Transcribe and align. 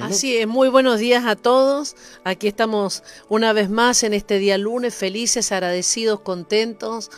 Así 0.00 0.38
es, 0.38 0.48
muy 0.48 0.70
buenos 0.70 0.98
días 0.98 1.26
a 1.26 1.36
todos. 1.36 1.94
Aquí 2.24 2.48
estamos 2.48 3.02
una 3.28 3.52
vez 3.52 3.68
más 3.68 4.02
en 4.02 4.14
este 4.14 4.38
día 4.38 4.56
lunes, 4.56 4.94
felices, 4.94 5.52
agradecidos, 5.52 6.20
contentos, 6.20 7.10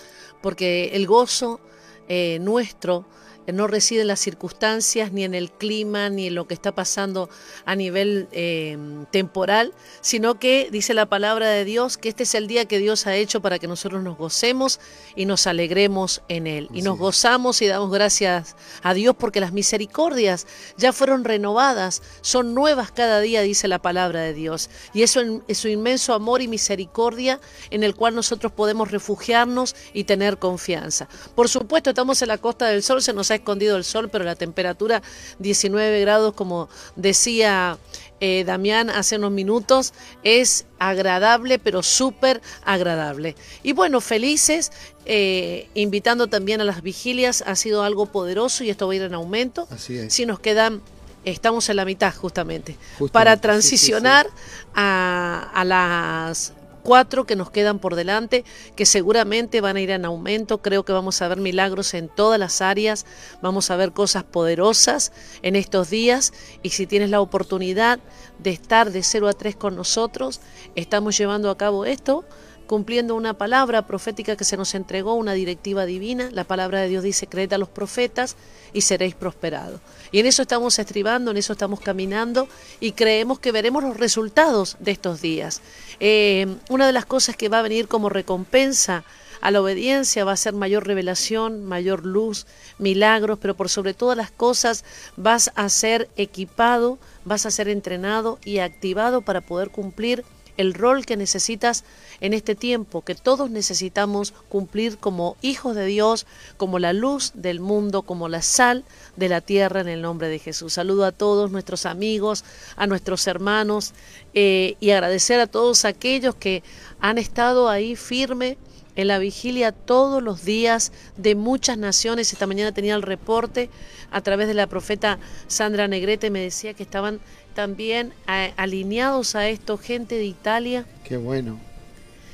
porque 0.43 0.91
el 0.95 1.07
gozo 1.07 1.61
eh, 2.09 2.39
nuestro 2.41 3.05
no 3.53 3.67
reside 3.67 4.03
en 4.03 4.09
las 4.09 4.21
circunstancias, 4.21 5.13
ni 5.13 5.25
en 5.25 5.35
el 5.35 5.51
clima, 5.51 6.09
ni 6.09 6.29
en 6.29 6.35
lo 6.35 6.47
que 6.47 6.55
está 6.55 6.73
pasando 6.73 7.29
a 7.65 7.75
nivel 7.75 8.29
eh, 8.33 8.79
temporal, 9.11 9.73
sino 10.01 10.39
que 10.39 10.69
dice 10.71 10.95
la 10.95 11.07
palabra 11.07 11.49
de 11.49 11.65
Dios 11.65 11.97
que 11.97 12.09
este 12.09 12.25
es 12.25 12.35
el 12.35 12.47
día 12.47 12.67
que 12.67 12.79
Dios 12.79 13.07
ha 13.07 13.17
hecho 13.17 13.41
para 13.41 13.59
que 13.59 13.69
nosotros 13.69 14.03
nos 14.03 14.17
gocemos 14.17 14.81
y 15.15 15.27
nos 15.27 15.47
alegremos 15.47 16.23
en 16.29 16.47
Él. 16.47 16.69
Y 16.73 16.83
nos 16.83 16.99
gozamos 16.99 17.63
y 17.63 17.67
damos 17.67 17.91
gracias 17.91 18.57
a 18.83 18.95
Dios 18.95 19.15
porque 19.19 19.41
las 19.41 19.53
misericordias 19.53 20.47
ya 20.77 20.93
fueron 20.93 21.25
renovadas, 21.25 22.03
son 22.21 22.55
nuevas 22.55 22.91
cada 22.91 23.21
día, 23.21 23.43
dice 23.43 23.69
la 23.69 23.81
palabra 23.81 24.21
de 24.21 24.35
Dios. 24.35 24.71
Y 24.93 25.03
eso 25.03 25.21
es 25.49 25.59
su 25.59 25.69
inmenso 25.69 26.15
amor 26.15 26.43
y 26.43 26.49
misericordia 26.49 27.41
en 27.71 27.83
el 27.83 27.95
cual 27.95 28.15
nosotros 28.15 28.53
podemos 28.53 28.91
refugiarnos 28.91 29.77
y 29.93 30.05
tener 30.05 30.39
confianza. 30.39 31.09
Por 31.35 31.49
supuesto, 31.49 31.91
estamos 31.91 32.21
en 32.23 32.29
la 32.29 32.39
costa 32.39 32.67
del 32.67 32.83
sol, 32.83 33.03
se 33.03 33.13
nos 33.13 33.31
ha 33.31 33.36
escondido 33.37 33.77
el 33.77 33.85
sol, 33.85 34.09
pero 34.11 34.25
la 34.25 34.35
temperatura 34.35 35.03
19 35.39 36.01
grados, 36.01 36.35
como 36.35 36.69
decía 36.97 37.79
eh, 38.21 38.45
Damián 38.45 38.91
hace 38.91 39.17
unos 39.17 39.33
minutos, 39.33 39.93
es 40.23 40.67
agradable, 40.79 41.59
pero 41.59 41.83
súper 41.83 42.41
agradable. 42.65 43.37
Y 43.63 43.73
bueno, 43.73 44.01
felices, 44.01 44.73
eh, 45.05 45.69
invitando 45.75 46.27
también 46.27 46.61
a 46.61 46.65
las 46.65 46.83
vigilias, 46.83 47.43
ha 47.47 47.57
sido 47.57 47.83
algo 47.83 48.07
poderoso 48.07 48.65
y 48.65 48.71
esto 48.71 48.87
va 48.87 48.95
a 48.95 48.97
ir 48.97 49.03
en 49.03 49.15
aumento. 49.15 49.69
Así 49.71 49.99
es. 49.99 50.13
Si 50.13 50.27
nos 50.27 50.41
quedan 50.41 50.83
estamos 51.25 51.69
en 51.69 51.77
la 51.77 51.85
mitad 51.85 52.15
justamente, 52.15 52.77
para 53.11 53.37
transicionar 53.41 54.29
A, 54.75 55.51
a, 55.53 55.65
las 55.65 56.53
cuatro 56.87 57.27
que 57.27 57.35
nos 57.35 57.51
quedan 57.51 57.81
por 57.81 57.97
delante, 57.97 58.45
que 58.77 58.87
seguramente 58.87 59.61
van 59.61 59.77
a 59.77 59.81
ir 59.81 59.91
en 59.91 60.05
aumento. 60.05 60.63
Creo 60.63 60.85
que 60.85 60.93
vamos 60.93 61.21
a 61.21 61.27
ver 61.27 61.39
milagros 61.39 61.95
en 61.95 62.09
todas 62.09 62.39
las 62.39 62.63
áreas, 62.63 63.07
vamos 63.43 63.73
a 63.73 63.77
ver 63.77 63.91
cosas 63.91 64.23
poderosas 64.23 65.11
en 65.43 65.57
estos 65.57 65.91
días 65.91 66.33
y 66.63 66.71
si 66.71 66.87
tienes 66.87 67.11
la 67.11 67.21
oportunidad 67.21 67.99
de 68.39 68.51
estar 68.51 68.93
de 68.93 69.03
0 69.03 69.27
a 69.27 69.33
3 69.33 69.57
con 69.57 69.75
nosotros, 69.75 70.41
estamos 70.77 71.19
llevando 71.19 71.51
a 71.51 71.59
cabo 71.59 71.85
esto 71.85 72.25
cumpliendo 72.67 73.15
una 73.15 73.35
palabra 73.35 73.87
profética 73.87 74.37
que 74.37 74.45
se 74.45 74.57
nos 74.57 74.75
entregó, 74.75 75.15
una 75.15 75.33
directiva 75.33 75.87
divina. 75.87 76.29
La 76.33 76.45
palabra 76.45 76.81
de 76.81 76.89
Dios 76.89 77.03
dice, 77.03 77.27
creed 77.27 77.53
a 77.53 77.59
los 77.59 77.69
profetas 77.69 78.37
y 78.73 78.83
seréis 78.83 79.15
prosperados. 79.15 79.81
Y 80.13 80.21
en 80.21 80.27
eso 80.27 80.43
estamos 80.43 80.79
estribando, 80.79 81.31
en 81.31 81.37
eso 81.37 81.53
estamos 81.53 81.81
caminando 81.81 82.49
y 82.81 82.93
creemos 82.93 83.39
que 83.39 83.53
veremos 83.53 83.83
los 83.83 83.97
resultados 83.97 84.77
de 84.81 84.91
estos 84.91 85.21
días. 85.21 85.63
Eh, 86.01 86.47
una 86.69 86.87
de 86.87 86.93
las 86.93 87.07
cosas 87.07 87.37
que 87.37 87.49
va 87.49 87.61
a 87.61 87.63
venir 87.63 87.89
como 87.89 88.09
recompensa 88.09 89.05
a 89.41 89.51
la 89.51 89.61
obediencia 89.61 90.25
va 90.25 90.33
a 90.33 90.37
ser 90.37 90.55
mayor 90.55 90.87
revelación, 90.87 91.65
mayor 91.65 92.05
luz, 92.05 92.47
milagros, 92.79 93.39
pero 93.41 93.55
por 93.55 93.69
sobre 93.69 93.95
todas 93.95 94.17
las 94.17 94.31
cosas 94.31 94.85
vas 95.17 95.53
a 95.55 95.69
ser 95.69 96.09
equipado, 96.17 96.99
vas 97.25 97.47
a 97.47 97.51
ser 97.51 97.69
entrenado 97.69 98.39
y 98.45 98.59
activado 98.59 99.23
para 99.23 99.41
poder 99.41 99.71
cumplir 99.71 100.25
el 100.57 100.75
rol 100.75 101.07
que 101.07 101.17
necesitas 101.17 101.85
en 102.21 102.35
este 102.35 102.55
tiempo, 102.55 103.03
que 103.03 103.15
todos 103.15 103.51
necesitamos 103.51 104.33
cumplir 104.49 104.99
como 104.99 105.37
hijos 105.43 105.75
de 105.77 105.87
Dios, 105.87 106.27
como 106.57 106.79
la 106.79 106.93
luz 106.93 107.33
del 107.35 107.61
mundo, 107.61 108.03
como 108.03 108.29
la 108.29 108.43
sal 108.43 108.85
de 109.17 109.29
la 109.29 109.41
tierra 109.41 109.81
en 109.81 109.89
el 109.89 110.03
nombre 110.03 110.29
de 110.29 110.39
Jesús. 110.39 110.75
Saludo 110.75 111.05
a 111.05 111.13
todos 111.13 111.51
nuestros 111.51 111.87
amigos, 111.87 112.45
a 112.77 112.87
nuestros 112.87 113.27
hermanos 113.27 113.93
eh, 114.35 114.77
y 114.81 114.91
agradecer 114.91 115.41
a 115.41 115.47
todos 115.47 115.85
aquellos 115.85 116.35
que 116.35 116.63
han 117.01 117.19
estado 117.19 117.69
ahí 117.69 117.97
firme 117.97 118.59
en 118.97 119.09
la 119.09 119.19
vigilia 119.19 119.73
todos 119.73 120.23
los 120.23 120.45
días 120.45 120.91
de 121.17 121.35
muchas 121.35 121.79
naciones. 121.79 122.33
Esta 122.33 122.47
mañana 122.47 122.73
tenía 122.73 122.95
el 122.95 123.03
reporte 123.03 123.71
a 124.11 124.23
través 124.23 124.49
de 124.49 124.55
la 124.55 124.67
profeta 124.67 125.19
Sandra 125.47 125.87
Negrete, 125.87 126.31
me 126.31 126.41
decía 126.41 126.75
que 126.75 126.83
estaban 126.83 127.21
también 127.57 128.13
alineados 128.27 129.35
a 129.35 129.49
esto 129.49 129.79
gente 129.79 130.17
de 130.17 130.27
Italia. 130.27 130.85
Qué 131.05 131.17
bueno. 131.17 131.59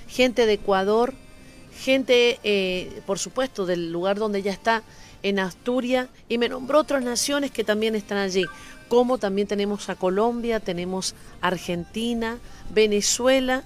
Gente 0.08 0.44
de 0.44 0.54
Ecuador, 0.54 1.14
gente, 1.78 2.40
eh, 2.42 3.00
por 3.06 3.20
supuesto, 3.20 3.64
del 3.64 3.92
lugar 3.92 4.18
donde 4.18 4.40
ella 4.40 4.52
está, 4.52 4.82
en 5.22 5.38
Asturias, 5.38 6.08
y 6.28 6.38
me 6.38 6.48
nombró 6.48 6.80
otras 6.80 7.04
naciones 7.04 7.52
que 7.52 7.62
también 7.62 7.94
están 7.94 8.18
allí, 8.18 8.44
como 8.88 9.18
también 9.18 9.46
tenemos 9.46 9.88
a 9.88 9.94
Colombia, 9.94 10.58
tenemos 10.58 11.14
Argentina, 11.40 12.38
Venezuela, 12.74 13.62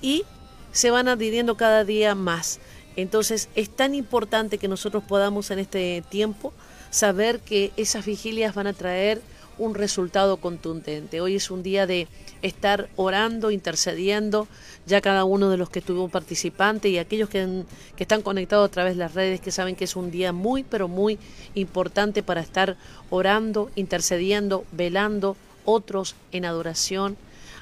y 0.00 0.22
se 0.70 0.92
van 0.92 1.08
adhiriendo 1.08 1.56
cada 1.56 1.84
día 1.84 2.14
más. 2.14 2.60
Entonces 2.94 3.48
es 3.56 3.68
tan 3.68 3.96
importante 3.96 4.58
que 4.58 4.68
nosotros 4.68 5.02
podamos 5.02 5.50
en 5.50 5.58
este 5.58 6.04
tiempo 6.08 6.52
saber 6.90 7.40
que 7.40 7.72
esas 7.76 8.06
vigilias 8.06 8.54
van 8.54 8.68
a 8.68 8.72
traer 8.72 9.20
un 9.62 9.76
resultado 9.76 10.38
contundente. 10.38 11.20
Hoy 11.20 11.36
es 11.36 11.48
un 11.48 11.62
día 11.62 11.86
de 11.86 12.08
estar 12.42 12.88
orando, 12.96 13.52
intercediendo, 13.52 14.48
ya 14.86 15.00
cada 15.00 15.24
uno 15.24 15.50
de 15.50 15.56
los 15.56 15.70
que 15.70 15.78
estuvimos 15.78 16.10
participantes 16.10 16.90
y 16.90 16.98
aquellos 16.98 17.28
que, 17.28 17.62
que, 17.94 18.02
están 18.02 18.22
conectados 18.22 18.68
a 18.68 18.72
través 18.72 18.94
de 18.94 18.98
las 18.98 19.14
redes, 19.14 19.40
que 19.40 19.52
saben 19.52 19.76
que 19.76 19.84
es 19.84 19.94
un 19.94 20.10
día 20.10 20.32
muy, 20.32 20.64
pero 20.64 20.88
muy 20.88 21.16
importante 21.54 22.24
para 22.24 22.40
estar 22.40 22.76
orando, 23.08 23.70
intercediendo, 23.76 24.64
velando, 24.72 25.36
otros 25.64 26.16
en 26.32 26.44
adoración, 26.44 27.16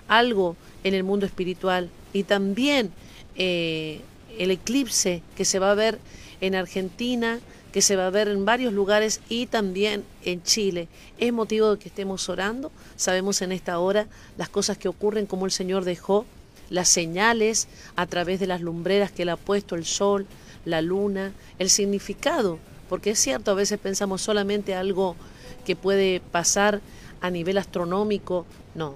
algo 0.09 0.57
en 0.85 0.95
el 0.95 1.05
mundo 1.05 1.27
espiritual 1.27 1.91
y 2.15 2.23
también 2.23 2.93
eh, 3.37 4.01
el 4.39 4.51
eclipse 4.51 5.23
que 5.37 5.45
se 5.45 5.59
va 5.59 5.73
a 5.73 5.75
ver 5.75 5.99
en 6.41 6.55
Argentina, 6.55 7.41
que 7.73 7.83
se 7.83 7.97
va 7.97 8.07
a 8.07 8.11
ver 8.11 8.29
en 8.29 8.45
varios 8.45 8.73
lugares 8.73 9.21
y 9.29 9.47
también 9.47 10.05
en 10.25 10.43
Chile. 10.43 10.89
Es 11.19 11.33
motivo 11.33 11.73
de 11.73 11.79
que 11.79 11.89
estemos 11.89 12.29
orando. 12.29 12.73
Sabemos 12.97 13.43
en 13.43 13.53
esta 13.53 13.79
hora 13.79 14.07
las 14.37 14.49
cosas 14.49 14.79
que 14.79 14.89
ocurren, 14.89 15.27
como 15.27 15.47
el 15.47 15.53
Señor 15.53 15.85
dejó 15.85 16.27
las 16.69 16.89
señales 16.89 17.69
a 17.97 18.07
través 18.07 18.41
de 18.41 18.47
las 18.47 18.61
lumbreras 18.61 19.11
que 19.11 19.23
Él 19.23 19.29
ha 19.29 19.37
puesto, 19.37 19.75
el 19.75 19.85
sol, 19.85 20.27
la 20.65 20.83
luna, 20.83 21.33
el 21.59 21.71
significado, 21.71 22.59
porque 22.89 23.11
es 23.11 23.19
cierto, 23.19 23.51
a 23.51 23.55
veces 23.55 23.79
pensamos 23.79 24.23
solamente 24.23 24.75
algo 24.75 25.17
que 25.65 25.77
puede 25.77 26.21
pasar 26.21 26.81
a 27.21 27.31
nivel 27.31 27.59
astronómico. 27.59 28.47
No, 28.75 28.95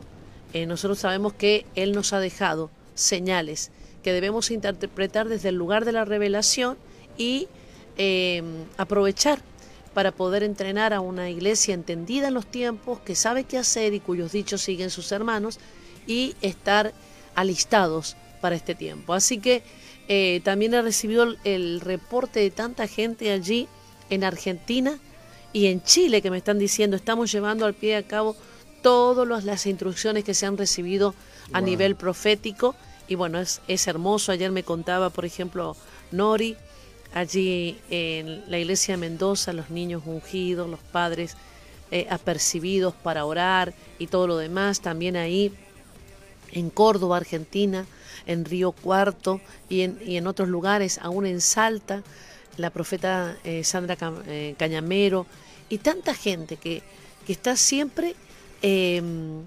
eh, 0.52 0.66
nosotros 0.66 0.98
sabemos 0.98 1.32
que 1.32 1.66
Él 1.74 1.92
nos 1.92 2.12
ha 2.12 2.20
dejado 2.20 2.70
señales 2.94 3.70
que 4.04 4.12
debemos 4.12 4.50
interpretar 4.50 5.28
desde 5.28 5.48
el 5.48 5.56
lugar 5.56 5.84
de 5.84 5.92
la 5.92 6.04
revelación 6.04 6.76
y 7.16 7.48
em, 7.96 8.64
aprovechar 8.76 9.40
para 9.94 10.10
poder 10.10 10.42
entrenar 10.42 10.92
a 10.92 11.00
una 11.00 11.30
iglesia 11.30 11.74
entendida 11.74 12.28
en 12.28 12.34
los 12.34 12.46
tiempos, 12.46 12.98
que 13.00 13.14
sabe 13.14 13.44
qué 13.44 13.58
hacer 13.58 13.94
y 13.94 14.00
cuyos 14.00 14.32
dichos 14.32 14.60
siguen 14.60 14.90
sus 14.90 15.12
hermanos, 15.12 15.60
y 16.06 16.34
estar 16.42 16.92
alistados 17.34 18.16
para 18.40 18.56
este 18.56 18.74
tiempo. 18.74 19.14
Así 19.14 19.38
que 19.38 19.62
eh, 20.08 20.40
también 20.44 20.74
he 20.74 20.82
recibido 20.82 21.34
el, 21.44 21.80
reporte 21.80 22.40
de 22.40 22.50
tanta 22.50 22.86
gente 22.86 23.32
allí 23.32 23.68
en 24.10 24.24
Argentina 24.24 24.98
y 25.52 25.66
en 25.66 25.82
Chile 25.82 26.20
que 26.20 26.30
me 26.30 26.38
están 26.38 26.58
diciendo, 26.58 26.96
estamos 26.96 27.32
llevando 27.32 27.64
al 27.64 27.74
pie 27.74 27.96
a 27.96 28.02
cabo 28.02 28.36
todas 28.82 29.44
las 29.44 29.66
instrucciones 29.66 30.24
que 30.24 30.34
se 30.34 30.44
han 30.44 30.58
recibido 30.58 31.14
a 31.52 31.60
nivel 31.60 31.96
profético 31.96 32.74
y 33.08 33.14
bueno, 33.14 33.38
es, 33.38 33.62
es 33.68 33.86
hermoso. 33.86 34.32
Ayer 34.32 34.50
me 34.50 34.62
contaba, 34.62 35.10
por 35.10 35.24
ejemplo, 35.24 35.76
Nori, 36.10 36.56
allí 37.14 37.78
en 37.90 38.42
la 38.50 38.58
iglesia 38.58 38.94
de 38.94 38.98
Mendoza, 38.98 39.52
los 39.52 39.70
niños 39.70 40.02
ungidos, 40.04 40.68
los 40.68 40.80
padres 40.80 41.36
eh, 41.90 42.06
apercibidos 42.10 42.92
para 42.92 43.24
orar 43.24 43.72
y 43.98 44.08
todo 44.08 44.26
lo 44.26 44.36
demás. 44.36 44.80
También 44.80 45.16
ahí 45.16 45.52
en 46.50 46.70
Córdoba, 46.70 47.16
Argentina, 47.16 47.86
en 48.26 48.44
Río 48.44 48.72
Cuarto 48.72 49.40
y 49.68 49.82
en, 49.82 50.00
y 50.04 50.16
en 50.16 50.26
otros 50.26 50.48
lugares, 50.48 50.98
aún 50.98 51.24
en 51.24 51.40
Salta, 51.40 52.02
la 52.56 52.70
profeta 52.70 53.36
eh, 53.44 53.62
Sandra 53.62 53.96
eh, 54.26 54.56
Cañamero 54.58 55.26
y 55.68 55.78
tanta 55.78 56.14
gente 56.14 56.56
que, 56.56 56.82
que 57.26 57.32
está 57.32 57.56
siempre 57.56 58.16
em, 58.60 59.42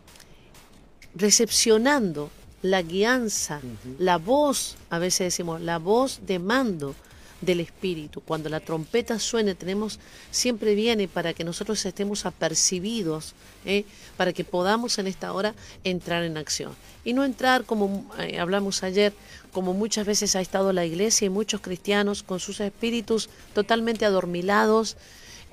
recepcionando 1.16 2.30
la 2.62 2.82
guianza, 2.82 3.62
la 4.00 4.18
voz, 4.18 4.78
a 4.90 5.00
veces 5.00 5.28
decimos, 5.28 5.62
la 5.62 5.78
voz 5.78 6.22
de 6.26 6.40
mando 6.40 6.96
del 7.42 7.60
Espíritu. 7.60 8.22
Cuando 8.22 8.50
la 8.50 8.60
trompeta 8.60 9.20
suene, 9.20 9.56
tenemos, 9.56 10.00
siempre 10.32 10.76
viene 10.76 11.08
para 11.08 11.34
que 11.34 11.44
nosotros 11.44 11.86
estemos 11.86 12.26
apercibidos, 12.26 13.34
¿eh? 13.66 13.86
para 14.16 14.34
que 14.34 14.44
podamos 14.44 14.98
en 14.98 15.08
esta 15.08 15.34
hora 15.34 15.54
entrar 15.84 16.24
en 16.24 16.38
acción. 16.38 16.74
Y 17.06 17.14
no 17.14 17.24
entrar, 17.24 17.66
como 17.66 18.10
eh, 18.18 18.40
hablamos 18.40 18.84
ayer, 18.84 19.14
como 19.52 19.74
muchas 19.74 20.06
veces 20.06 20.36
ha 20.36 20.42
estado 20.42 20.74
la 20.74 20.86
iglesia 20.86 21.26
y 21.26 21.30
muchos 21.30 21.62
cristianos 21.62 22.24
con 22.24 22.40
sus 22.40 22.60
espíritus 22.60 23.30
totalmente 23.54 24.06
adormilados, 24.06 24.98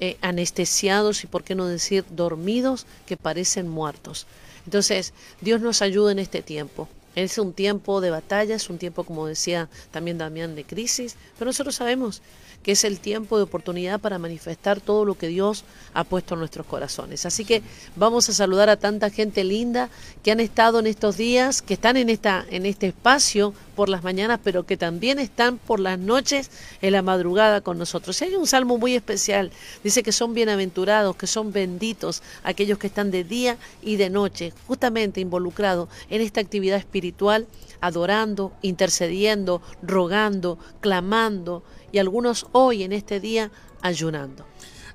eh, 0.00 0.16
anestesiados 0.22 1.22
y, 1.22 1.26
por 1.26 1.44
qué 1.44 1.54
no 1.54 1.66
decir, 1.66 2.04
dormidos 2.10 2.86
que 3.06 3.16
parecen 3.16 3.68
muertos. 3.68 4.26
Entonces, 4.64 5.12
Dios 5.40 5.60
nos 5.60 5.82
ayuda 5.82 6.12
en 6.12 6.18
este 6.18 6.42
tiempo. 6.42 6.88
Es 7.14 7.38
un 7.38 7.52
tiempo 7.52 8.00
de 8.00 8.10
batalla, 8.10 8.54
es 8.54 8.68
un 8.70 8.78
tiempo, 8.78 9.04
como 9.04 9.26
decía 9.26 9.68
también 9.90 10.18
Damián, 10.18 10.54
de 10.54 10.64
crisis, 10.64 11.16
pero 11.38 11.48
nosotros 11.48 11.74
sabemos 11.76 12.22
que 12.64 12.72
es 12.72 12.82
el 12.84 12.98
tiempo 12.98 13.36
de 13.36 13.44
oportunidad 13.44 14.00
para 14.00 14.18
manifestar 14.18 14.80
todo 14.80 15.04
lo 15.04 15.16
que 15.16 15.28
Dios 15.28 15.64
ha 15.92 16.02
puesto 16.02 16.34
en 16.34 16.40
nuestros 16.40 16.66
corazones. 16.66 17.26
Así 17.26 17.44
que 17.44 17.62
vamos 17.94 18.28
a 18.30 18.32
saludar 18.32 18.70
a 18.70 18.78
tanta 18.78 19.10
gente 19.10 19.44
linda 19.44 19.90
que 20.22 20.32
han 20.32 20.40
estado 20.40 20.80
en 20.80 20.86
estos 20.86 21.18
días, 21.18 21.60
que 21.60 21.74
están 21.74 21.98
en, 21.98 22.08
esta, 22.08 22.44
en 22.50 22.64
este 22.64 22.86
espacio 22.88 23.52
por 23.76 23.90
las 23.90 24.02
mañanas, 24.02 24.40
pero 24.42 24.64
que 24.64 24.78
también 24.78 25.18
están 25.18 25.58
por 25.58 25.78
las 25.78 25.98
noches 25.98 26.50
en 26.80 26.92
la 26.92 27.02
madrugada 27.02 27.60
con 27.60 27.76
nosotros. 27.76 28.20
Y 28.22 28.26
hay 28.26 28.34
un 28.34 28.46
salmo 28.46 28.78
muy 28.78 28.94
especial, 28.94 29.50
dice 29.82 30.02
que 30.02 30.12
son 30.12 30.32
bienaventurados, 30.32 31.16
que 31.16 31.26
son 31.26 31.52
benditos 31.52 32.22
aquellos 32.44 32.78
que 32.78 32.86
están 32.86 33.10
de 33.10 33.24
día 33.24 33.58
y 33.82 33.96
de 33.96 34.08
noche, 34.08 34.54
justamente 34.66 35.20
involucrados 35.20 35.88
en 36.08 36.22
esta 36.22 36.40
actividad 36.40 36.78
espiritual, 36.78 37.03
adorando, 37.80 38.52
intercediendo, 38.62 39.60
rogando, 39.82 40.58
clamando 40.80 41.62
y 41.92 41.98
algunos 41.98 42.46
hoy 42.52 42.82
en 42.82 42.92
este 42.92 43.20
día 43.20 43.50
ayunando. 43.82 44.46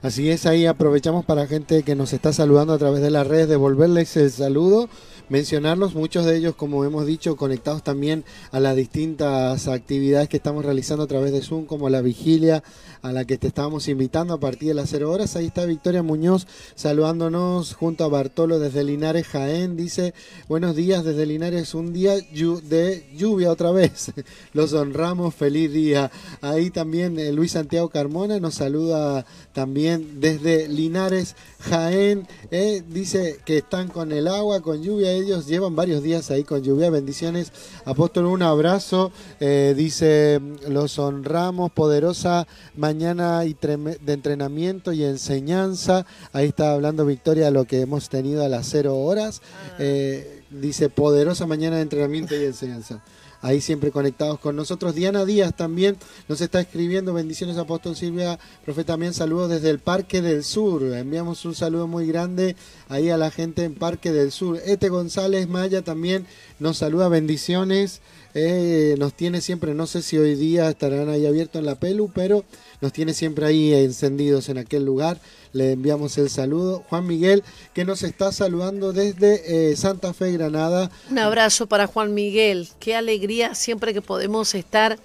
Así 0.02 0.30
es, 0.30 0.46
ahí 0.46 0.66
aprovechamos 0.66 1.26
para 1.26 1.46
gente 1.46 1.84
que 1.84 1.94
nos 1.94 2.14
está 2.14 2.32
saludando 2.32 2.74
a 2.74 2.78
través 2.78 3.02
de 3.02 3.12
las 3.12 3.28
redes, 3.28 3.50
devolverles 3.50 4.16
el 4.16 4.32
saludo 4.32 4.90
mencionarlos, 5.30 5.96
muchos 5.96 6.26
de 6.26 6.36
ellos, 6.36 6.56
como 6.56 6.84
hemos 6.84 7.06
dicho, 7.06 7.36
conectados 7.36 7.84
también 7.84 8.26
a 8.52 8.60
las 8.60 8.76
distintas 8.76 9.68
actividades 9.68 10.28
que 10.28 10.38
estamos 10.38 10.66
realizando 10.66 11.04
a 11.04 11.08
través 11.08 11.32
de 11.32 11.42
Zoom, 11.42 11.66
como 11.66 11.90
la 11.90 12.02
vigilia 12.02 12.64
a 13.02 13.12
la 13.12 13.26
que 13.26 13.38
te 13.38 13.48
estábamos 13.48 13.88
invitando 13.88 14.34
a 14.34 14.40
partir 14.40 14.70
de 14.70 14.74
las 14.74 14.90
0 14.90 15.12
horas. 15.12 15.36
Ahí 15.36 15.46
está 15.46 15.66
Victoria 15.66 16.04
Muñoz 16.04 16.48
saludándonos 16.76 17.74
junto 17.74 18.04
a 18.04 18.10
Bartolo 18.10 18.60
desde 18.60 18.84
Linares, 18.84 19.28
Jaén. 19.28 19.78
Dice, 19.78 20.14
buenos 20.48 20.76
días 20.76 21.04
desde 21.04 21.26
Linares, 21.26 21.74
un 21.74 21.94
día 21.94 22.16
de 22.16 23.08
lluvia 23.16 23.52
otra 23.52 23.72
vez. 23.72 24.12
Los 24.54 24.74
honramos, 24.74 25.36
feliz 25.36 25.72
día. 25.72 26.12
Ahí 26.42 26.70
también 26.70 27.20
eh, 27.20 27.32
Luis 27.32 27.54
Santiago 27.54 27.90
Carmona 27.90 28.40
nos 28.40 28.56
saluda 28.56 29.26
también 29.54 30.20
desde 30.20 30.68
Linares, 30.68 31.36
Jaén. 31.60 32.28
Eh, 32.52 32.84
dice 32.88 33.40
que 33.46 33.60
están 33.60 33.88
con 33.88 34.12
el 34.12 34.28
agua, 34.28 34.62
con 34.62 34.82
lluvia 34.82 35.19
ellos 35.20 35.48
llevan 35.48 35.76
varios 35.76 36.04
días 36.04 36.32
ahí 36.32 36.44
con 36.44 36.62
lluvia. 36.62 36.90
Bendiciones. 36.90 37.52
Apóstol, 37.86 38.26
un 38.26 38.42
abrazo. 38.42 39.12
Eh, 39.40 39.74
dice, 39.76 40.40
los 40.68 41.00
honramos, 41.00 41.72
poderosa 41.72 42.48
mañana 42.76 43.46
y 43.46 43.56
de 43.56 44.14
entrenamiento 44.14 44.92
y 44.92 45.04
enseñanza. 45.04 46.06
Ahí 46.34 46.48
está 46.48 46.74
hablando 46.74 47.06
Victoria 47.06 47.52
lo 47.52 47.66
que 47.66 47.82
hemos 47.82 48.10
tenido 48.10 48.44
a 48.44 48.50
las 48.50 48.68
cero 48.68 48.98
horas. 48.98 49.42
Ah. 49.44 49.76
Eh, 49.80 50.44
dice, 50.50 50.90
poderosa 50.90 51.46
mañana 51.46 51.78
de 51.78 51.84
entrenamiento 51.84 52.36
y 52.36 52.46
enseñanza 52.46 53.02
ahí 53.42 53.62
siempre 53.62 53.92
conectados 53.92 54.40
con 54.40 54.56
nosotros. 54.56 54.96
Diana 54.96 55.26
Díaz 55.26 55.56
también 55.56 55.98
nos 56.28 56.42
está 56.42 56.60
escribiendo, 56.60 57.14
bendiciones 57.14 57.58
Apóstol 57.58 57.96
Silvia, 57.96 58.40
profeta 58.66 58.94
también 58.94 59.14
saludos 59.14 59.50
desde 59.50 59.70
el 59.70 59.80
Parque 59.80 60.22
del 60.22 60.44
Sur. 60.44 60.84
Enviamos 60.84 61.46
un 61.46 61.54
saludo 61.54 61.88
muy 61.88 62.08
grande 62.08 62.56
ahí 62.88 63.10
a 63.10 63.18
la 63.18 63.30
gente 63.32 63.64
en 63.64 63.76
Parque 63.76 64.12
del 64.12 64.32
Sur. 64.32 64.60
Ete 64.66 64.90
González 64.90 65.48
Maya 65.48 65.84
también 65.84 66.26
nos 66.60 66.78
saluda, 66.78 67.08
bendiciones. 67.08 68.02
Eh, 68.34 68.96
nos 69.00 69.14
tiene 69.14 69.42
siempre, 69.42 69.74
no 69.74 69.88
sé 69.88 70.02
si 70.02 70.18
hoy 70.18 70.36
día 70.36 70.70
estarán 70.70 71.10
ahí 71.10 71.26
abiertos 71.26 71.60
en 71.60 71.66
la 71.66 71.76
Pelu, 71.76 72.12
pero 72.14 72.44
nos 72.82 72.94
tiene 72.94 73.14
siempre 73.14 73.46
ahí 73.46 73.74
encendidos 73.74 74.50
en 74.50 74.58
aquel 74.58 74.86
lugar. 74.86 75.20
Le 75.54 75.72
enviamos 75.72 76.18
el 76.18 76.30
saludo. 76.30 76.84
Juan 76.90 77.08
Miguel, 77.08 77.44
que 77.74 77.86
nos 77.86 78.04
está 78.04 78.32
saludando 78.32 78.94
desde 78.94 79.72
eh, 79.72 79.76
Santa 79.76 80.14
Fe, 80.14 80.32
Granada. 80.32 80.92
Un 81.10 81.20
abrazo 81.20 81.68
para 81.68 81.88
Juan 81.88 82.14
Miguel. 82.14 82.70
Qué 82.80 82.96
alegría 82.96 83.56
siempre 83.56 83.94
que 83.94 84.02
podemos 84.02 84.54
estar 84.56 85.00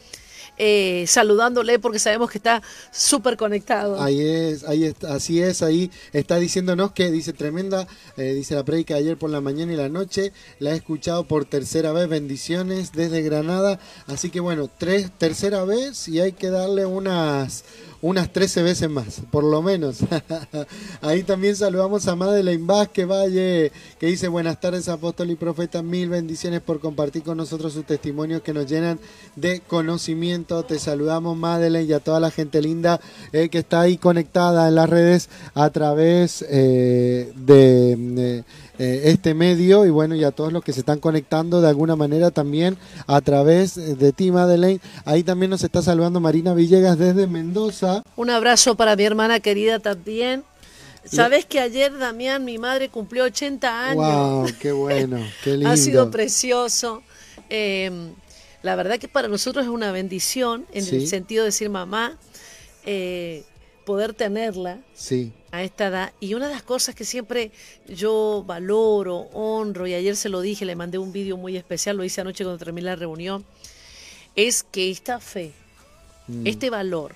eh, 0.56 1.05
saludándole 1.08 1.81
porque 1.81 1.99
sabemos 1.99 2.31
que 2.31 2.38
está 2.38 2.62
súper 2.93 3.37
conectado. 3.37 4.00
Ahí 4.00 4.20
es, 4.20 4.62
ahí 4.64 4.85
está, 4.85 5.14
así 5.14 5.43
es, 5.43 5.62
ahí 5.62 5.91
está 6.12 6.38
diciéndonos 6.38 6.93
que 6.93 7.11
dice 7.11 7.32
tremenda, 7.32 7.88
eh, 8.17 8.35
dice 8.35 8.55
la 8.55 8.62
predica 8.62 8.94
ayer 8.94 9.17
por 9.17 9.31
la 9.31 9.41
mañana 9.41 9.73
y 9.73 9.76
la 9.76 9.88
noche, 9.88 10.32
la 10.61 10.70
he 10.70 10.76
escuchado 10.76 11.25
por 11.25 11.44
tercera 11.44 11.91
vez, 11.93 12.08
bendiciones 12.08 12.93
desde 12.93 13.23
Granada, 13.23 13.81
así 14.06 14.31
que 14.31 14.38
bueno, 14.38 14.70
tres, 14.79 15.11
tercera 15.19 15.64
vez 15.64 16.06
y 16.06 16.20
hay 16.20 16.32
que 16.32 16.50
darle 16.50 16.87
unas 16.87 17.64
unas 18.05 18.31
13 18.31 18.62
veces 18.62 18.91
más, 18.91 19.23
por 19.31 19.45
lo 19.45 19.62
menos. 19.62 20.01
Ahí 21.01 21.23
también 21.23 21.56
saludamos 21.56 22.06
a 22.06 22.15
Madeleine 22.15 22.62
Vázquez 22.62 23.09
Valle, 23.09 23.73
que 23.99 24.06
dice 24.09 24.29
buenas 24.29 24.61
tardes 24.61 24.91
apóstol 24.91 25.31
y 25.31 25.37
profeta, 25.37 25.83
mil 25.83 26.11
bendiciones 26.11 26.61
por 26.61 26.81
compartir 26.81 27.23
con 27.23 27.39
nosotros 27.39 27.73
sus 27.73 27.87
testimonios 27.87 28.43
que 28.43 28.53
nos 28.53 28.67
llenan 28.67 29.01
de 29.37 29.61
conocimiento. 29.61 30.65
Te 30.65 30.79
saludamos 30.79 31.35
Madeleine 31.35 31.89
y 31.89 31.95
a 31.95 32.01
toda 32.01 32.21
la 32.21 32.31
gente 32.31 32.61
linda 32.61 33.01
eh, 33.33 33.49
que 33.49 33.61
está 33.61 33.81
ahí 33.81 33.97
conectada 33.97 34.69
en 34.69 34.75
las 34.75 34.91
redes 34.91 35.31
a 35.55 35.71
través 35.71 36.45
eh, 36.47 37.33
de... 37.35 37.97
Eh, 38.19 38.45
este 38.79 39.35
medio 39.35 39.87
y 39.87 39.91
bueno, 39.91 40.15
y 40.15 40.25
a 40.25 40.31
todos 40.31 40.53
los 40.53 40.65
que 40.65 40.73
se 40.73 40.81
están 40.81 40.99
conectando 40.99 41.61
de 41.61 41.69
alguna 41.69 41.97
manera 41.97 42.31
también 42.31 42.76
a 43.06 43.21
través 43.21 43.75
de 43.76 44.12
ti, 44.12 44.31
Madeleine. 44.31 44.81
Ahí 45.05 45.23
también 45.23 45.50
nos 45.50 45.62
está 45.62 45.82
saludando 45.82 46.21
Marina 46.21 46.55
Villegas 46.55 46.99
desde 46.99 47.26
Mendoza. 47.26 48.03
Un 48.17 48.31
abrazo 48.31 48.75
para 48.75 48.97
mi 48.97 49.05
hermana 49.05 49.41
querida 49.41 49.79
también. 49.79 50.44
Sabes 51.05 51.44
que 51.44 51.61
ayer, 51.61 51.97
Damián, 51.99 52.44
mi 52.44 52.59
madre 52.59 52.88
cumplió 52.88 53.25
80 53.25 53.88
años. 53.91 53.97
¡Wow! 53.97 54.47
¡Qué 54.59 54.73
bueno! 54.73 55.19
¡Qué 55.44 55.50
lindo! 55.50 55.69
ha 55.69 55.77
sido 55.77 56.11
precioso. 56.11 57.03
Em, 57.50 58.15
la 58.62 58.75
verdad 58.75 58.99
que 58.99 59.06
para 59.06 59.29
nosotros 59.29 59.67
es 59.67 59.70
una 59.70 59.93
bendición 59.93 60.65
en 60.73 60.87
el 60.87 61.06
sentido 61.06 61.44
de 61.44 61.49
decir 61.49 61.69
mamá, 61.69 62.19
eh, 62.87 63.44
poder 63.85 64.15
tenerla. 64.15 64.79
Sí 64.94 65.32
a 65.55 65.62
esta 65.62 65.87
edad. 65.87 66.12
Y 66.21 66.35
una 66.35 66.49
de 66.49 66.55
las 66.55 66.62
cosas 66.62 66.95
que 66.95 67.05
siempre 67.05 67.53
yo 67.89 68.43
valoro, 68.47 69.29
honro, 69.33 69.87
y 69.87 69.95
ayer 69.95 70.17
se 70.17 70.29
lo 70.29 70.41
dije, 70.41 70.65
le 70.65 70.75
mandé 70.75 70.99
un 70.99 71.12
vídeo 71.12 71.37
muy 71.37 71.56
especial, 71.56 71.97
lo 71.97 72.05
hice 72.05 72.21
anoche 72.21 72.45
cuando 72.45 72.59
terminé 72.59 72.87
la 72.87 72.97
reunión, 72.97 73.45
es 74.35 74.65
que 74.65 74.91
esta 74.91 75.21
fe, 75.21 75.53
mm. 76.27 76.47
este 76.47 76.71
valor, 76.71 77.15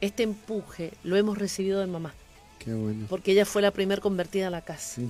este 0.00 0.24
empuje, 0.24 0.92
lo 1.04 1.16
hemos 1.16 1.38
recibido 1.38 1.78
de 1.80 1.86
mamá. 1.86 2.14
Qué 2.58 2.74
bueno. 2.74 3.06
Porque 3.08 3.32
ella 3.32 3.46
fue 3.46 3.62
la 3.62 3.70
primera 3.70 4.02
convertida 4.02 4.48
a 4.48 4.50
la 4.50 4.62
casa. 4.62 5.00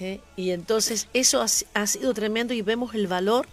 ¿Eh? 0.00 0.20
Y 0.36 0.50
entonces 0.50 1.08
eso 1.14 1.40
ha, 1.40 1.46
ha 1.74 1.86
sido 1.86 2.12
tremendo 2.12 2.54
y 2.54 2.62
vemos 2.62 2.94
el 2.94 3.06
valor 3.06 3.46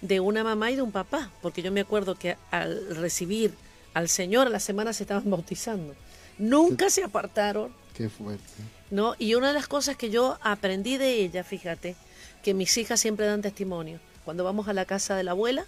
de 0.00 0.20
una 0.20 0.44
mamá 0.44 0.70
y 0.70 0.76
de 0.76 0.82
un 0.82 0.92
papá, 0.92 1.30
porque 1.42 1.60
yo 1.60 1.72
me 1.72 1.80
acuerdo 1.80 2.14
que 2.14 2.36
al 2.52 2.94
recibir 2.96 3.52
al 3.94 4.08
Señor 4.08 4.46
a 4.46 4.50
la 4.50 4.60
semana 4.60 4.92
se 4.92 5.02
estaban 5.02 5.28
bautizando. 5.28 5.94
Nunca 6.38 6.90
se 6.90 7.02
apartaron. 7.02 7.72
Qué 7.94 8.08
fuerte. 8.08 8.44
¿No? 8.90 9.14
Y 9.18 9.34
una 9.34 9.48
de 9.48 9.54
las 9.54 9.68
cosas 9.68 9.96
que 9.96 10.10
yo 10.10 10.38
aprendí 10.42 10.96
de 10.96 11.14
ella, 11.14 11.42
fíjate, 11.44 11.96
que 12.42 12.54
mis 12.54 12.76
hijas 12.76 13.00
siempre 13.00 13.26
dan 13.26 13.42
testimonio. 13.42 13.98
Cuando 14.24 14.44
vamos 14.44 14.68
a 14.68 14.72
la 14.72 14.84
casa 14.84 15.16
de 15.16 15.24
la 15.24 15.32
abuela, 15.32 15.66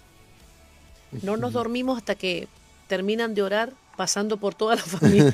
no 1.23 1.37
nos 1.37 1.53
dormimos 1.53 1.97
hasta 1.97 2.15
que 2.15 2.47
terminan 2.87 3.33
de 3.33 3.41
orar 3.41 3.73
pasando 3.97 4.37
por 4.37 4.55
toda 4.55 4.75
la 4.75 4.81
familia. 4.83 5.33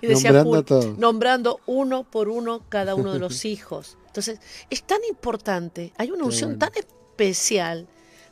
y 0.00 0.06
decía, 0.08 0.32
nombrando, 0.32 0.96
nombrando 0.98 1.60
uno 1.66 2.04
por 2.04 2.28
uno 2.28 2.62
cada 2.68 2.94
uno 2.94 3.12
de 3.12 3.18
los 3.18 3.44
hijos. 3.44 3.96
Entonces, 4.06 4.40
es 4.68 4.82
tan 4.82 4.98
importante, 5.08 5.92
hay 5.96 6.10
una 6.10 6.24
unción 6.24 6.58
tan 6.58 6.70
especial 6.74 7.86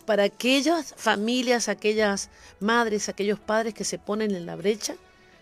para 0.05 0.25
aquellas 0.25 0.95
familias, 0.97 1.69
aquellas 1.69 2.29
madres, 2.59 3.09
aquellos 3.09 3.39
padres 3.39 3.73
que 3.73 3.85
se 3.85 3.99
ponen 3.99 4.35
en 4.35 4.47
la 4.47 4.57
brecha 4.57 4.97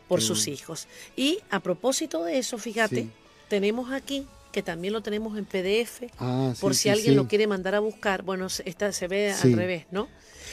por 0.08 0.22
sus 0.22 0.48
hijos. 0.48 0.88
Y 1.16 1.38
a 1.50 1.60
propósito 1.60 2.24
de 2.24 2.38
eso, 2.38 2.58
fíjate, 2.58 3.08
tenemos 3.48 3.92
aquí 3.92 4.26
que 4.52 4.62
también 4.62 4.94
lo 4.94 5.02
tenemos 5.02 5.36
en 5.36 5.44
PDF, 5.44 6.10
ah, 6.18 6.54
por 6.60 6.74
si 6.74 6.88
alguien 6.88 7.16
lo 7.16 7.28
quiere 7.28 7.46
mandar 7.46 7.74
a 7.74 7.80
buscar. 7.80 8.22
Bueno, 8.22 8.46
esta 8.64 8.92
se 8.92 9.06
ve 9.06 9.32
al 9.32 9.52
revés, 9.52 9.86
¿no? 9.90 10.08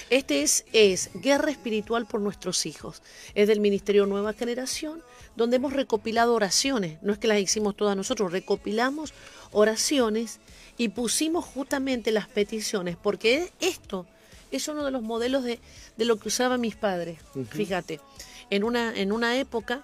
Este 0.10 0.42
es, 0.42 0.66
es 0.74 1.10
Guerra 1.16 1.50
Espiritual 1.50 2.06
por 2.06 2.20
Nuestros 2.22 2.66
Hijos. 2.66 3.02
Es 3.34 3.48
del 3.48 3.60
Ministerio 3.60 4.06
Nueva 4.06 4.34
Generación, 4.34 5.02
donde 5.36 5.56
hemos 5.56 5.74
recopilado 5.74 6.34
oraciones. 6.34 7.02
No 7.02 7.14
es 7.14 7.20
que 7.20 7.28
las 7.28 7.40
hicimos 7.40 7.76
todas 7.76 7.96
nosotros, 7.96 8.32
recopilamos 8.32 9.14
oraciones 9.52 10.40
y 10.78 10.90
pusimos 10.90 11.46
justamente 11.46 12.12
las 12.12 12.28
peticiones, 12.28 12.98
porque 13.02 13.52
esto 13.62 14.06
es 14.52 14.68
uno 14.68 14.84
de 14.84 14.92
los 14.92 15.02
modelos 15.02 15.44
de, 15.44 15.60
de 15.98 16.06
lo 16.06 16.18
que 16.18 16.28
usaban 16.28 16.62
mis 16.62 16.76
padres. 16.76 17.20
Fíjate. 17.50 18.00
En 18.50 18.64
una, 18.64 18.96
en 18.96 19.12
una 19.12 19.38
época, 19.38 19.84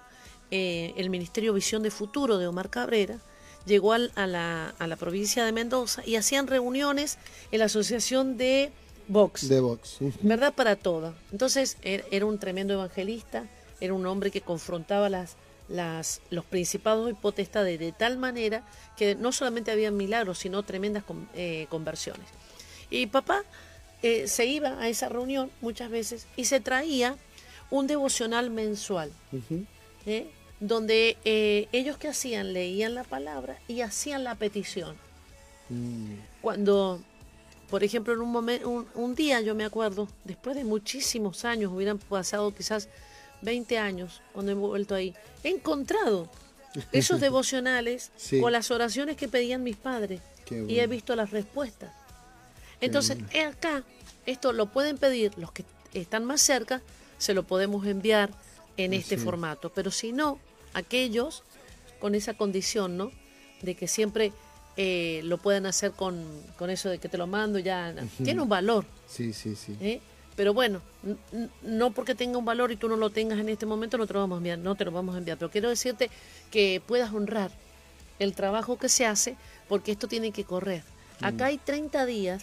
eh, 0.50 0.92
el 0.96 1.10
Ministerio 1.10 1.52
Visión 1.52 1.82
de 1.82 1.90
Futuro 1.90 2.38
de 2.38 2.46
Omar 2.46 2.70
Cabrera 2.70 3.18
llegó 3.64 3.92
a, 3.92 3.98
la, 3.98 4.74
a 4.78 4.86
la 4.86 4.96
provincia 4.96 5.44
de 5.44 5.52
Mendoza 5.52 6.02
y 6.04 6.16
hacían 6.16 6.46
reuniones 6.46 7.18
en 7.50 7.60
la 7.60 7.66
Asociación 7.66 8.36
de 8.36 8.72
Vox. 9.08 9.48
De 9.48 9.60
Vox. 9.60 9.98
¿Verdad? 10.22 10.54
Para 10.54 10.76
todo. 10.76 11.14
Entonces, 11.30 11.76
er, 11.82 12.04
era 12.10 12.26
un 12.26 12.38
tremendo 12.38 12.74
evangelista, 12.74 13.44
era 13.80 13.94
un 13.94 14.06
hombre 14.06 14.30
que 14.30 14.40
confrontaba 14.40 15.08
las, 15.08 15.36
las, 15.68 16.20
los 16.30 16.44
principados 16.44 17.10
y 17.10 17.14
potestades 17.14 17.78
de 17.78 17.92
tal 17.92 18.18
manera 18.18 18.64
que 18.96 19.14
no 19.14 19.32
solamente 19.32 19.70
había 19.70 19.90
milagros, 19.90 20.38
sino 20.38 20.62
tremendas 20.62 21.04
eh, 21.34 21.66
conversiones. 21.68 22.26
Y 22.90 23.06
papá 23.06 23.42
eh, 24.02 24.28
se 24.28 24.46
iba 24.46 24.78
a 24.80 24.88
esa 24.88 25.08
reunión 25.08 25.50
muchas 25.60 25.90
veces 25.90 26.26
y 26.36 26.44
se 26.44 26.60
traía 26.60 27.16
un 27.72 27.86
devocional 27.86 28.50
mensual, 28.50 29.10
¿eh? 30.04 30.30
donde 30.60 31.16
ellos 31.72 31.96
que 31.96 32.08
hacían, 32.08 32.52
leían 32.52 32.94
la 32.94 33.02
palabra 33.02 33.58
y 33.66 33.80
hacían 33.80 34.24
la 34.24 34.34
petición. 34.34 34.94
Mm. 35.70 36.12
Cuando, 36.42 37.02
por 37.70 37.82
ejemplo, 37.82 38.12
en 38.12 38.20
un, 38.20 38.30
momento, 38.30 38.86
un 38.94 39.14
día 39.14 39.40
yo 39.40 39.54
me 39.54 39.64
acuerdo, 39.64 40.06
después 40.24 40.54
de 40.54 40.64
muchísimos 40.64 41.46
años, 41.46 41.72
hubieran 41.72 41.96
pasado 41.96 42.54
quizás 42.54 42.90
20 43.40 43.78
años, 43.78 44.20
cuando 44.34 44.52
he 44.52 44.54
vuelto 44.54 44.94
ahí, 44.94 45.14
he 45.42 45.48
encontrado 45.48 46.28
esos 46.92 47.20
devocionales 47.20 48.12
con 48.38 48.52
las 48.52 48.70
oraciones 48.70 49.16
que 49.16 49.28
pedían 49.28 49.62
mis 49.62 49.76
padres 49.76 50.20
y 50.50 50.78
he 50.78 50.86
visto 50.86 51.16
las 51.16 51.30
respuestas. 51.30 51.90
Entonces, 52.82 53.16
acá, 53.48 53.82
esto 54.26 54.52
lo 54.52 54.66
pueden 54.66 54.98
pedir 54.98 55.32
los 55.38 55.52
que 55.52 55.64
están 55.94 56.26
más 56.26 56.42
cerca, 56.42 56.82
se 57.22 57.34
lo 57.34 57.44
podemos 57.44 57.86
enviar 57.86 58.30
en 58.76 58.92
este 58.94 59.16
formato, 59.16 59.70
pero 59.70 59.92
si 59.92 60.10
no, 60.10 60.40
aquellos 60.74 61.44
con 62.00 62.16
esa 62.16 62.34
condición, 62.34 62.96
¿no? 62.96 63.12
De 63.60 63.76
que 63.76 63.86
siempre 63.86 64.32
eh, 64.76 65.20
lo 65.22 65.38
puedan 65.38 65.66
hacer 65.66 65.92
con, 65.92 66.26
con, 66.58 66.68
eso 66.68 66.88
de 66.88 66.98
que 66.98 67.08
te 67.08 67.16
lo 67.16 67.28
mando, 67.28 67.60
ya 67.60 67.94
tiene 68.24 68.42
un 68.42 68.48
valor. 68.48 68.84
Sí, 69.06 69.32
sí, 69.32 69.54
sí. 69.54 69.76
¿eh? 69.80 70.00
Pero 70.34 70.52
bueno, 70.52 70.82
no 71.62 71.92
porque 71.92 72.16
tenga 72.16 72.38
un 72.38 72.44
valor 72.44 72.72
y 72.72 72.76
tú 72.76 72.88
no 72.88 72.96
lo 72.96 73.10
tengas 73.10 73.38
en 73.38 73.50
este 73.50 73.66
momento, 73.66 73.98
no 73.98 74.06
te 74.08 74.14
lo 74.14 74.20
vamos 74.20 74.36
a 74.36 74.38
enviar, 74.38 74.58
no 74.58 74.74
te 74.74 74.84
lo 74.84 74.90
vamos 74.90 75.14
a 75.14 75.18
enviar. 75.18 75.38
Pero 75.38 75.48
quiero 75.48 75.68
decirte 75.68 76.10
que 76.50 76.82
puedas 76.84 77.12
honrar 77.12 77.52
el 78.18 78.34
trabajo 78.34 78.78
que 78.78 78.88
se 78.88 79.06
hace, 79.06 79.36
porque 79.68 79.92
esto 79.92 80.08
tiene 80.08 80.32
que 80.32 80.42
correr. 80.42 80.82
Mm. 81.20 81.24
Acá 81.24 81.46
hay 81.46 81.58
30 81.58 82.04
días 82.04 82.42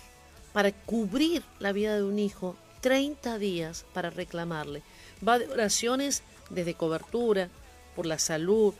para 0.53 0.71
cubrir 0.71 1.43
la 1.59 1.73
vida 1.73 1.97
de 1.97 2.03
un 2.03 2.17
hijo, 2.17 2.55
30 2.81 3.37
días 3.37 3.85
para 3.93 4.09
reclamarle. 4.09 4.81
Va 5.25 5.39
de 5.39 5.47
oraciones 5.47 6.23
desde 6.49 6.73
cobertura, 6.73 7.49
por 7.95 8.05
la 8.05 8.19
salud, 8.19 8.73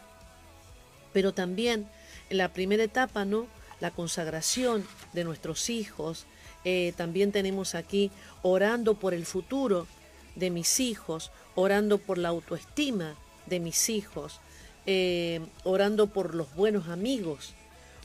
pero 1.12 1.34
también 1.34 1.90
en 2.30 2.38
la 2.38 2.54
primera 2.54 2.84
etapa, 2.84 3.26
¿no? 3.26 3.48
La 3.80 3.92
consagración 3.92 4.86
de 5.14 5.24
nuestros 5.24 5.70
hijos, 5.70 6.26
eh, 6.64 6.94
también 6.96 7.32
tenemos 7.32 7.76
aquí 7.76 8.12
orando 8.42 8.96
por 8.96 9.14
el 9.14 9.26
futuro 9.26 9.88
de 10.36 10.50
mis 10.50 10.80
hijos, 10.80 11.32
orando 11.56 11.98
por 11.98 12.18
la 12.18 12.30
autoestima 12.30 13.16
de 13.46 13.60
mis 13.60 13.90
hijos, 13.90 14.40
eh, 14.86 15.42
orando 15.64 16.08
por 16.08 16.36
los 16.36 16.54
buenos 16.56 16.88
amigos, 16.88 17.54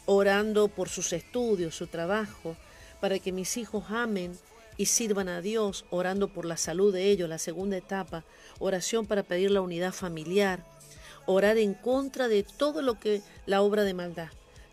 orando 0.06 0.68
por 0.68 0.88
sus 0.88 1.12
estudios, 1.12 1.76
su 1.76 1.86
trabajo, 1.86 2.56
para 3.00 3.18
que 3.18 3.32
mis 3.32 3.56
hijos 3.56 3.84
amen 3.88 4.36
y 4.76 4.86
sirvan 4.86 5.28
a 5.28 5.40
Dios, 5.40 5.84
orando 5.90 6.28
por 6.28 6.44
la 6.44 6.56
salud 6.56 6.92
de 6.92 7.10
ellos, 7.10 7.28
la 7.28 7.38
segunda 7.38 7.76
etapa, 7.76 8.24
oración 8.58 9.06
para 9.06 9.22
pedir 9.22 9.50
la 9.50 9.60
unidad 9.60 9.92
familiar, 9.92 10.64
orar 11.26 11.58
en 11.58 11.74
contra 11.74 12.28
de 12.28 12.42
todo 12.42 12.82
lo 12.82 12.98
que 12.98 13.22
la 13.46 13.62
obra 13.62 13.84
de 13.84 13.94
maldad, 13.94 14.28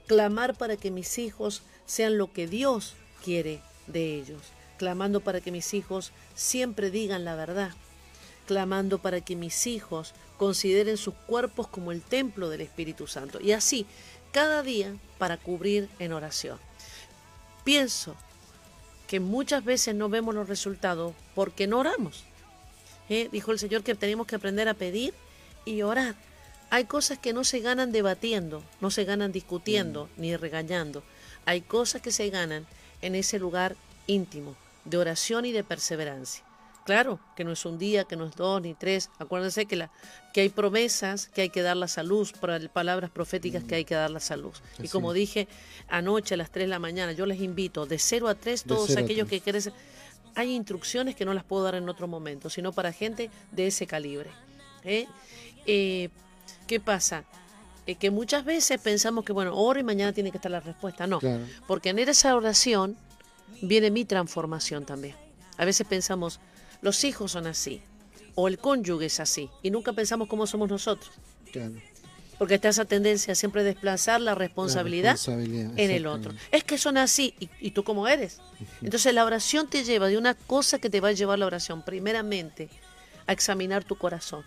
clamar 0.08 0.58
para 0.58 0.78
que 0.78 0.92
mis 0.92 1.18
hijos 1.18 1.64
sean 1.86 2.18
lo 2.18 2.32
que 2.34 2.48
Dios 2.48 2.96
quiere 3.24 3.62
de 3.88 4.16
ellos, 4.16 4.42
clamando 4.78 5.22
para 5.22 5.42
que 5.42 5.52
mis 5.52 5.74
hijos 5.74 6.12
siempre 6.36 6.90
digan 6.90 7.26
la 7.26 7.36
verdad, 7.36 7.72
clamando 8.48 9.00
para 9.00 9.22
que 9.22 9.36
mis 9.36 9.68
hijos 9.68 10.14
consideren 10.38 10.98
sus 10.98 11.14
cuerpos 11.14 11.68
como 11.68 11.92
el 11.92 12.02
templo 12.02 12.50
del 12.50 12.62
Espíritu 12.62 13.08
Santo. 13.08 13.40
Y 13.40 13.52
así, 13.52 13.86
cada 14.32 14.64
día 14.64 14.96
para 15.18 15.38
cubrir 15.38 15.88
en 16.00 16.14
oración. 16.14 16.58
Pienso 17.64 18.16
que 19.12 19.20
muchas 19.20 19.66
veces 19.66 19.94
no 19.94 20.08
vemos 20.08 20.34
los 20.34 20.48
resultados 20.48 21.14
porque 21.36 21.68
no 21.68 21.80
oramos. 21.80 22.24
¿Eh? 23.10 23.28
Dijo 23.30 23.52
el 23.52 23.60
Señor 23.60 23.84
que 23.84 23.94
tenemos 23.94 24.26
que 24.26 24.38
aprender 24.38 24.70
a 24.70 24.74
pedir 24.74 25.14
y 25.66 25.82
orar. 25.82 26.16
Hay 26.70 26.86
cosas 26.86 27.20
que 27.20 27.34
no 27.34 27.44
se 27.44 27.60
ganan 27.60 27.92
debatiendo, 27.92 28.64
no 28.80 28.90
se 28.90 29.04
ganan 29.04 29.34
discutiendo 29.34 30.06
mm. 30.06 30.22
ni 30.22 30.38
regañando. 30.38 31.04
Hay 31.44 31.60
cosas 31.60 32.02
que 32.02 32.14
se 32.14 32.30
ganan 32.30 32.66
en 33.02 33.16
ese 33.16 33.38
lugar 33.38 33.76
íntimo 34.08 34.56
de 34.86 35.00
oración 35.00 35.44
y 35.44 35.52
de 35.52 35.66
perseverancia. 35.66 36.46
Claro, 36.84 37.20
que 37.36 37.44
no 37.44 37.52
es 37.52 37.64
un 37.66 37.78
día, 37.78 38.06
que 38.06 38.16
no 38.16 38.26
es 38.26 38.36
dos 38.36 38.62
ni 38.62 38.74
tres. 38.74 39.10
Acuérdense 39.20 39.66
que, 39.66 39.76
la, 39.76 39.92
que 40.34 40.42
hay 40.42 40.50
promesas, 40.50 41.28
que 41.28 41.42
hay 41.42 41.50
que 41.50 41.62
dar 41.62 41.78
la 41.78 41.88
salud, 41.88 42.28
palabras 42.74 43.12
proféticas 43.12 43.64
que 43.64 43.76
hay 43.76 43.86
que 43.86 43.94
dar 43.94 44.10
la 44.10 44.20
salud. 44.20 44.54
Y 44.82 44.88
como 44.88 45.14
dije 45.14 45.48
anoche 45.90 46.34
a 46.34 46.38
las 46.38 46.52
3 46.52 46.66
de 46.66 46.70
la 46.70 46.80
mañana, 46.80 47.12
yo 47.12 47.26
les 47.26 47.40
invito 47.40 47.86
de 47.86 48.00
0 48.00 48.28
a 48.28 48.36
3, 48.36 48.64
todos 48.64 48.98
aquellos 48.98 49.28
que 49.28 49.42
quieren... 49.42 49.62
Hay 50.34 50.56
instrucciones 50.56 51.16
que 51.16 51.26
no 51.26 51.34
las 51.34 51.44
puedo 51.44 51.64
dar 51.64 51.76
en 51.76 51.90
otro 51.90 52.08
momento, 52.08 52.50
sino 52.50 52.72
para 52.72 52.94
gente 52.94 53.30
de 53.52 53.68
ese 53.68 53.86
calibre. 53.86 54.30
¿eh? 54.84 55.06
Eh, 55.66 56.10
qué 56.68 56.80
pasa? 56.80 57.26
Eh, 57.86 57.96
que 57.96 58.12
muchas 58.12 58.46
veces 58.46 58.80
pensamos 58.80 59.26
que, 59.26 59.34
bueno, 59.34 59.56
oro 59.56 59.80
y 59.80 59.84
mañana 59.84 60.14
tiene 60.14 60.32
que 60.32 60.38
estar 60.38 60.52
la 60.52 60.62
respuesta. 60.62 61.06
No, 61.06 61.20
porque 61.68 61.90
en 61.90 62.00
esa 62.00 62.36
oración 62.36 62.96
viene 63.62 63.92
mi 63.92 64.06
transformación 64.06 64.86
también. 64.86 65.16
A 65.58 65.66
veces 65.66 65.86
pensamos, 65.88 66.40
los 66.82 67.04
hijos 67.04 67.32
son 67.32 67.48
así, 67.48 67.82
o 68.36 68.48
el 68.48 68.58
cónyuge 68.58 69.06
es 69.06 69.20
así, 69.20 69.50
y 69.62 69.72
nunca 69.72 69.94
pensamos 69.94 70.28
cómo 70.28 70.48
somos 70.48 70.70
nosotros. 70.70 71.12
Porque 72.38 72.56
está 72.56 72.70
esa 72.70 72.86
tendencia 72.86 73.34
a 73.34 73.36
siempre 73.36 73.64
desplazar 73.64 74.20
la 74.20 74.34
responsabilidad, 74.34 75.18
en 75.28 75.92
el 75.92 76.08
otro. 76.08 76.34
Es 76.52 76.64
que 76.64 76.78
son 76.78 76.98
así, 76.98 77.36
y, 77.40 77.72
tú 77.72 77.84
cómo 77.84 78.08
eres. 78.08 78.40
Entonces 78.82 79.14
la 79.14 79.26
oración 79.26 79.68
te 79.68 79.84
lleva 79.84 80.08
de 80.08 80.18
una 80.18 80.34
cosa 80.34 80.80
que 80.80 80.90
te 80.90 81.02
va 81.02 81.10
a 81.10 81.14
llevar 81.14 81.40
la 81.40 81.46
oración, 81.46 81.84
primeramente, 81.84 82.70
a 83.28 83.34
examinar 83.34 83.84
tu 83.84 83.96
corazón 83.96 84.44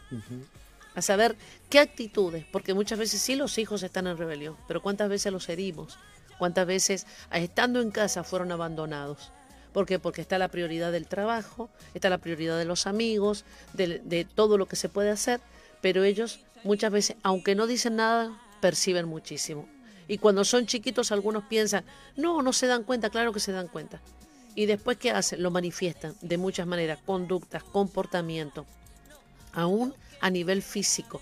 a 0.94 1.02
saber 1.02 1.36
qué 1.68 1.80
actitudes, 1.80 2.44
porque 2.50 2.74
muchas 2.74 2.98
veces 2.98 3.20
sí 3.20 3.34
los 3.34 3.58
hijos 3.58 3.82
están 3.82 4.06
en 4.06 4.16
rebelión, 4.16 4.56
pero 4.68 4.80
cuántas 4.80 5.08
veces 5.08 5.32
los 5.32 5.48
herimos, 5.48 5.98
cuántas 6.38 6.66
veces 6.66 7.06
estando 7.32 7.80
en 7.80 7.90
casa 7.90 8.24
fueron 8.24 8.52
abandonados. 8.52 9.32
¿Por 9.74 9.86
qué? 9.86 9.98
Porque 9.98 10.20
está 10.20 10.38
la 10.38 10.48
prioridad 10.48 10.92
del 10.92 11.08
trabajo, 11.08 11.68
está 11.94 12.08
la 12.08 12.18
prioridad 12.18 12.56
de 12.56 12.64
los 12.64 12.86
amigos, 12.86 13.44
de, 13.72 13.98
de 13.98 14.24
todo 14.24 14.56
lo 14.56 14.66
que 14.66 14.76
se 14.76 14.88
puede 14.88 15.10
hacer, 15.10 15.40
pero 15.80 16.04
ellos 16.04 16.38
muchas 16.62 16.92
veces, 16.92 17.16
aunque 17.24 17.56
no 17.56 17.66
dicen 17.66 17.96
nada, 17.96 18.40
perciben 18.60 19.06
muchísimo. 19.06 19.68
Y 20.06 20.18
cuando 20.18 20.44
son 20.44 20.66
chiquitos 20.66 21.10
algunos 21.10 21.42
piensan, 21.44 21.84
no, 22.16 22.40
no 22.40 22.52
se 22.52 22.68
dan 22.68 22.84
cuenta, 22.84 23.10
claro 23.10 23.32
que 23.32 23.40
se 23.40 23.50
dan 23.50 23.66
cuenta. 23.66 24.00
Y 24.54 24.66
después, 24.66 24.96
¿qué 24.96 25.10
hacen? 25.10 25.42
Lo 25.42 25.50
manifiestan 25.50 26.14
de 26.20 26.38
muchas 26.38 26.68
maneras, 26.68 27.00
conductas, 27.04 27.64
comportamiento. 27.64 28.66
Aún 29.52 29.92
a 30.20 30.30
nivel 30.30 30.62
físico. 30.62 31.20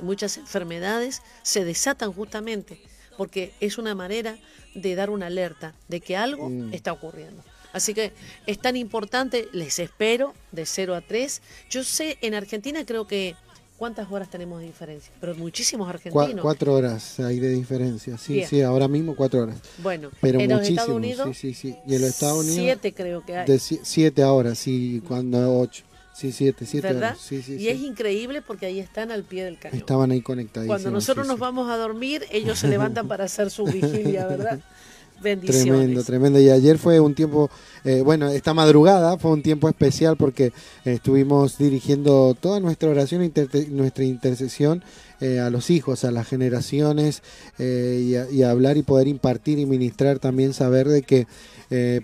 Muchas 0.00 0.38
enfermedades 0.38 1.20
se 1.42 1.66
desatan 1.66 2.14
justamente 2.14 2.80
porque 3.18 3.52
es 3.60 3.76
una 3.76 3.94
manera 3.94 4.38
de 4.74 4.94
dar 4.94 5.10
una 5.10 5.26
alerta 5.26 5.74
de 5.88 6.00
que 6.00 6.16
algo 6.16 6.48
mm. 6.48 6.72
está 6.72 6.92
ocurriendo. 6.92 7.44
Así 7.72 7.94
que 7.94 8.12
es 8.46 8.58
tan 8.58 8.76
importante, 8.76 9.48
les 9.52 9.78
espero 9.78 10.34
de 10.52 10.66
0 10.66 10.94
a 10.94 11.00
3. 11.00 11.42
Yo 11.70 11.84
sé, 11.84 12.18
en 12.20 12.34
Argentina 12.34 12.84
creo 12.84 13.06
que 13.06 13.36
¿Cuántas 13.80 14.12
horas 14.12 14.28
tenemos 14.28 14.60
de 14.60 14.66
diferencia? 14.66 15.10
Pero 15.22 15.34
muchísimos 15.36 15.88
argentinos. 15.88 16.42
cuatro 16.42 16.74
horas 16.74 17.18
hay 17.18 17.40
de 17.40 17.48
diferencia, 17.48 18.18
sí, 18.18 18.44
sí, 18.44 18.60
ahora 18.60 18.88
mismo 18.88 19.16
cuatro 19.16 19.40
horas. 19.44 19.56
Bueno, 19.78 20.10
pero 20.20 20.38
en 20.38 20.50
los 20.50 20.68
Estados 20.68 20.90
Unidos, 20.94 21.34
sí, 21.34 21.54
sí, 21.54 21.54
sí. 21.54 21.76
Y 21.86 21.94
en 21.94 22.02
los 22.02 22.10
Estados 22.10 22.40
Unidos, 22.40 22.56
siete 22.56 22.92
creo 22.92 23.24
que 23.24 23.38
hay. 23.38 23.46
De 23.46 23.58
siete 23.58 24.22
ahora, 24.22 24.54
sí, 24.54 25.02
cuando 25.08 25.58
ocho. 25.58 25.82
Sí, 26.12 26.30
siete, 26.30 26.66
siete 26.66 26.92
¿verdad? 26.92 27.16
y 27.30 27.68
es 27.68 27.80
increíble 27.80 28.42
porque 28.42 28.66
ahí 28.66 28.80
están 28.80 29.10
al 29.10 29.24
pie 29.24 29.44
del 29.44 29.58
cañón. 29.58 29.78
Estaban 29.78 30.10
ahí 30.10 30.20
conectados. 30.20 30.66
Cuando 30.66 30.90
nosotros 30.90 31.26
nos 31.26 31.38
vamos 31.38 31.70
a 31.70 31.78
dormir, 31.78 32.26
ellos 32.30 32.58
se 32.58 32.68
levantan 32.68 33.08
para 33.08 33.24
hacer 33.24 33.50
su 33.50 33.64
vigilia, 33.64 34.26
¿verdad? 34.26 34.60
Bendiciones. 35.22 35.64
Tremendo, 35.66 36.04
tremendo. 36.04 36.40
Y 36.40 36.48
ayer 36.48 36.78
fue 36.78 36.98
un 36.98 37.14
tiempo, 37.14 37.50
eh, 37.84 38.00
bueno, 38.02 38.28
esta 38.28 38.54
madrugada 38.54 39.18
fue 39.18 39.32
un 39.32 39.42
tiempo 39.42 39.68
especial 39.68 40.16
porque 40.16 40.46
eh, 40.46 40.52
estuvimos 40.94 41.58
dirigiendo 41.58 42.36
toda 42.40 42.60
nuestra 42.60 42.88
oración, 42.90 43.24
y 43.24 43.32
nuestra 43.70 44.04
intercesión 44.04 44.82
eh, 45.20 45.38
a 45.38 45.50
los 45.50 45.68
hijos, 45.70 46.04
a 46.04 46.10
las 46.10 46.26
generaciones, 46.26 47.22
y, 47.58 48.14
y, 48.30 48.42
hablar 48.42 48.78
y 48.78 48.82
poder 48.82 49.08
impartir 49.08 49.58
y 49.58 49.66
ministrar 49.66 50.18
también, 50.18 50.54
saber 50.54 50.88
de 50.88 51.02
que 51.02 51.26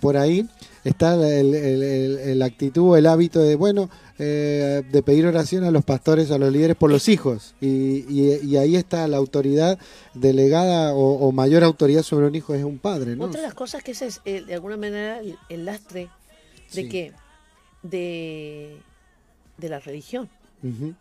por 0.01 0.17
ahí 0.17 0.47
está 0.85 1.15
el, 1.15 2.39
la 2.39 2.45
actitud, 2.45 2.97
el 2.97 3.07
hábito 3.07 3.41
de, 3.43 3.57
bueno, 3.57 3.91
eh, 4.19 4.83
de 4.91 5.03
pedir 5.03 5.27
oración 5.27 5.65
a 5.65 5.71
los 5.71 5.85
pastores, 5.85 6.31
a 6.31 6.39
los 6.39 6.51
líderes 6.51 6.77
por 6.77 6.91
los 6.91 7.09
hijos. 7.09 7.55
Y, 7.61 8.57
ahí 8.57 8.77
está 8.77 9.07
la 9.09 9.19
autoridad 9.19 9.79
delegada 10.15 10.95
o, 10.95 11.31
mayor 11.33 11.65
autoridad 11.65 12.03
sobre 12.03 12.27
un 12.27 12.35
hijo 12.35 12.55
es 12.55 12.65
un 12.65 12.79
padre. 12.79 13.15
¿no? 13.15 13.25
Otra 13.25 13.43
de 13.43 13.47
las 13.47 13.55
cosas 13.55 13.83
que 13.83 13.91
ese 13.91 14.07
es 14.07 14.23
eh, 14.25 14.43
de 14.47 14.55
alguna 14.55 14.77
manera 14.79 15.21
el, 15.49 15.65
lastre 15.65 16.09
de 16.73 16.89
que 16.89 17.13
de, 17.83 18.77
de 19.59 19.69
la 19.69 19.81
religión. 19.81 20.29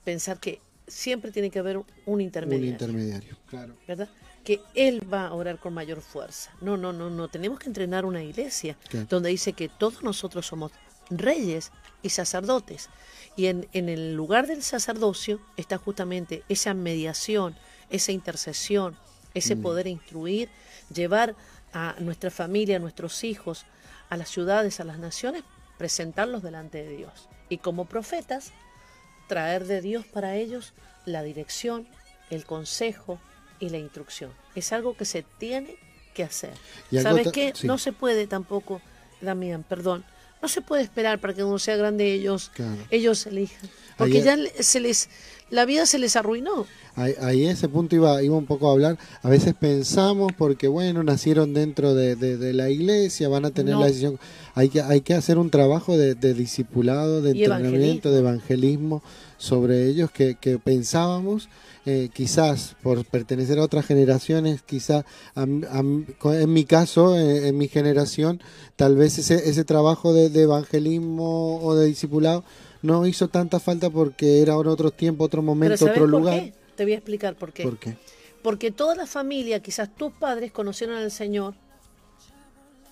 pensar 0.04 0.40
que 0.40 0.60
siempre 0.88 1.32
tiene 1.32 1.50
que 1.50 1.60
haber 1.60 1.82
un 2.06 2.22
intermediario. 2.22 2.68
Un 2.68 2.74
intermediario, 2.74 3.38
claro. 3.48 3.76
¿Verdad? 3.88 4.10
Que 4.44 4.60
Él 4.76 5.02
va 5.12 5.28
a 5.28 5.34
orar 5.34 5.58
con 5.58 5.74
mayor 5.74 6.02
fuerza. 6.02 6.52
No, 6.62 6.78
no, 6.78 6.94
no, 6.94 7.10
no. 7.10 7.30
Tenemos 7.30 7.60
que 7.60 7.68
entrenar 7.68 8.06
una 8.06 8.22
iglesia 8.22 8.78
donde 9.10 9.30
dice 9.30 9.54
que 9.54 9.70
todos 9.70 10.04
nosotros 10.04 10.46
somos 10.46 10.72
reyes 11.10 11.72
y 12.02 12.10
sacerdotes. 12.10 12.90
Y 13.36 13.48
en, 13.48 13.68
en 13.74 13.90
el 13.90 14.16
lugar 14.16 14.48
del 14.48 14.64
sacerdocio 14.64 15.40
está 15.58 15.78
justamente 15.78 16.44
esa 16.50 16.74
mediación, 16.74 17.56
esa 17.90 18.12
intercesión, 18.12 18.98
ese 19.34 19.56
mm. 19.56 19.62
poder 19.62 19.88
instruir, 19.88 20.50
llevar 20.94 21.36
a 21.74 21.96
nuestra 22.00 22.32
familia, 22.32 22.78
a 22.78 22.80
nuestros 22.80 23.24
hijos, 23.24 23.66
a 24.10 24.18
las 24.18 24.30
ciudades, 24.30 24.80
a 24.80 24.86
las 24.86 24.98
naciones, 24.98 25.44
presentarlos 25.78 26.42
delante 26.42 26.84
de 26.84 26.96
Dios. 26.96 27.28
Y 27.50 27.58
como 27.58 27.86
profetas, 27.86 28.52
traer 29.28 29.66
de 29.66 29.82
Dios 29.82 30.06
para 30.06 30.36
ellos 30.36 30.74
la 31.06 31.22
dirección, 31.24 31.88
el 32.30 32.46
consejo 32.46 33.20
y 33.60 33.70
la 33.70 33.78
instrucción. 33.78 34.32
Es 34.56 34.72
algo 34.72 34.96
que 34.96 35.06
se 35.06 35.24
tiene 35.24 35.76
que 36.14 36.24
hacer. 36.24 36.54
¿Sabes 37.02 37.32
qué? 37.32 37.54
No 37.64 37.78
se 37.78 37.92
puede 37.92 38.26
tampoco, 38.26 38.82
Damián, 39.22 39.64
perdón, 39.64 40.06
no 40.46 40.50
se 40.50 40.62
puede 40.62 40.84
esperar 40.84 41.18
para 41.18 41.34
que 41.34 41.44
uno 41.44 41.58
sea 41.58 41.76
grande 41.76 42.14
ellos, 42.14 42.52
ellos 42.92 43.26
elijan. 43.26 43.68
Porque 43.98 44.22
ya 44.22 44.38
se 44.60 44.80
les, 44.80 45.10
la 45.50 45.66
vida 45.66 45.86
se 45.86 46.00
les 46.00 46.16
arruinó. 46.16 46.66
Ahí, 46.96 47.46
ese 47.46 47.68
punto 47.68 47.96
iba, 47.96 48.24
iba 48.24 48.38
un 48.38 48.46
poco 48.46 48.70
a 48.70 48.72
hablar. 48.72 48.98
A 49.22 49.30
veces 49.30 49.54
pensamos, 49.54 50.32
porque 50.38 50.70
bueno, 50.70 51.04
nacieron 51.04 51.54
dentro 51.54 51.94
de, 51.94 52.54
la 52.54 52.70
iglesia, 52.70 53.28
van 53.28 53.46
a 53.46 53.52
tener 53.52 53.76
la 53.76 53.88
decisión. 53.88 54.18
Hay 54.54 54.70
que, 54.70 54.82
hay 54.82 55.02
que 55.02 55.14
hacer 55.14 55.38
un 55.38 55.50
trabajo 55.50 55.98
de, 55.98 56.16
discipulado, 56.34 57.22
de 57.22 57.32
entrenamiento, 57.32 58.12
de 58.12 58.20
evangelismo 58.20 59.04
sobre 59.38 59.88
ellos 59.88 60.10
que, 60.10 60.60
pensábamos. 60.64 61.50
Eh, 61.88 62.10
quizás 62.12 62.76
por 62.82 63.06
pertenecer 63.06 63.60
a 63.60 63.64
otras 63.64 63.86
generaciones, 63.86 64.64
quizás 64.64 65.06
en 65.36 66.52
mi 66.52 66.66
caso, 66.66 67.16
eh, 67.16 67.50
en, 67.50 67.58
mi 67.60 67.68
generación, 67.68 68.42
tal 68.76 68.96
vez 68.96 69.20
ese, 69.20 69.48
ese 69.48 69.64
trabajo 69.66 70.12
de, 70.12 70.26
evangelismo 70.42 71.60
o 71.62 71.76
de 71.76 71.86
discipulado 71.86 72.44
no 72.86 73.06
hizo 73.06 73.28
tanta 73.28 73.60
falta 73.60 73.90
porque 73.90 74.42
era 74.42 74.58
otro 74.58 74.92
tiempo, 74.92 75.24
otro 75.24 75.42
momento, 75.42 75.86
otro 75.86 76.08
lugar. 76.08 76.52
Te 76.76 76.84
voy 76.84 76.94
a 76.94 76.96
explicar 76.98 77.36
por 77.36 77.52
qué. 77.52 77.64
¿Por 77.64 77.78
qué? 77.78 77.98
Porque 78.42 78.72
toda 78.72 78.96
la 78.96 79.08
familia, 79.08 79.60
quizás 79.60 79.94
tus 79.96 80.14
padres 80.14 80.52
conocieron 80.52 80.98
al 80.98 81.10
Señor, 81.10 81.56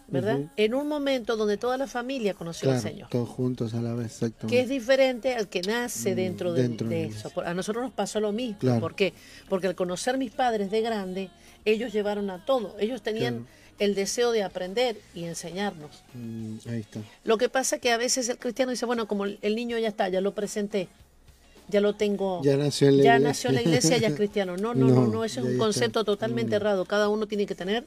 ¿verdad? 0.07 0.51
En 0.57 0.73
un 0.73 0.87
momento 0.87 1.37
donde 1.37 1.57
toda 1.57 1.77
la 1.77 1.87
familia 1.87 2.33
conoció 2.33 2.71
al 2.71 2.79
Señor. 2.79 3.09
Todos 3.09 3.29
juntos 3.29 3.73
a 3.73 3.81
la 3.81 3.93
vez, 3.93 4.13
exacto. 4.13 4.47
Que 4.47 4.61
es 4.61 4.69
diferente 4.69 5.35
al 5.35 5.47
que 5.47 5.61
nace 5.61 6.13
mm, 6.13 6.15
dentro, 6.15 6.53
de, 6.53 7.05
eso. 7.05 7.31
A 7.45 7.53
nosotros 7.53 7.83
nos 7.83 7.93
pasó 7.93 8.19
lo 8.19 8.31
mismo. 8.31 8.79
¿Por 8.79 8.95
qué? 8.95 9.13
Porque 9.49 9.67
al 9.67 9.75
conocer 9.75 10.17
mis 10.17 10.31
padres 10.31 10.71
de 10.71 10.81
grande, 10.81 11.29
ellos 11.65 11.93
llevaron 11.93 12.29
a 12.29 12.43
todo. 12.45 12.75
Ellos 12.79 13.01
tenían 13.01 13.47
el 13.79 13.95
deseo 13.95 14.31
de 14.31 14.43
aprender 14.43 14.97
y 15.13 15.25
enseñarnos. 15.25 16.03
Mm, 16.13 16.55
ahí 16.69 16.79
está. 16.79 17.01
Lo 17.23 17.37
que 17.37 17.49
pasa 17.49 17.77
es 17.77 17.81
que 17.81 17.91
a 17.91 17.97
veces 17.97 18.29
el 18.29 18.37
cristiano 18.37 18.71
dice, 18.71 18.85
bueno, 18.85 19.07
como 19.07 19.25
el 19.25 19.55
niño 19.55 19.77
ya 19.77 19.89
está, 19.89 20.09
ya 20.09 20.21
lo 20.21 20.33
presenté, 20.33 20.87
ya 21.67 21.81
lo 21.81 21.93
tengo. 21.95 22.41
Ya 22.43 22.57
nació 22.57 22.89
en 22.89 22.97
la, 22.97 23.03
ya 23.03 23.15
iglesia. 23.15 23.27
Nació 23.29 23.49
en 23.49 23.55
la 23.55 23.61
iglesia, 23.61 23.97
ya 23.97 24.07
es 24.09 24.15
cristiano. 24.15 24.57
No, 24.57 24.73
no, 24.73 24.87
no, 24.87 25.07
no, 25.07 25.23
eso 25.23 25.41
es 25.41 25.45
un 25.45 25.57
concepto 25.57 26.03
totalmente 26.03 26.51
mm. 26.51 26.55
errado. 26.55 26.85
Cada 26.85 27.09
uno 27.09 27.27
tiene 27.27 27.45
que 27.45 27.55
tener 27.55 27.85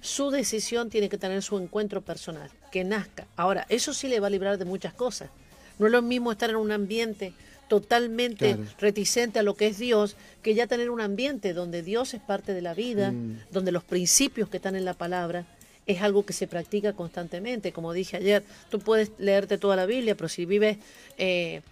su 0.00 0.30
decisión, 0.30 0.90
tiene 0.90 1.08
que 1.08 1.18
tener 1.18 1.42
su 1.42 1.58
encuentro 1.58 2.00
personal, 2.00 2.50
que 2.70 2.84
nazca. 2.84 3.26
Ahora, 3.36 3.66
eso 3.68 3.92
sí 3.92 4.08
le 4.08 4.20
va 4.20 4.28
a 4.28 4.30
librar 4.30 4.58
de 4.58 4.64
muchas 4.64 4.94
cosas. 4.94 5.30
No 5.78 5.86
es 5.86 5.92
lo 5.92 6.02
mismo 6.02 6.32
estar 6.32 6.50
en 6.50 6.56
un 6.56 6.72
ambiente 6.72 7.32
totalmente 7.68 8.56
reticente 8.78 9.38
a 9.38 9.42
lo 9.42 9.54
que 9.54 9.68
es 9.68 9.78
Dios, 9.78 10.16
que 10.42 10.54
ya 10.54 10.66
tener 10.66 10.90
un 10.90 11.00
ambiente 11.00 11.52
donde 11.52 11.82
Dios 11.82 12.14
es 12.14 12.20
parte 12.20 12.54
de 12.54 12.62
la 12.62 12.74
vida, 12.74 13.12
mm. 13.12 13.40
donde 13.52 13.72
los 13.72 13.84
principios 13.84 14.48
que 14.48 14.56
están 14.56 14.74
en 14.74 14.84
la 14.84 14.94
palabra 14.94 15.46
es 15.86 16.02
algo 16.02 16.24
que 16.24 16.32
se 16.32 16.46
practica 16.46 16.92
constantemente. 16.92 17.72
Como 17.72 17.92
dije 17.92 18.18
ayer, 18.18 18.44
tú 18.70 18.78
puedes 18.78 19.10
leerte 19.18 19.58
toda 19.58 19.74
la 19.74 19.86
Biblia, 19.86 20.14
pero 20.14 20.28
si 20.28 20.44
vives 20.44 20.76
eh, 21.16 21.62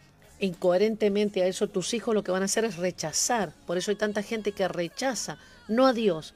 incoherentemente 0.41 1.43
a 1.43 1.47
eso, 1.47 1.69
tus 1.69 1.93
hijos 1.95 2.15
lo 2.15 2.25
que 2.25 2.33
van 2.33 2.43
a 2.43 2.47
hacer 2.47 2.65
es 2.65 2.77
rechazar. 2.77 3.53
Por 3.67 3.77
eso 3.77 3.91
hay 3.91 3.97
tanta 3.97 4.23
gente 4.23 4.53
que 4.53 4.69
rechaza, 4.69 5.39
no 5.69 5.87
a 5.87 5.93
Dios. 5.93 6.35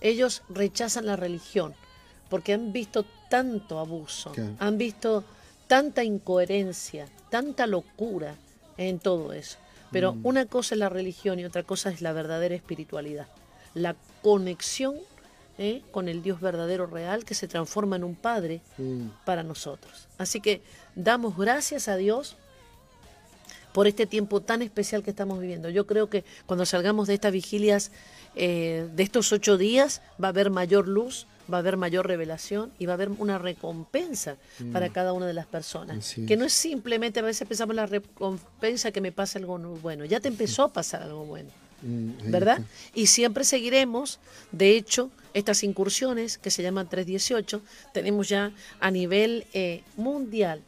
Ellos 0.00 0.42
rechazan 0.50 1.06
la 1.06 1.16
religión, 1.16 1.74
porque 2.28 2.52
han 2.52 2.72
visto 2.72 3.06
tanto 3.30 3.78
abuso, 3.78 4.32
han 4.58 4.76
visto 4.76 5.24
tanta 5.66 6.04
incoherencia, 6.04 7.08
tanta 7.30 7.66
locura 7.66 8.36
en 8.76 8.98
todo 8.98 9.32
eso. 9.32 9.58
Pero 9.90 10.14
mm. 10.14 10.26
una 10.26 10.46
cosa 10.46 10.74
es 10.74 10.78
la 10.78 10.88
religión 10.88 11.38
y 11.38 11.44
otra 11.44 11.62
cosa 11.62 11.90
es 11.90 12.00
la 12.02 12.12
verdadera 12.12 12.54
espiritualidad. 12.54 13.26
La 13.74 13.96
conexión 14.22 14.96
¿eh? 15.58 15.82
con 15.90 16.08
el 16.08 16.22
Dios 16.22 16.40
verdadero 16.40 16.86
real 16.86 17.24
que 17.24 17.34
se 17.34 17.48
transforma 17.48 17.96
en 17.96 18.04
un 18.04 18.14
Padre 18.14 18.60
mm. 18.78 19.06
para 19.24 19.42
nosotros. 19.42 20.08
Así 20.18 20.40
que 20.40 20.62
damos 20.94 21.36
gracias 21.36 21.88
a 21.88 21.96
Dios 21.96 22.36
por 23.72 23.88
este 23.88 24.06
tiempo 24.06 24.40
tan 24.40 24.62
especial 24.62 25.02
que 25.02 25.10
estamos 25.10 25.40
viviendo. 25.40 25.68
Yo 25.68 25.86
creo 25.86 26.08
que 26.08 26.24
cuando 26.46 26.64
salgamos 26.64 27.08
de 27.08 27.14
estas 27.14 27.32
vigilias, 27.32 27.90
eh, 28.36 28.88
de 28.94 29.02
estos 29.02 29.32
ocho 29.32 29.58
días, 29.58 30.00
va 30.22 30.28
a 30.28 30.30
haber 30.30 30.50
mayor 30.50 30.86
luz, 30.86 31.26
va 31.52 31.58
a 31.58 31.60
haber 31.60 31.76
mayor 31.76 32.06
revelación 32.06 32.72
y 32.78 32.86
va 32.86 32.92
a 32.92 32.94
haber 32.94 33.10
una 33.10 33.38
recompensa 33.38 34.36
para 34.72 34.88
mm. 34.88 34.92
cada 34.92 35.12
una 35.12 35.26
de 35.26 35.34
las 35.34 35.46
personas. 35.46 36.14
que 36.26 36.36
no 36.36 36.44
es 36.44 36.52
simplemente, 36.52 37.20
a 37.20 37.22
veces 37.22 37.46
pensamos 37.46 37.74
la 37.74 37.86
recompensa 37.86 38.92
que 38.92 39.00
me 39.00 39.12
pasa 39.12 39.38
algo 39.38 39.58
bueno, 39.58 40.04
ya 40.04 40.20
te 40.20 40.28
empezó 40.28 40.64
a 40.64 40.72
pasar 40.72 41.02
algo 41.02 41.24
bueno. 41.24 41.50
Mm, 41.82 42.30
¿Verdad? 42.30 42.62
Y 42.94 43.06
siempre 43.06 43.44
seguiremos, 43.44 44.18
de 44.52 44.76
hecho, 44.76 45.10
estas 45.34 45.62
incursiones 45.64 46.38
que 46.38 46.50
se 46.50 46.62
llaman 46.62 46.88
318, 46.88 47.60
tenemos 47.92 48.28
ya 48.28 48.52
a 48.80 48.90
nivel 48.90 49.46
eh, 49.52 49.82
mundial, 49.96 50.62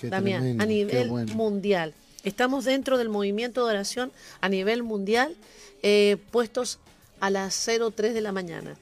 Damián, 0.00 0.60
a 0.60 0.66
nivel 0.66 1.10
mundial. 1.10 1.92
Estamos 2.24 2.64
dentro 2.64 2.98
del 2.98 3.08
movimiento 3.08 3.64
de 3.66 3.72
oración 3.72 4.12
a 4.40 4.48
nivel 4.48 4.82
mundial, 4.82 5.36
eh, 5.82 6.16
puestos 6.30 6.78
a 7.20 7.30
las 7.30 7.68
03 7.94 8.14
de 8.14 8.20
la 8.20 8.32
mañana. 8.32 8.76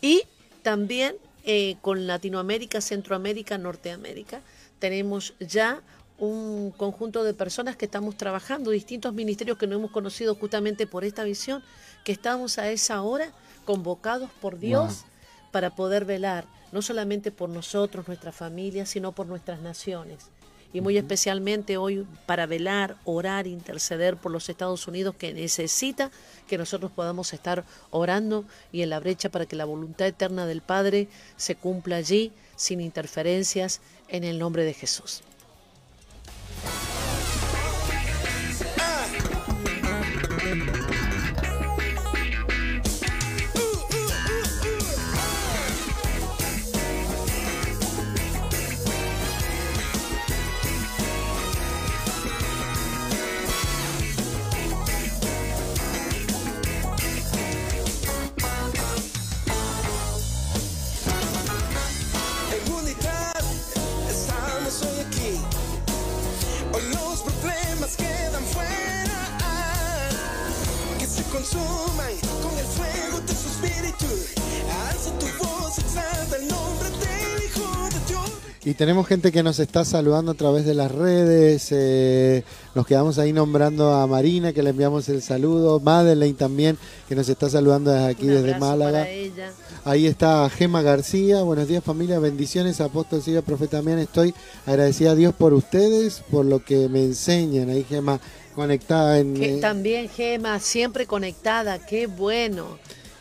Y 0.00 0.22
también 0.66 1.14
eh, 1.44 1.76
con 1.80 2.08
Latinoamérica, 2.08 2.80
Centroamérica, 2.80 3.56
Norteamérica, 3.56 4.40
tenemos 4.80 5.34
ya 5.38 5.80
un 6.18 6.72
conjunto 6.76 7.22
de 7.22 7.34
personas 7.34 7.76
que 7.76 7.84
estamos 7.84 8.16
trabajando, 8.16 8.72
distintos 8.72 9.14
ministerios 9.14 9.58
que 9.58 9.68
no 9.68 9.76
hemos 9.76 9.92
conocido 9.92 10.34
justamente 10.34 10.88
por 10.88 11.04
esta 11.04 11.22
visión, 11.22 11.62
que 12.02 12.10
estamos 12.10 12.58
a 12.58 12.68
esa 12.68 13.00
hora 13.02 13.30
convocados 13.64 14.28
por 14.40 14.58
Dios 14.58 15.04
para 15.52 15.70
poder 15.76 16.04
velar, 16.04 16.46
no 16.72 16.82
solamente 16.82 17.30
por 17.30 17.48
nosotros, 17.48 18.08
nuestra 18.08 18.32
familia, 18.32 18.86
sino 18.86 19.12
por 19.12 19.28
nuestras 19.28 19.60
naciones 19.60 20.32
y 20.76 20.82
muy 20.82 20.98
especialmente 20.98 21.78
hoy 21.78 22.06
para 22.26 22.44
velar, 22.44 22.98
orar, 23.06 23.46
interceder 23.46 24.18
por 24.18 24.30
los 24.30 24.50
Estados 24.50 24.86
Unidos 24.86 25.14
que 25.14 25.32
necesita 25.32 26.10
que 26.46 26.58
nosotros 26.58 26.92
podamos 26.94 27.32
estar 27.32 27.64
orando 27.90 28.44
y 28.72 28.82
en 28.82 28.90
la 28.90 29.00
brecha 29.00 29.30
para 29.30 29.46
que 29.46 29.56
la 29.56 29.64
voluntad 29.64 30.06
eterna 30.06 30.44
del 30.44 30.60
Padre 30.60 31.08
se 31.38 31.54
cumpla 31.54 31.96
allí 31.96 32.30
sin 32.56 32.82
interferencias 32.82 33.80
en 34.08 34.22
el 34.24 34.38
nombre 34.38 34.64
de 34.64 34.74
Jesús. 34.74 35.22
Tenemos 78.76 79.06
gente 79.06 79.32
que 79.32 79.42
nos 79.42 79.58
está 79.58 79.84
saludando 79.84 80.32
a 80.32 80.34
través 80.34 80.64
de 80.64 80.74
las 80.74 80.92
redes. 80.92 81.68
Eh, 81.70 82.44
nos 82.74 82.86
quedamos 82.86 83.18
ahí 83.18 83.32
nombrando 83.32 83.92
a 83.92 84.06
Marina, 84.06 84.52
que 84.52 84.62
le 84.62 84.70
enviamos 84.70 85.08
el 85.08 85.22
saludo. 85.22 85.80
Madeleine 85.80 86.36
también, 86.36 86.78
que 87.08 87.14
nos 87.14 87.28
está 87.28 87.48
saludando 87.48 87.90
desde 87.90 88.06
aquí, 88.06 88.26
desde 88.26 88.58
Málaga. 88.58 89.06
Ahí 89.84 90.06
está 90.06 90.48
Gema 90.50 90.82
García. 90.82 91.42
Buenos 91.42 91.68
días, 91.68 91.82
familia. 91.82 92.18
Bendiciones, 92.18 92.80
apóstol, 92.80 93.22
siga, 93.22 93.42
profeta. 93.42 93.78
También 93.78 93.98
estoy 93.98 94.34
agradecida 94.66 95.12
a 95.12 95.14
Dios 95.14 95.34
por 95.34 95.54
ustedes, 95.54 96.22
por 96.30 96.44
lo 96.44 96.64
que 96.64 96.88
me 96.88 97.04
enseñan. 97.04 97.70
Ahí 97.70 97.84
Gema 97.84 98.20
conectada 98.54 99.18
en... 99.18 99.34
Que 99.34 99.54
eh, 99.54 99.60
también 99.60 100.08
Gema, 100.08 100.58
siempre 100.60 101.06
conectada, 101.06 101.78
qué 101.78 102.06
bueno. 102.06 102.78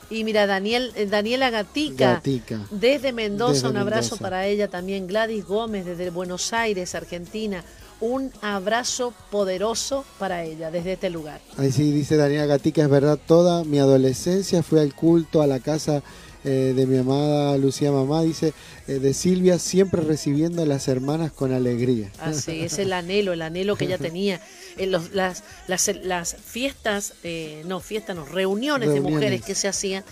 Y 0.09 0.23
mira, 0.23 0.45
Daniel, 0.47 0.91
eh, 0.95 1.05
Daniela 1.07 1.49
Gatica, 1.49 2.13
Gatica. 2.15 2.61
desde 2.71 3.11
Mendoza, 3.11 3.53
Desde 3.53 3.69
un 3.69 3.77
abrazo 3.77 4.15
Mendoza. 4.15 4.21
para 4.21 4.47
ella 4.47 4.67
también. 4.67 5.07
Gladys 5.07 5.45
Gómez, 5.45 5.85
desde 5.85 6.09
Buenos 6.09 6.53
Aires, 6.53 6.93
Argentina. 6.95 7.63
Un 8.01 8.31
abrazo 8.41 9.13
poderoso 9.31 10.03
para 10.19 10.43
ella 10.43 10.69
desde 10.69 10.93
este 10.93 11.09
lugar. 11.09 11.39
Ahí 11.57 11.71
sí 11.71 11.91
dice 11.91 12.17
Daniela 12.17 12.45
Gatica, 12.45 12.83
es 12.83 12.89
verdad, 12.89 13.17
toda 13.25 13.63
mi 13.63 13.79
adolescencia 13.79 14.61
fui 14.63 14.79
al 14.79 14.93
culto, 14.93 15.41
a 15.41 15.47
la 15.47 15.59
casa 15.61 16.03
eh, 16.43 16.73
de 16.75 16.85
mi 16.85 16.97
amada 16.97 17.57
Lucía 17.57 17.91
Mamá, 17.93 18.21
dice, 18.21 18.53
eh, 18.87 18.99
de 18.99 19.13
Silvia, 19.13 19.57
siempre 19.59 20.01
recibiendo 20.01 20.61
a 20.61 20.65
las 20.65 20.87
hermanas 20.89 21.31
con 21.31 21.53
alegría. 21.53 22.11
Así 22.19 22.59
es 22.61 22.77
el 22.79 22.91
anhelo, 22.93 23.31
el 23.33 23.41
anhelo 23.41 23.77
que 23.77 23.85
ella 23.85 23.97
tenía. 24.09 24.41
En 24.77 24.91
los- 24.91 25.11
las, 25.13 25.43
las, 25.67 25.87
las 26.03 26.35
fiestas, 26.35 27.13
eh, 27.23 27.63
no, 27.65 27.79
fiestas, 27.79 28.15
no, 28.15 28.25
reuniones, 28.25 28.93
de 28.93 28.99
mujeres 29.01 29.41
que 29.43 29.55
se 29.55 29.67
hacían, 29.67 30.03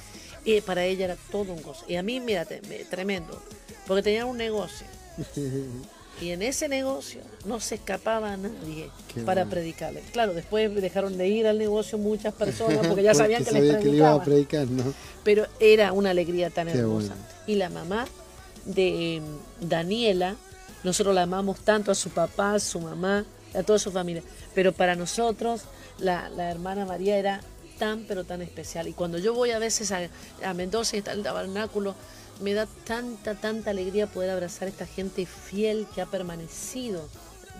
eh, 0.45 0.61
para 0.61 0.85
ella 0.85 1.05
era 1.05 1.17
todo 1.31 1.53
un 1.53 1.61
gozo. 1.61 1.85
Y 1.87 1.95
a 1.95 2.03
mí, 2.03 2.19
me- 2.19 2.45
tremendo, 2.89 3.41
porque 3.87 4.03
tenían 4.03 4.27
un 4.27 4.37
negocio. 4.37 4.87
Y 6.21 6.29
en 6.29 6.43
ese 6.43 6.69
negocio 6.69 7.21
no 7.45 7.59
se 7.59 7.75
escapaba 7.75 8.37
nadie 8.37 8.89
Qué 9.13 9.21
para 9.21 9.41
bueno. 9.41 9.49
predicarle. 9.49 10.01
Claro, 10.13 10.35
después 10.35 10.73
dejaron 10.73 11.17
de 11.17 11.27
ir 11.27 11.47
al 11.47 11.57
negocio 11.57 11.97
muchas 11.97 12.33
personas 12.43 12.85
porque 12.87 13.01
ya 13.01 13.15
sabían 13.15 13.43
que 13.43 13.49
Porque 13.49 13.61
les 13.61 13.71
sabía 13.71 13.83
que 13.83 13.89
le 13.91 13.97
iba 13.97 14.13
a 14.13 14.23
predicar, 14.23 14.67
¿no? 14.67 14.93
Pero 15.23 15.47
era 15.59 15.91
una 15.91 16.11
alegría 16.11 16.51
tan 16.51 16.67
Qué 16.67 16.77
hermosa. 16.77 17.09
bueno. 17.15 17.23
Y 17.47 17.55
la 17.55 17.69
mamá 17.69 18.05
de 18.63 19.21
mm, 19.61 19.67
Daniela, 19.67 20.35
nosotros 20.83 21.15
la 21.15 21.23
amamos 21.23 21.59
tanto 21.61 21.91
a 21.91 21.95
su 21.95 22.11
papá, 22.11 22.53
a 22.53 22.59
su 22.59 22.79
mamá, 22.79 23.25
a 23.53 23.63
toda 23.63 23.79
su 23.79 23.91
familia. 23.91 24.23
Pero 24.55 24.71
para 24.71 24.95
nosotros, 24.95 25.63
la, 25.99 26.29
la 26.29 26.49
hermana 26.51 26.85
María 26.85 27.17
era 27.17 27.41
tan, 27.79 28.05
pero 28.07 28.23
tan 28.23 28.41
especial. 28.41 28.87
Y 28.87 28.93
cuando 28.93 29.17
yo 29.17 29.33
voy 29.33 29.51
a 29.51 29.59
veces 29.59 29.91
a, 29.91 30.09
a 30.43 30.53
Mendoza 30.53 30.95
y 30.95 30.99
está 30.99 31.13
el 31.13 31.23
tabernáculo, 31.23 31.95
me 32.41 32.53
da 32.53 32.67
tanta, 32.85 33.35
tanta 33.35 33.71
alegría 33.71 34.07
poder 34.07 34.31
abrazar 34.31 34.67
a 34.67 34.71
esta 34.71 34.85
gente 34.85 35.25
fiel 35.25 35.87
que 35.93 36.01
ha 36.01 36.05
permanecido, 36.05 37.07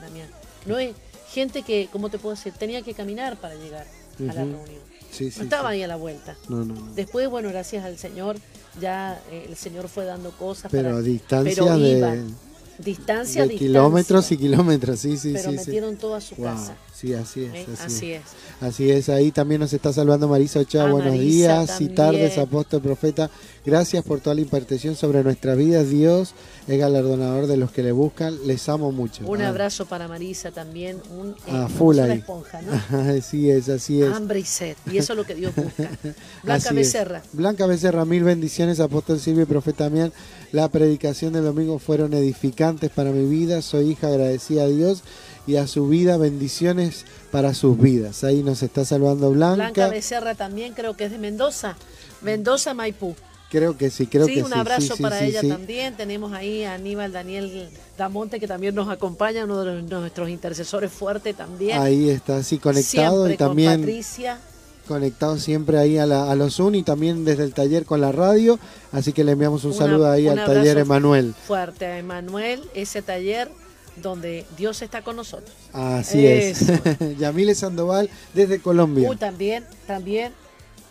Damián. 0.01 0.29
No 0.65 0.77
es 0.77 0.95
gente 1.29 1.61
que, 1.61 1.89
¿cómo 1.91 2.09
te 2.09 2.17
puedo 2.19 2.35
decir? 2.35 2.53
Tenía 2.53 2.81
que 2.81 2.93
caminar 2.93 3.37
para 3.37 3.55
llegar 3.55 3.85
a 4.19 4.23
la 4.23 4.33
reunión. 4.33 4.81
Sí, 5.11 5.29
sí, 5.29 5.39
No 5.39 5.43
estaba 5.43 5.69
sí. 5.69 5.75
ahí 5.75 5.83
a 5.83 5.87
la 5.87 5.95
vuelta. 5.95 6.35
No, 6.49 6.57
no, 6.65 6.73
no. 6.73 6.93
Después, 6.95 7.29
bueno, 7.29 7.49
gracias 7.49 7.85
al 7.85 7.97
Señor, 7.97 8.37
ya 8.79 9.21
eh, 9.31 9.45
el 9.47 9.55
Señor 9.55 9.87
fue 9.87 10.05
dando 10.05 10.31
cosas. 10.31 10.71
Pero 10.71 10.89
para, 10.89 10.97
a 10.97 11.01
distancia 11.01 11.63
pero 11.63 11.77
de, 11.77 11.89
iban. 11.89 12.35
Distancia, 12.79 13.43
de 13.43 13.49
distancia, 13.49 13.57
kilómetros 13.57 14.31
y 14.31 14.37
kilómetros, 14.37 14.99
sí, 14.99 15.17
sí, 15.17 15.33
Pero 15.33 15.51
sí. 15.51 15.57
sí. 15.57 15.65
metieron 15.67 15.95
todo 15.97 16.15
a 16.15 16.21
su 16.21 16.35
Wow, 16.35 16.45
casa. 16.45 16.75
Sí, 17.03 17.13
así 17.13 17.43
es. 17.43 17.53
¿eh? 17.53 17.65
Así, 17.73 17.83
Así 17.85 18.11
es. 18.13 18.21
es. 18.21 18.63
Así 18.63 18.91
es, 18.91 19.09
ahí 19.09 19.31
también 19.33 19.59
nos 19.59 19.73
está 19.73 19.91
saludando 19.91 20.29
Marisa 20.29 20.59
Ochoa. 20.61 20.85
Ah, 20.85 20.91
Buenos 20.91 21.11
Marisa 21.11 21.25
días 21.65 21.81
y 21.81 21.89
tardes, 21.89 22.37
apóstol 22.37 22.81
profeta. 22.81 23.29
Gracias 23.65 24.05
por 24.05 24.21
toda 24.21 24.35
la 24.35 24.41
impartición 24.41 24.95
sobre 24.95 25.21
nuestras 25.21 25.57
vidas. 25.57 25.89
Dios 25.89 26.33
es 26.65 26.79
galardonador 26.79 27.47
de 27.47 27.57
los 27.57 27.71
que 27.71 27.83
le 27.83 27.91
buscan. 27.91 28.37
Les 28.47 28.69
amo 28.69 28.93
mucho. 28.93 29.25
Un 29.27 29.41
Ah, 29.41 29.49
abrazo 29.49 29.85
para 29.85 30.07
Marisa 30.07 30.51
también. 30.51 31.01
Un, 31.19 31.31
eh, 31.31 31.33
Ah, 31.51 31.67
full 31.67 31.95
una 31.97 32.05
ahí. 32.05 32.19
esponja, 32.19 32.61
¿no? 32.61 32.71
Así 33.17 33.49
es, 33.49 33.67
así 33.67 34.01
es. 34.01 34.13
Hambre 34.13 34.39
y 34.39 34.45
sed. 34.45 34.77
Y 34.89 34.97
eso 34.97 35.11
es 35.11 35.17
lo 35.17 35.25
que 35.25 35.35
Dios 35.35 35.53
busca. 35.53 35.89
Blanca 36.43 36.53
Así 36.53 36.67
es. 36.69 36.73
Becerra. 36.75 37.21
Blanca 37.33 37.65
Becerra, 37.67 38.05
mil 38.05 38.23
bendiciones, 38.23 38.79
apóstol 38.79 39.19
Silvio 39.19 39.43
y 39.43 39.47
profeta 39.47 39.89
Mian. 39.89 40.13
La 40.53 40.69
predicación 40.69 41.33
del 41.33 41.43
domingo 41.43 41.79
fueron 41.79 42.13
edificantes 42.13 42.91
para 42.91 43.11
mi 43.11 43.25
vida. 43.27 43.61
Soy 43.61 43.91
hija 43.91 44.07
agradecida 44.07 44.63
a 44.63 44.67
Dios 44.67 45.03
y 45.47 45.55
a 45.57 45.67
su 45.67 45.87
vida. 45.87 46.17
Bendiciones 46.17 47.05
para 47.31 47.53
sus 47.53 47.77
vidas. 47.79 48.23
Ahí 48.23 48.43
nos 48.43 48.63
está 48.63 48.85
saludando 48.85 49.31
Blanca. 49.31 49.55
Blanca 49.55 49.87
Becerra 49.89 50.35
también 50.35 50.73
creo 50.73 50.95
que 50.95 51.05
es 51.05 51.11
de 51.11 51.17
Mendoza. 51.17 51.75
Mendoza, 52.21 52.73
Maipú. 52.73 53.15
Creo 53.49 53.77
que 53.77 53.91
sí, 53.91 54.07
creo 54.07 54.25
sí, 54.25 54.33
que 54.35 54.43
un 54.43 54.51
sí. 54.51 54.57
abrazo 54.57 54.81
sí, 54.81 54.93
sí, 54.97 55.03
para 55.03 55.19
sí, 55.19 55.25
ella 55.25 55.41
sí. 55.41 55.49
también. 55.49 55.95
Tenemos 55.95 56.33
ahí 56.33 56.63
a 56.63 56.73
Aníbal 56.73 57.11
Daniel 57.11 57.69
Damonte, 57.97 58.39
que 58.39 58.47
también 58.47 58.73
nos 58.73 58.89
acompaña, 58.89 59.43
uno 59.43 59.63
de 59.63 59.81
nuestros 59.83 60.27
intercesores 60.29 60.91
fuerte 60.91 61.33
también. 61.35 61.79
Ahí 61.79 62.09
está, 62.09 62.41
sí, 62.41 62.57
conectado 62.57 63.17
Siempre 63.27 63.33
y 63.35 63.37
también 63.37 63.71
con 63.73 63.81
Patricia. 63.81 64.39
conectado 64.87 65.37
siempre 65.37 65.77
ahí 65.77 65.99
a, 65.99 66.07
la, 66.07 66.31
a 66.31 66.35
los 66.35 66.59
UN 66.59 66.75
y 66.75 66.83
también 66.83 67.25
desde 67.25 67.43
el 67.43 67.53
taller 67.53 67.85
con 67.85 68.01
la 68.01 68.11
radio. 68.11 68.57
Así 68.91 69.13
que 69.13 69.23
le 69.23 69.33
enviamos 69.33 69.63
un 69.65 69.71
Una- 69.71 69.79
saludo 69.79 70.09
ahí 70.09 70.27
un 70.27 70.39
al 70.39 70.45
taller 70.47 70.57
abrazo 70.71 70.79
Emanuel. 70.79 71.35
fuerte 71.45 71.85
a 71.85 71.99
Emanuel, 71.99 72.63
ese 72.73 73.03
taller 73.03 73.51
donde 73.97 74.45
Dios 74.57 74.81
está 74.81 75.01
con 75.01 75.15
nosotros. 75.15 75.55
Así 75.71 76.25
Eso. 76.25 76.73
es. 76.73 77.17
Yamile 77.17 77.55
Sandoval 77.55 78.09
desde 78.33 78.59
Colombia. 78.59 79.09
También, 79.17 79.65
también, 79.87 80.33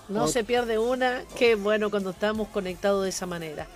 no 0.08 0.28
se 0.28 0.44
pierde 0.44 0.78
una, 0.78 1.22
qué 1.38 1.54
bueno 1.54 1.90
cuando 1.90 2.10
estamos 2.10 2.48
conectados 2.48 3.04
de 3.04 3.10
esa 3.10 3.26
manera. 3.26 3.66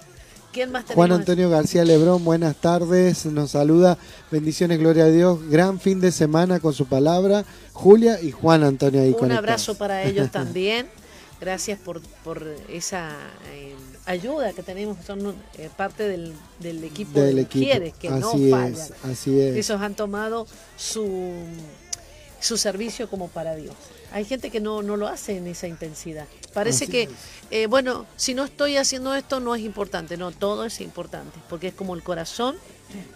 ¿Quién 0.52 0.72
más 0.72 0.84
tenemos? 0.86 1.06
Juan 1.06 1.20
Antonio 1.20 1.50
García 1.50 1.84
Lebrón, 1.84 2.24
buenas 2.24 2.56
tardes, 2.56 3.26
nos 3.26 3.50
saluda, 3.50 3.98
bendiciones, 4.30 4.78
gloria 4.78 5.04
a 5.04 5.08
Dios, 5.10 5.46
gran 5.50 5.78
fin 5.78 6.00
de 6.00 6.10
semana 6.10 6.60
con 6.60 6.72
su 6.72 6.86
palabra, 6.86 7.44
Julia 7.72 8.20
y 8.22 8.30
Juan 8.30 8.64
Antonio 8.64 9.02
ahí 9.02 9.08
Un 9.08 9.14
conectados. 9.14 9.38
abrazo 9.38 9.74
para 9.76 10.02
ellos 10.04 10.30
también. 10.32 10.86
Gracias 11.38 11.78
por, 11.78 12.00
por 12.24 12.42
esa 12.70 13.10
eh, 13.52 13.74
ayuda 14.06 14.52
que 14.52 14.62
tenemos, 14.62 14.96
son 15.04 15.34
eh, 15.58 15.68
parte 15.76 16.08
del, 16.08 16.32
del 16.60 16.82
equipo 16.84 17.20
del 17.20 17.36
de 17.36 17.42
equipo. 17.42 17.66
mujeres 17.66 17.94
que 17.94 18.10
no 18.10 18.32
es, 18.34 18.92
así 19.04 19.38
es. 19.40 19.56
Esos 19.56 19.80
han 19.80 19.94
tomado 19.94 20.46
su, 20.76 21.34
su 22.40 22.56
servicio 22.56 23.08
como 23.10 23.28
para 23.28 23.54
Dios. 23.56 23.74
Hay 24.12 24.24
gente 24.24 24.50
que 24.50 24.60
no, 24.60 24.82
no 24.82 24.96
lo 24.96 25.08
hace 25.08 25.36
en 25.36 25.46
esa 25.48 25.66
intensidad. 25.66 26.26
Parece 26.54 26.84
Así 26.84 26.92
que, 26.92 27.08
eh, 27.50 27.66
bueno, 27.66 28.06
si 28.16 28.32
no 28.34 28.44
estoy 28.44 28.76
haciendo 28.76 29.14
esto 29.14 29.40
no 29.40 29.54
es 29.54 29.62
importante. 29.62 30.16
No, 30.16 30.30
todo 30.30 30.64
es 30.64 30.80
importante, 30.80 31.38
porque 31.50 31.68
es 31.68 31.74
como 31.74 31.94
el 31.94 32.02
corazón, 32.02 32.56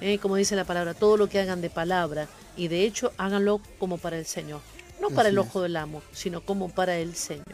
eh, 0.00 0.18
como 0.18 0.36
dice 0.36 0.56
la 0.56 0.64
palabra, 0.64 0.92
todo 0.94 1.16
lo 1.16 1.28
que 1.28 1.38
hagan 1.40 1.60
de 1.60 1.70
palabra 1.70 2.28
y 2.56 2.68
de 2.68 2.84
hecho 2.84 3.12
háganlo 3.16 3.60
como 3.78 3.96
para 3.98 4.18
el 4.18 4.26
Señor. 4.26 4.60
No 5.00 5.08
para 5.08 5.28
Así 5.28 5.28
el 5.30 5.38
es. 5.38 5.46
ojo 5.46 5.62
del 5.62 5.76
amo, 5.76 6.02
sino 6.12 6.42
como 6.44 6.68
para 6.68 6.98
el 6.98 7.14
Señor. 7.14 7.46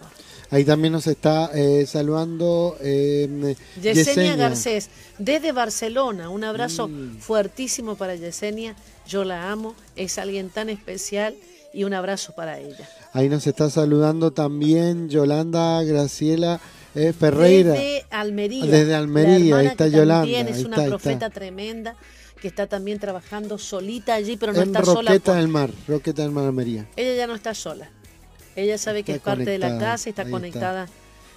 Ahí 0.50 0.64
también 0.64 0.92
nos 0.92 1.06
está 1.06 1.50
eh, 1.54 1.86
saludando 1.86 2.76
eh, 2.80 3.56
Yesenia 3.82 4.36
Garcés, 4.36 4.90
desde 5.18 5.52
Barcelona, 5.52 6.28
un 6.30 6.44
abrazo 6.44 6.88
Mm. 6.88 7.18
fuertísimo 7.18 7.96
para 7.96 8.14
Yesenia, 8.14 8.76
yo 9.08 9.24
la 9.24 9.50
amo, 9.50 9.74
es 9.96 10.18
alguien 10.18 10.50
tan 10.50 10.68
especial 10.70 11.34
y 11.72 11.84
un 11.84 11.94
abrazo 11.94 12.32
para 12.34 12.58
ella. 12.60 12.88
Ahí 13.12 13.28
nos 13.28 13.46
está 13.46 13.68
saludando 13.70 14.30
también 14.30 15.08
Yolanda 15.08 15.82
Graciela 15.82 16.60
eh, 16.94 17.12
Ferreira. 17.12 17.72
Desde 17.72 18.04
Almería. 18.10 18.64
Desde 18.66 18.94
Almería, 18.94 19.56
ahí 19.58 19.66
está 19.66 19.88
Yolanda, 19.88 20.20
También 20.22 20.48
es 20.48 20.56
ahí 20.58 20.64
una 20.64 20.76
está, 20.76 20.88
profeta 20.88 21.30
tremenda 21.30 21.96
que 22.40 22.48
está 22.48 22.66
también 22.66 22.98
trabajando 22.98 23.58
solita 23.58 24.14
allí, 24.14 24.36
pero 24.36 24.52
no 24.52 24.60
en 24.60 24.68
está 24.68 24.84
sola. 24.84 25.10
Roqueta 25.10 25.34
del 25.34 25.48
Mar, 25.48 25.70
Roqueta 25.88 26.22
del 26.22 26.30
Mar 26.30 26.44
Almería. 26.44 26.86
Ella 26.96 27.14
ya 27.16 27.26
no 27.26 27.34
está 27.34 27.52
sola. 27.54 27.90
Ella 28.56 28.78
sabe 28.78 29.02
que 29.02 29.12
es 29.12 29.20
parte 29.20 29.50
de 29.50 29.58
la 29.58 29.78
casa, 29.78 30.08
está 30.08 30.22
ahí 30.22 30.28
está. 30.28 30.30
conectada. 30.30 30.88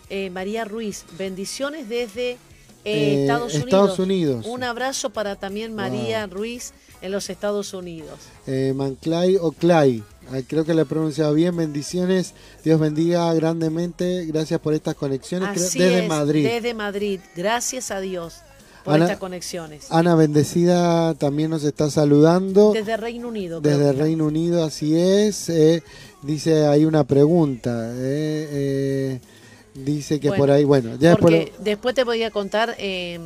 Eh, 0.09 0.29
María 0.31 0.65
Ruiz, 0.65 1.05
bendiciones 1.17 1.87
desde 1.87 2.31
eh, 2.31 2.37
Eh, 2.85 3.21
Estados, 3.21 3.53
Estados 3.53 3.99
Unidos. 3.99 4.45
Un 4.47 4.63
abrazo 4.63 5.11
para 5.11 5.35
también 5.35 5.75
María 5.75 6.25
Ruiz 6.27 6.71
en 7.01 7.11
los 7.11 7.29
Estados 7.29 7.73
Unidos. 7.73 8.19
Eh, 8.47 8.73
Manclay 8.75 9.35
o 9.35 9.51
Clay, 9.51 10.03
creo 10.47 10.65
que 10.65 10.73
le 10.73 10.83
he 10.83 10.85
pronunciado 10.85 11.33
bien. 11.33 11.55
Bendiciones, 11.55 12.33
Dios 12.63 12.79
bendiga 12.79 13.31
grandemente. 13.33 14.25
Gracias 14.25 14.59
por 14.61 14.73
estas 14.73 14.95
conexiones. 14.95 15.49
Así 15.49 15.77
desde 15.77 16.03
es, 16.03 16.09
Madrid. 16.09 16.47
Desde 16.47 16.73
Madrid. 16.73 17.19
Gracias 17.35 17.91
a 17.91 17.99
Dios 17.99 18.35
por 18.83 18.93
Ana- 18.95 19.05
estas 19.05 19.19
conexiones. 19.19 19.87
Ana 19.89 20.15
Bendecida 20.15 21.13
también 21.15 21.49
nos 21.49 21.63
está 21.63 21.89
saludando. 21.89 22.71
Desde 22.73 22.97
Reino 22.97 23.27
Unido. 23.27 23.61
Desde 23.61 23.91
Reino 23.93 24.25
Unido, 24.25 24.63
así 24.63 24.97
es. 24.97 25.49
Eh, 25.49 25.83
dice 26.21 26.65
ahí 26.67 26.85
una 26.85 27.03
pregunta. 27.03 27.91
eh, 27.95 28.47
eh, 28.51 29.19
dice 29.73 30.19
que 30.19 30.29
Bueno, 30.29 30.41
por 30.41 30.51
ahí, 30.51 30.63
bueno, 30.63 30.89
ya 30.99 31.09
después 31.11 31.19
Porque 31.47 31.53
después 31.59 31.95
te 31.95 32.03
voy 32.03 32.23
a 32.23 32.31
contar 32.31 32.75
eh, 32.77 33.19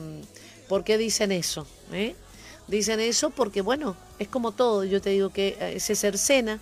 por 0.67 0.83
qué 0.83 0.97
dicen 0.97 1.31
eso. 1.31 1.65
¿eh? 1.91 2.15
Dicen 2.67 2.99
eso 2.99 3.29
porque, 3.29 3.61
bueno, 3.61 3.95
es 4.19 4.27
como 4.27 4.51
todo. 4.51 4.83
Yo 4.83 5.01
te 5.01 5.11
digo 5.11 5.29
que 5.29 5.77
se 5.79 5.95
cercena, 5.95 6.59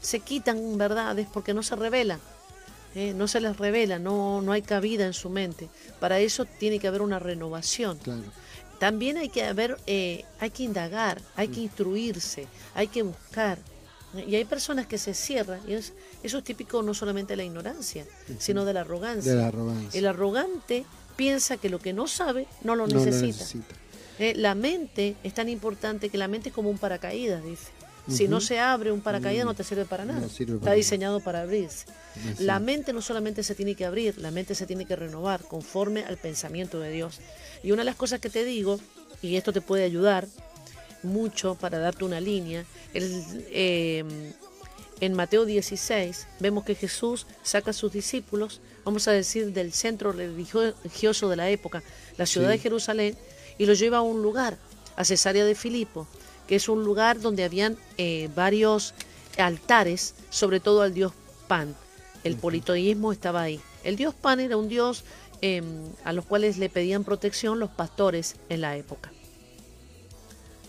se 0.00 0.20
quitan 0.20 0.76
verdades 0.76 1.26
porque 1.32 1.54
no 1.54 1.62
se 1.62 1.76
revelan. 1.76 2.20
¿Eh? 2.94 3.12
No 3.14 3.26
se 3.28 3.40
les 3.40 3.56
revela, 3.56 3.98
no, 3.98 4.40
no 4.42 4.52
hay 4.52 4.62
cabida 4.62 5.04
en 5.06 5.12
su 5.14 5.28
mente. 5.30 5.68
Para 6.00 6.18
eso 6.20 6.44
tiene 6.44 6.78
que 6.78 6.88
haber 6.88 7.02
una 7.02 7.18
renovación. 7.18 7.98
claro. 7.98 8.22
También 8.78 9.16
hay 9.16 9.28
que 9.28 9.44
haber, 9.44 9.78
eh, 9.86 10.24
hay 10.40 10.50
que 10.50 10.64
indagar, 10.64 11.22
hay 11.36 11.48
Mm. 11.48 11.52
que 11.52 11.60
instruirse, 11.60 12.46
hay 12.74 12.88
que 12.88 13.02
buscar. 13.02 13.58
Y 14.26 14.34
hay 14.36 14.44
personas 14.44 14.86
que 14.86 14.98
se 14.98 15.14
cierran, 15.14 15.60
y 15.66 15.72
es- 15.74 15.92
eso 16.22 16.38
es 16.38 16.44
típico 16.44 16.82
no 16.82 16.92
solamente 16.92 17.32
de 17.32 17.36
la 17.38 17.44
ignorancia, 17.44 18.04
sino 18.38 18.64
de 18.64 18.72
la 18.74 18.80
arrogancia. 18.82 19.32
de 19.32 19.38
la 19.40 19.46
arrogancia. 19.48 19.98
El 19.98 20.06
arrogante 20.06 20.84
piensa 21.16 21.56
que 21.56 21.68
lo 21.70 21.78
que 21.78 21.92
no 21.92 22.06
sabe 22.08 22.46
no 22.62 22.74
lo 22.76 22.86
No 22.86 22.94
lo 22.94 23.04
necesita. 23.04 23.26
necesita. 23.38 23.74
Eh, 24.18 24.34
la 24.36 24.54
mente 24.54 25.16
es 25.24 25.34
tan 25.34 25.48
importante 25.48 26.10
que 26.10 26.18
la 26.18 26.28
mente 26.28 26.50
es 26.50 26.54
como 26.54 26.68
un 26.70 26.78
paracaídas, 26.78 27.42
dice. 27.44 27.68
Si 28.08 28.28
no 28.28 28.40
se 28.40 28.58
abre 28.58 28.92
un 28.92 29.00
paracaídas 29.00 29.46
no 29.46 29.54
te 29.54 29.64
sirve 29.64 29.84
para 29.84 30.04
nada. 30.04 30.26
Está 30.26 30.72
diseñado 30.72 31.20
para 31.20 31.42
abrirse. 31.42 31.86
La 32.38 32.58
mente 32.58 32.92
no 32.92 33.00
solamente 33.00 33.42
se 33.42 33.54
tiene 33.54 33.74
que 33.74 33.84
abrir, 33.84 34.18
la 34.18 34.30
mente 34.30 34.54
se 34.54 34.66
tiene 34.66 34.84
que 34.84 34.94
renovar 34.94 35.42
conforme 35.42 36.04
al 36.04 36.18
pensamiento 36.18 36.80
de 36.80 36.90
Dios. 36.90 37.20
Y 37.62 37.72
una 37.72 37.82
de 37.82 37.86
las 37.86 37.96
cosas 37.96 38.20
que 38.20 38.30
te 38.30 38.44
digo, 38.44 38.78
y 39.22 39.36
esto 39.36 39.52
te 39.52 39.60
puede 39.60 39.84
ayudar 39.84 40.28
mucho 41.02 41.54
para 41.54 41.78
darte 41.78 42.04
una 42.04 42.20
línea, 42.20 42.64
em, 42.92 44.32
en 45.00 45.12
Mateo 45.14 45.44
16 45.44 46.26
vemos 46.40 46.64
que 46.64 46.74
Jesús 46.74 47.26
saca 47.42 47.70
a 47.70 47.74
sus 47.74 47.92
discípulos, 47.92 48.60
vamos 48.84 49.08
a 49.08 49.12
decir, 49.12 49.52
del 49.52 49.72
centro 49.72 50.12
religioso 50.12 51.28
de 51.28 51.36
la 51.36 51.50
época, 51.50 51.82
la 52.16 52.26
ciudad 52.26 52.48
de 52.48 52.58
Jerusalén, 52.58 53.16
y 53.58 53.66
los 53.66 53.78
lleva 53.78 53.98
a 53.98 54.02
un 54.02 54.22
lugar, 54.22 54.58
a 54.96 55.04
Cesarea 55.04 55.44
de 55.44 55.54
Filipo, 55.54 56.06
que 56.46 56.56
es 56.56 56.68
un 56.68 56.84
lugar 56.84 57.20
donde 57.20 57.44
habían 57.44 57.76
eh, 57.98 58.28
varios 58.34 58.94
altares, 59.38 60.14
sobre 60.30 60.60
todo 60.60 60.82
al 60.82 60.94
dios 60.94 61.12
Pan. 61.48 61.74
El 62.22 62.36
politeísmo 62.36 63.12
estaba 63.12 63.42
ahí. 63.42 63.60
El 63.82 63.96
dios 63.96 64.14
Pan 64.14 64.40
era 64.40 64.56
un 64.56 64.68
dios 64.68 65.04
em, 65.40 65.84
a 66.04 66.12
los 66.12 66.24
cuales 66.24 66.56
le 66.58 66.70
pedían 66.70 67.04
protección 67.04 67.58
los 67.58 67.70
pastores 67.70 68.36
en 68.48 68.60
la 68.62 68.76
época. 68.76 69.12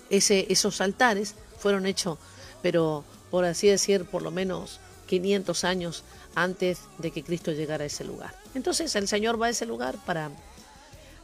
Ese, 0.10 0.46
esos 0.50 0.82
altares 0.82 1.36
fueron 1.58 1.86
hechos, 1.86 2.18
pero 2.62 3.04
por 3.32 3.46
así 3.46 3.68
decir, 3.68 4.06
por 4.06 4.22
lo 4.22 4.32
menos 4.32 4.80
500 5.08 5.64
años 5.64 6.04
antes 6.36 6.80
de 6.98 7.12
que 7.12 7.24
Cristo 7.24 7.52
llegara 7.52 7.84
a 7.84 7.88
ese 7.88 8.04
lugar. 8.04 8.36
Entonces 8.54 8.96
el 8.96 9.08
Señor 9.08 9.42
va 9.42 9.48
a 9.48 9.50
ese 9.50 9.66
lugar 9.66 9.96
para 10.06 10.32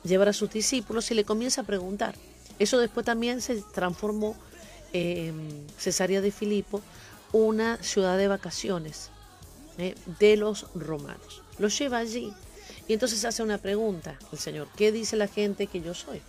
llevar 0.04 0.30
a 0.30 0.34
sus 0.34 0.52
discípulos 0.52 1.12
y 1.12 1.14
le 1.14 1.26
comienza 1.26 1.62
a 1.62 1.66
preguntar. 1.66 2.16
Eso 2.62 2.78
después 2.78 3.04
también 3.04 3.41
se 3.41 3.56
transformó 3.74 4.36
en 4.93 5.65
Cesarea 5.80 6.21
de 6.21 6.32
Filipo, 6.32 6.80
una 7.32 7.82
ciudad 7.82 8.19
de 8.19 8.28
vacaciones 8.28 9.10
eh, 9.80 9.95
de 10.19 10.38
los 10.38 10.67
romanos. 10.76 11.41
Los 11.58 11.76
lleva 11.80 11.97
allí 11.97 12.32
y 12.88 12.93
entonces 12.93 13.26
hace 13.26 13.41
una 13.41 13.58
pregunta 13.58 14.19
el 14.32 14.38
Señor, 14.38 14.67
¿qué 14.76 14.91
dice 14.91 15.15
la 15.15 15.28
gente 15.28 15.65
que 15.65 15.82
yo 15.82 15.95
soy? 15.95 16.21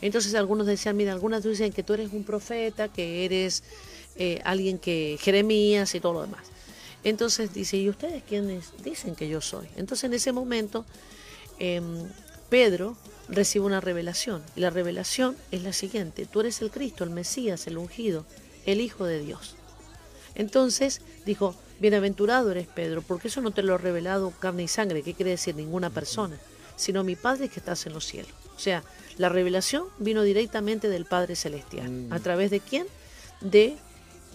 Entonces 0.00 0.34
algunos 0.34 0.66
decían, 0.66 0.96
mira, 0.96 1.12
algunos 1.12 1.44
dicen 1.44 1.72
que 1.72 1.84
tú 1.84 1.92
eres 1.92 2.12
un 2.12 2.24
profeta, 2.24 2.88
que 2.88 3.24
eres 3.24 3.62
eh, 4.16 4.40
alguien 4.44 4.78
que, 4.78 5.18
Jeremías 5.20 5.94
y 5.94 6.00
todo 6.00 6.14
lo 6.14 6.22
demás. 6.22 6.46
Entonces 7.04 7.54
dice, 7.54 7.76
¿y 7.76 7.88
ustedes 7.88 8.24
quiénes 8.24 8.72
dicen 8.82 9.14
que 9.14 9.28
yo 9.28 9.40
soy? 9.40 9.68
Entonces 9.76 10.04
en 10.04 10.14
ese 10.14 10.32
momento 10.32 10.84
em, 11.60 12.08
Pedro 12.48 12.96
recibe 13.28 13.64
una 13.64 13.80
revelación. 13.80 14.42
Y 14.56 14.60
la 14.60 14.70
revelación 14.70 15.36
es 15.50 15.62
la 15.62 15.72
siguiente, 15.72 16.26
tú 16.26 16.40
eres 16.40 16.60
el 16.62 16.70
Cristo, 16.70 17.04
el 17.04 17.10
Mesías, 17.10 17.66
el 17.66 17.78
ungido, 17.78 18.24
el 18.66 18.80
Hijo 18.80 19.04
de 19.04 19.20
Dios. 19.20 19.56
Entonces 20.34 21.00
dijo, 21.24 21.54
bienaventurado 21.80 22.50
eres 22.50 22.66
Pedro, 22.66 23.02
porque 23.02 23.28
eso 23.28 23.40
no 23.40 23.52
te 23.52 23.62
lo 23.62 23.74
ha 23.74 23.78
revelado 23.78 24.32
carne 24.40 24.64
y 24.64 24.68
sangre, 24.68 25.02
¿qué 25.02 25.14
quiere 25.14 25.32
decir 25.32 25.54
ninguna 25.54 25.90
persona? 25.90 26.36
Sino 26.76 27.04
mi 27.04 27.14
Padre 27.16 27.48
que 27.48 27.60
estás 27.60 27.86
en 27.86 27.92
los 27.92 28.04
cielos. 28.04 28.32
O 28.56 28.58
sea, 28.58 28.82
la 29.16 29.28
revelación 29.28 29.84
vino 29.98 30.22
directamente 30.22 30.88
del 30.88 31.04
Padre 31.04 31.36
Celestial. 31.36 31.90
Mm. 31.90 32.12
¿A 32.12 32.18
través 32.20 32.50
de 32.50 32.60
quién? 32.60 32.86
De 33.40 33.76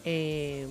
eh, 0.06 0.67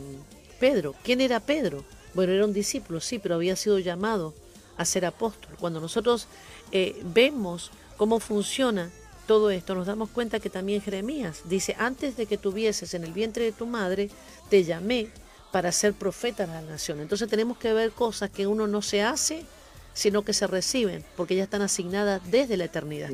Pedro. 0.58 0.94
¿Quién 1.02 1.20
era 1.20 1.40
Pedro? 1.40 1.84
Bueno, 2.14 2.32
era 2.32 2.44
un 2.44 2.52
discípulo, 2.52 3.00
sí, 3.00 3.18
pero 3.18 3.34
había 3.34 3.56
sido 3.56 3.78
llamado 3.78 4.34
a 4.76 4.84
ser 4.84 5.04
apóstol. 5.04 5.56
Cuando 5.58 5.80
nosotros 5.80 6.26
eh, 6.72 7.00
vemos 7.04 7.70
cómo 7.98 8.20
funciona 8.20 8.90
todo 9.26 9.50
esto, 9.50 9.74
nos 9.74 9.86
damos 9.86 10.08
cuenta 10.08 10.40
que 10.40 10.48
también 10.48 10.80
Jeremías 10.80 11.42
dice, 11.44 11.76
antes 11.78 12.16
de 12.16 12.24
que 12.24 12.38
tuvieses 12.38 12.94
en 12.94 13.04
el 13.04 13.12
vientre 13.12 13.44
de 13.44 13.52
tu 13.52 13.66
madre, 13.66 14.08
te 14.48 14.64
llamé 14.64 15.08
para 15.52 15.70
ser 15.70 15.92
profeta 15.92 16.46
de 16.46 16.52
la 16.54 16.62
nación. 16.62 17.00
Entonces 17.00 17.28
tenemos 17.28 17.58
que 17.58 17.74
ver 17.74 17.90
cosas 17.90 18.30
que 18.30 18.46
uno 18.46 18.66
no 18.66 18.80
se 18.80 19.02
hace, 19.02 19.44
sino 19.92 20.22
que 20.22 20.32
se 20.32 20.46
reciben, 20.46 21.04
porque 21.16 21.36
ya 21.36 21.42
están 21.42 21.60
asignadas 21.60 22.22
desde 22.30 22.56
la 22.56 22.64
eternidad. 22.64 23.10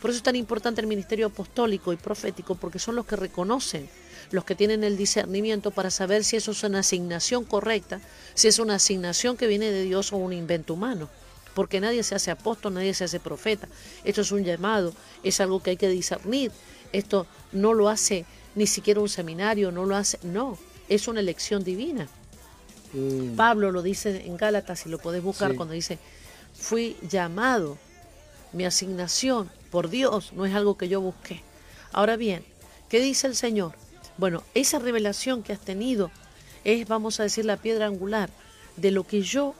Por 0.00 0.10
eso 0.10 0.18
es 0.18 0.22
tan 0.22 0.36
importante 0.36 0.80
el 0.80 0.86
ministerio 0.86 1.26
apostólico 1.26 1.92
y 1.92 1.96
profético, 1.96 2.54
porque 2.54 2.78
son 2.78 2.94
los 2.96 3.04
que 3.04 3.16
reconocen, 3.16 3.90
los 4.30 4.44
que 4.44 4.54
tienen 4.54 4.84
el 4.84 4.96
discernimiento 4.96 5.70
para 5.70 5.90
saber 5.90 6.24
si 6.24 6.36
eso 6.36 6.52
es 6.52 6.62
una 6.62 6.78
asignación 6.78 7.44
correcta, 7.44 8.00
si 8.34 8.48
es 8.48 8.58
una 8.58 8.76
asignación 8.76 9.36
que 9.36 9.48
viene 9.48 9.70
de 9.70 9.82
Dios 9.82 10.12
o 10.12 10.16
un 10.16 10.32
invento 10.32 10.74
humano 10.74 11.10
porque 11.58 11.80
nadie 11.80 12.04
se 12.04 12.14
hace 12.14 12.30
apóstol, 12.30 12.74
nadie 12.74 12.94
se 12.94 13.02
hace 13.02 13.18
profeta. 13.18 13.66
Esto 14.04 14.20
es 14.20 14.30
un 14.30 14.44
llamado, 14.44 14.94
es 15.24 15.40
algo 15.40 15.60
que 15.60 15.70
hay 15.70 15.76
que 15.76 15.88
discernir. 15.88 16.52
Esto 16.92 17.26
no 17.50 17.74
lo 17.74 17.88
hace 17.88 18.26
ni 18.54 18.68
siquiera 18.68 19.00
un 19.00 19.08
seminario, 19.08 19.72
no 19.72 19.84
lo 19.84 19.96
hace, 19.96 20.20
no, 20.22 20.56
es 20.88 21.08
una 21.08 21.18
elección 21.18 21.64
divina. 21.64 22.06
Mm. 22.92 23.34
Pablo 23.34 23.72
lo 23.72 23.82
dice 23.82 24.24
en 24.24 24.36
Gálatas, 24.36 24.78
si 24.78 24.88
lo 24.88 24.98
podés 24.98 25.20
buscar, 25.20 25.56
cuando 25.56 25.74
dice, 25.74 25.98
fui 26.54 26.96
llamado, 27.02 27.76
mi 28.52 28.64
asignación 28.64 29.50
por 29.72 29.90
Dios 29.90 30.32
no 30.34 30.46
es 30.46 30.54
algo 30.54 30.78
que 30.78 30.86
yo 30.86 31.00
busqué. 31.00 31.42
Ahora 31.90 32.16
bien, 32.16 32.44
¿qué 32.88 33.00
dice 33.00 33.26
el 33.26 33.34
Señor? 33.34 33.72
Bueno, 34.16 34.44
esa 34.54 34.78
revelación 34.78 35.42
que 35.42 35.54
has 35.54 35.60
tenido 35.60 36.12
es, 36.62 36.86
vamos 36.86 37.18
a 37.18 37.24
decir, 37.24 37.44
la 37.44 37.56
piedra 37.56 37.86
angular 37.86 38.30
de 38.76 38.92
lo 38.92 39.04
que 39.04 39.22
yo 39.22 39.56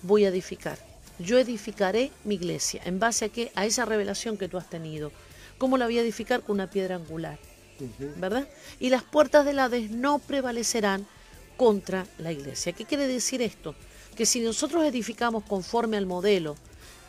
voy 0.00 0.24
a 0.24 0.28
edificar 0.28 0.91
yo 1.22 1.38
edificaré 1.38 2.10
mi 2.24 2.34
iglesia. 2.34 2.82
¿En 2.84 2.98
base 2.98 3.26
a 3.26 3.28
qué? 3.28 3.52
A 3.54 3.66
esa 3.66 3.84
revelación 3.84 4.36
que 4.36 4.48
tú 4.48 4.58
has 4.58 4.68
tenido. 4.68 5.12
¿Cómo 5.58 5.78
la 5.78 5.86
voy 5.86 5.98
a 5.98 6.02
edificar? 6.02 6.42
Con 6.42 6.54
una 6.54 6.70
piedra 6.70 6.96
angular. 6.96 7.38
¿Verdad? 8.16 8.46
Y 8.78 8.90
las 8.90 9.02
puertas 9.02 9.44
del 9.44 9.58
Hades 9.58 9.90
no 9.90 10.18
prevalecerán 10.18 11.06
contra 11.56 12.06
la 12.18 12.32
iglesia. 12.32 12.72
¿Qué 12.72 12.84
quiere 12.84 13.06
decir 13.06 13.42
esto? 13.42 13.74
Que 14.16 14.26
si 14.26 14.40
nosotros 14.40 14.84
edificamos 14.84 15.44
conforme 15.44 15.96
al 15.96 16.06
modelo 16.06 16.56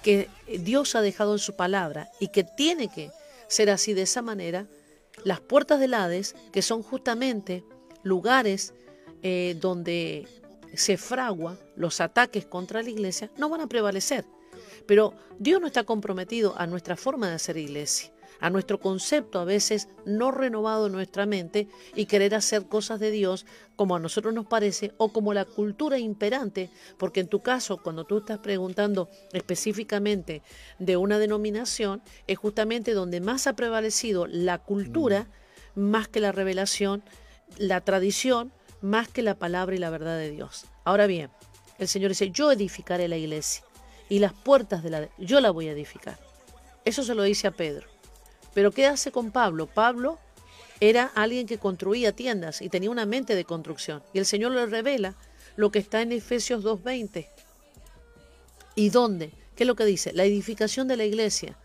que 0.02 0.30
Dios 0.60 0.96
ha 0.96 1.02
dejado 1.02 1.34
en 1.34 1.40
su 1.40 1.56
palabra 1.56 2.12
y 2.20 2.28
que 2.30 2.44
tiene 2.44 2.90
que 2.90 3.12
ser 3.48 3.70
así 3.70 3.94
de 3.94 4.04
esa 4.04 4.22
manera, 4.22 4.68
las 5.24 5.40
puertas 5.40 5.80
del 5.80 5.94
Hades, 5.94 6.36
que 6.52 6.62
son 6.62 6.84
justamente 6.84 7.64
lugares 8.04 8.74
eh, 9.22 9.56
donde 9.60 10.28
se 10.74 10.98
fragua 10.98 11.58
los 11.76 12.02
ataques 12.02 12.46
contra 12.46 12.82
la 12.82 12.90
iglesia, 12.90 13.32
no 13.38 13.50
van 13.50 13.62
a 13.62 13.68
prevalecer. 13.68 14.26
Pero 14.86 15.14
Dios 15.40 15.62
no 15.62 15.68
está 15.68 15.84
comprometido 15.84 16.56
a 16.58 16.68
nuestra 16.68 16.96
forma 16.96 17.30
de 17.30 17.36
hacer 17.36 17.58
iglesia, 17.58 18.12
a 18.40 18.50
nuestro 18.50 18.80
concepto 18.80 19.40
a 19.40 19.46
veces 19.46 19.88
no 20.06 20.32
renovado 20.32 20.88
en 20.88 20.94
nuestra 20.94 21.26
mente 21.26 21.68
y 21.96 22.06
querer 22.06 22.36
hacer 22.36 22.68
cosas 22.68 23.00
de 23.00 23.12
Dios 23.12 23.46
como 23.76 23.96
a 23.96 24.00
nosotros 24.00 24.34
nos 24.34 24.46
parece 24.46 24.94
o 24.98 25.14
como 25.14 25.34
la 25.34 25.46
cultura 25.46 25.98
imperante, 25.98 26.70
porque 26.98 27.22
en 27.22 27.28
tu 27.28 27.42
caso, 27.42 27.82
cuando 27.82 28.04
tú 28.04 28.18
estás 28.20 28.40
preguntando 28.40 29.10
específicamente 29.32 30.42
de 30.80 30.98
una 30.98 31.20
denominación, 31.20 32.02
es 32.28 32.38
justamente 32.38 32.94
donde 32.94 33.22
más 33.22 33.48
ha 33.48 33.54
prevalecido 33.54 34.28
la 34.28 34.58
cultura 34.58 35.28
mm. 35.76 35.82
más 35.82 36.08
que 36.08 36.20
la 36.20 36.32
revelación, 36.32 37.04
la 37.58 37.82
tradición 37.82 38.52
más 38.84 39.08
que 39.08 39.22
la 39.22 39.36
palabra 39.36 39.76
y 39.76 39.80
la 39.80 39.90
verdad 39.90 40.18
de 40.18 40.30
Dios. 40.30 40.66
Ahora 40.84 41.08
bien, 41.08 41.32
el 41.80 41.88
Señor 41.88 42.10
dice, 42.10 42.32
yo 42.32 42.52
edificaré 42.52 43.08
la 43.08 43.16
iglesia 43.16 43.64
y 44.10 44.20
las 44.20 44.34
puertas 44.34 44.84
de 44.84 44.90
la... 44.90 45.10
Yo 45.18 45.40
la 45.40 45.52
voy 45.52 45.70
a 45.70 45.72
edificar. 45.72 46.20
Eso 46.84 47.02
se 47.04 47.16
lo 47.16 47.24
dice 47.24 47.48
a 47.48 47.52
Pedro. 47.52 47.88
Pero 48.54 48.72
¿qué 48.72 48.86
hace 48.86 49.12
con 49.12 49.32
Pablo? 49.32 49.68
Pablo 49.68 50.20
era 50.82 51.06
alguien 51.16 51.48
que 51.48 51.58
construía 51.58 52.12
tiendas 52.12 52.62
y 52.62 52.68
tenía 52.68 52.92
una 52.92 53.06
mente 53.06 53.36
de 53.36 53.46
construcción. 53.46 54.04
Y 54.12 54.20
el 54.20 54.26
Señor 54.26 54.52
le 54.52 54.66
revela 54.66 55.16
lo 55.56 55.72
que 55.72 55.80
está 55.80 56.02
en 56.02 56.12
Efesios 56.12 56.62
2.20. 56.62 57.30
¿Y 58.76 58.90
dónde? 58.90 59.32
¿Qué 59.56 59.64
es 59.64 59.68
lo 59.68 59.76
que 59.76 59.86
dice? 59.86 60.12
La 60.12 60.26
edificación 60.26 60.90
de 60.90 60.98
la 60.98 61.06
iglesia. 61.06 61.58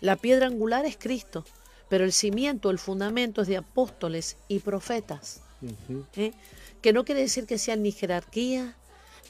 La 0.00 0.16
piedra 0.16 0.46
angular 0.46 0.84
es 0.84 0.98
Cristo, 0.98 1.46
pero 1.88 2.04
el 2.04 2.12
cimiento, 2.12 2.68
el 2.68 2.78
fundamento 2.78 3.40
es 3.40 3.48
de 3.48 3.56
apóstoles 3.56 4.36
y 4.48 4.58
profetas 4.58 5.47
que 6.82 6.92
no 6.92 7.04
quiere 7.04 7.22
decir 7.22 7.46
que 7.46 7.58
sea 7.58 7.76
ni 7.76 7.92
jerarquía, 7.92 8.76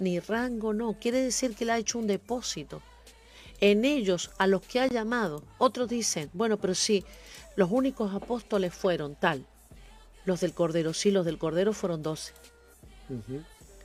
ni 0.01 0.21
rango, 0.21 0.73
no, 0.73 0.95
quiere 0.99 1.23
decir 1.23 1.55
que 1.55 1.65
le 1.65 1.73
ha 1.73 1.79
hecho 1.79 1.99
un 1.99 2.07
depósito. 2.07 2.83
En 3.61 3.85
ellos, 3.85 4.31
a 4.39 4.47
los 4.47 4.63
que 4.63 4.81
ha 4.81 4.87
llamado, 4.87 5.43
otros 5.59 5.89
dicen, 5.89 6.31
bueno, 6.33 6.59
pero 6.59 6.75
sí, 6.75 7.05
los 7.57 7.71
únicos 7.71 8.15
apóstoles 8.15 8.73
fueron 8.73 9.17
tal, 9.17 9.45
los 10.25 10.41
del 10.41 10.53
Cordero, 10.53 10.95
sí, 10.95 11.11
los 11.11 11.25
del 11.25 11.39
Cordero 11.39 11.73
fueron 11.73 12.03
doce. 12.03 12.33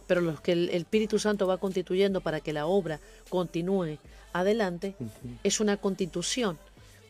Pero 0.06 0.22
los 0.22 0.42
que 0.42 0.52
el, 0.52 0.70
Espíritu 0.70 1.18
Santo 1.18 1.48
va 1.48 1.58
constituyendo 1.58 2.22
para 2.22 2.42
que 2.42 2.54
la 2.54 2.68
obra 2.68 3.00
continúe 3.30 3.98
adelante, 4.34 4.96
es 5.44 5.60
una 5.60 5.78
constitución 5.78 6.60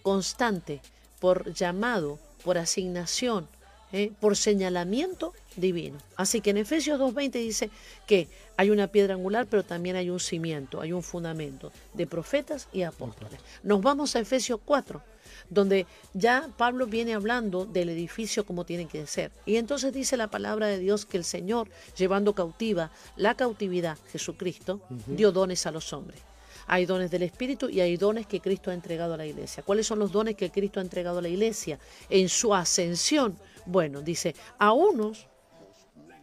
constante 0.03 0.81
por 1.19 1.53
llamado, 1.53 2.19
por 2.43 2.57
asignación, 2.57 3.47
¿eh? 3.93 4.11
por 4.19 4.35
señalamiento 4.35 5.33
divino. 5.55 5.97
Así 6.17 6.41
que 6.41 6.49
en 6.49 6.57
Efesios 6.57 6.99
2.20 6.99 7.31
dice 7.31 7.69
que 8.05 8.27
hay 8.57 8.69
una 8.69 8.87
piedra 8.87 9.13
angular, 9.13 9.47
pero 9.49 9.63
también 9.63 9.95
hay 9.95 10.09
un 10.09 10.19
cimiento, 10.19 10.81
hay 10.81 10.91
un 10.91 11.03
fundamento 11.03 11.71
de 11.93 12.05
profetas 12.05 12.67
y 12.73 12.81
apóstoles. 12.81 13.39
Nos 13.63 13.81
vamos 13.81 14.15
a 14.15 14.19
Efesios 14.19 14.59
4, 14.65 15.01
donde 15.49 15.85
ya 16.13 16.49
Pablo 16.57 16.87
viene 16.87 17.13
hablando 17.13 17.65
del 17.65 17.89
edificio 17.89 18.45
como 18.45 18.65
tiene 18.65 18.87
que 18.87 19.07
ser. 19.07 19.31
Y 19.45 19.55
entonces 19.55 19.93
dice 19.93 20.17
la 20.17 20.27
palabra 20.27 20.67
de 20.67 20.79
Dios 20.79 21.05
que 21.05 21.17
el 21.17 21.23
Señor, 21.23 21.69
llevando 21.97 22.33
cautiva 22.33 22.91
la 23.15 23.35
cautividad, 23.35 23.97
Jesucristo, 24.11 24.81
dio 25.07 25.31
dones 25.31 25.65
a 25.65 25.71
los 25.71 25.93
hombres. 25.93 26.19
Hay 26.65 26.85
dones 26.85 27.11
del 27.11 27.23
Espíritu 27.23 27.69
y 27.69 27.81
hay 27.81 27.97
dones 27.97 28.25
que 28.25 28.39
Cristo 28.39 28.71
ha 28.71 28.73
entregado 28.73 29.15
a 29.15 29.17
la 29.17 29.25
iglesia. 29.25 29.63
¿Cuáles 29.63 29.85
son 29.85 29.99
los 29.99 30.11
dones 30.11 30.35
que 30.35 30.49
Cristo 30.49 30.79
ha 30.79 30.83
entregado 30.83 31.19
a 31.19 31.21
la 31.21 31.27
iglesia? 31.27 31.77
En 32.09 32.29
su 32.29 32.55
ascensión. 32.55 33.37
Bueno, 33.65 34.01
dice, 34.01 34.35
a 34.57 34.73
unos 34.73 35.27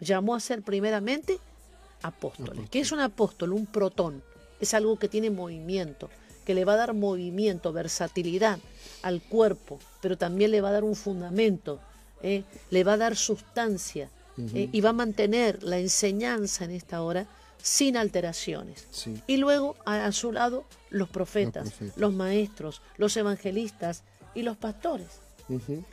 llamó 0.01 0.35
a 0.35 0.41
ser 0.41 0.63
primeramente 0.63 1.39
apóstoles. 2.03 2.69
¿Qué 2.71 2.81
es 2.81 2.93
un 2.93 3.01
apóstol? 3.01 3.53
Un 3.53 3.67
protón. 3.67 4.23
Es 4.61 4.75
algo 4.75 4.99
que 4.99 5.09
tiene 5.09 5.31
movimiento, 5.31 6.11
que 6.45 6.55
le 6.55 6.65
va 6.65 6.75
a 6.75 6.77
dar 6.77 6.95
movimiento, 6.95 7.73
versatilidad 7.73 8.59
al 9.03 9.23
cuerpo, 9.23 9.79
pero 10.01 10.19
también 10.19 10.51
le 10.51 10.61
va 10.61 10.69
a 10.71 10.73
dar 10.73 10.85
un 10.85 10.97
fundamento, 10.97 11.81
¿eh? 12.23 12.45
le 12.71 12.85
va 12.85 12.95
a 12.95 12.97
dar 12.99 13.17
sustancia 13.17 14.11
¿eh? 14.55 14.69
y 14.71 14.81
va 14.81 14.91
a 14.91 14.95
mantener 14.95 15.63
la 15.63 15.79
enseñanza 15.79 16.65
en 16.65 16.73
esta 16.73 17.03
hora 17.03 17.27
sin 17.63 17.97
alteraciones. 17.97 18.87
Y 19.27 19.37
luego 19.37 19.77
a, 19.85 20.11
su 20.13 20.33
lado 20.33 20.65
los 20.91 21.09
profetas, 21.09 21.73
los, 21.97 22.13
maestros, 22.13 22.83
los 22.97 23.17
evangelistas 23.17 24.03
y 24.35 24.43
los 24.43 24.57
pastores. 24.57 25.09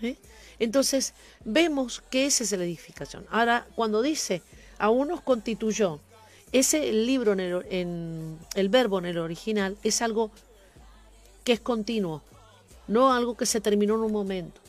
¿Eh? 0.02 0.18
Entonces 0.60 1.14
vemos 1.44 2.02
que 2.10 2.26
esa 2.26 2.44
es 2.44 2.52
la 2.52 2.64
edificación. 2.64 3.26
Ahora, 3.30 3.68
cuando 3.76 4.02
dice 4.02 4.42
a 4.78 4.90
unos 4.90 5.22
constituyó, 5.22 6.00
ese 6.52 6.92
libro 6.94 7.34
en 7.34 7.40
el, 7.40 7.66
en 7.70 8.40
el 8.56 8.70
verbo 8.70 9.00
en 9.00 9.06
el 9.06 9.18
original 9.18 9.78
es 9.84 10.02
algo 10.02 10.32
que 11.44 11.54
es 11.54 11.60
continuo, 11.60 12.22
no 12.88 13.14
algo 13.14 13.36
que 13.36 13.46
se 13.46 13.62
terminó 13.62 13.96
en 13.96 14.02
un 14.02 14.12
momento, 14.12 14.60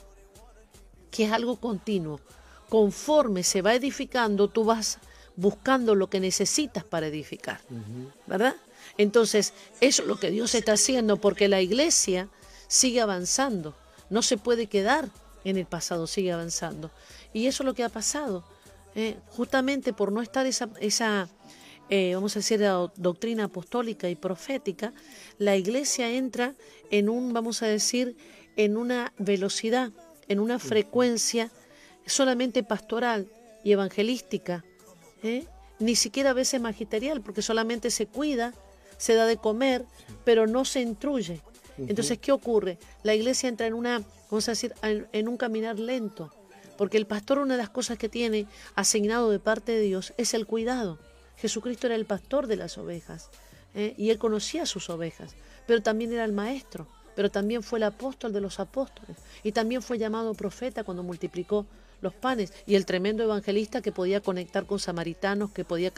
que 1.11 1.24
es 1.24 1.33
algo 1.33 1.57
continuo. 1.57 2.20
Conforme 2.68 3.42
se 3.42 3.62
va 3.62 3.74
edificando, 3.74 4.48
tú 4.48 4.64
vas 4.64 4.98
buscando 5.37 5.94
lo 5.94 6.11
que 6.11 6.20
necesitas 6.20 6.85
para 6.85 7.07
edificar, 7.07 7.61
¿verdad? 8.27 8.57
Entonces, 8.98 9.53
eso 9.81 10.03
es 10.03 10.09
lo 10.09 10.18
que 10.18 10.31
Dios 10.31 10.55
está 10.55 10.72
haciendo 10.72 11.16
porque 11.16 11.48
la 11.48 11.62
iglesia 11.62 12.29
sigue 12.66 13.01
avanzando, 13.01 13.74
no 14.11 14.23
se 14.23 14.37
puede 14.37 14.66
quedar 14.66 15.09
en 15.44 15.57
el 15.57 15.66
pasado, 15.66 16.07
sigue 16.07 16.33
avanzando. 16.33 16.90
Y 17.33 17.47
eso 17.47 17.62
es 17.62 17.66
lo 17.66 17.75
que 17.75 17.85
ha 17.85 17.88
pasado, 17.88 18.44
¿eh? 18.94 19.16
justamente 19.31 19.92
por 19.92 20.12
no 20.12 20.23
estar 20.23 20.47
esa, 20.47 20.68
esa 20.81 21.29
eh, 21.90 22.14
vamos 22.14 22.37
a 22.37 22.40
decir, 22.40 22.61
la 22.61 22.92
doctrina 22.97 23.44
apostólica 23.44 24.11
y 24.11 24.14
profética, 24.14 24.92
la 25.38 25.57
iglesia 25.57 26.11
entra 26.11 26.55
en 26.90 27.09
un, 27.09 27.33
vamos 27.33 27.62
a 27.62 27.66
decir, 27.66 28.16
en 28.57 28.77
una 28.77 29.12
velocidad, 29.18 29.90
en 30.29 30.40
una 30.40 30.59
frecuencia 30.59 31.51
solamente 32.05 32.62
pastoral 32.62 33.29
y 33.64 33.73
evangelística, 33.73 34.64
¿eh? 35.23 35.47
ni 35.79 35.97
siquiera 35.97 36.31
a 36.31 36.35
veces 36.35 36.61
magisterial, 36.61 37.23
porque 37.23 37.40
solamente 37.40 37.90
se 37.90 38.07
cuida, 38.07 38.53
se 38.99 39.14
da 39.14 39.25
de 39.25 39.38
comer, 39.38 39.87
pero 40.25 40.47
no 40.47 40.64
se 40.64 40.81
intruye. 40.81 41.40
Entonces, 41.87 42.19
¿qué 42.19 42.33
ocurre? 42.33 42.79
La 43.03 43.14
iglesia 43.14 43.49
entra 43.49 43.67
en 43.67 43.75
una, 43.75 44.03
vamos 44.31 44.49
a 44.49 44.53
decir, 44.53 44.75
en 44.83 45.29
un 45.29 45.37
caminar 45.37 45.79
lento, 45.79 46.33
porque 46.77 46.97
el 46.97 47.07
pastor 47.07 47.38
una 47.38 47.55
de 47.55 47.62
las 47.62 47.71
cosas 47.71 47.99
que 47.99 48.09
tiene 48.09 48.47
asignado 48.75 49.31
de 49.31 49.38
parte 49.38 49.73
de 49.73 49.81
Dios 49.81 50.12
es 50.17 50.35
el 50.35 50.47
cuidado. 50.47 50.99
Jesucristo 51.37 51.87
era 51.87 51.97
el 51.97 52.05
pastor 52.05 52.47
de 52.47 52.57
las 52.57 52.79
ovejas 52.79 53.31
¿eh? 53.75 53.95
y 53.97 54.11
él 54.11 54.19
conocía 54.19 54.67
sus 54.67 54.91
ovejas, 54.91 55.35
pero 55.67 55.83
también 55.83 56.12
era 56.12 56.25
el 56.25 56.33
maestro, 56.33 56.87
pero 57.14 57.31
también 57.31 57.62
fue 57.62 57.79
el 57.79 57.85
apóstol 57.85 58.33
de 58.33 58.41
los 58.41 58.61
apóstoles 58.61 59.17
y 59.43 59.53
también 59.53 59.83
fue 59.83 59.99
llamado 59.99 60.35
profeta 60.35 60.85
cuando 60.85 61.03
multiplicó 61.03 61.67
los 62.01 62.14
panes 62.14 62.53
y 62.67 62.75
el 62.75 62.87
tremendo 62.87 63.25
evangelista 63.25 63.83
que 63.83 63.93
podía 63.93 64.21
conectar 64.21 64.67
con 64.67 64.79
samaritanos, 64.79 65.51
que 65.51 65.64
podía 65.64 65.93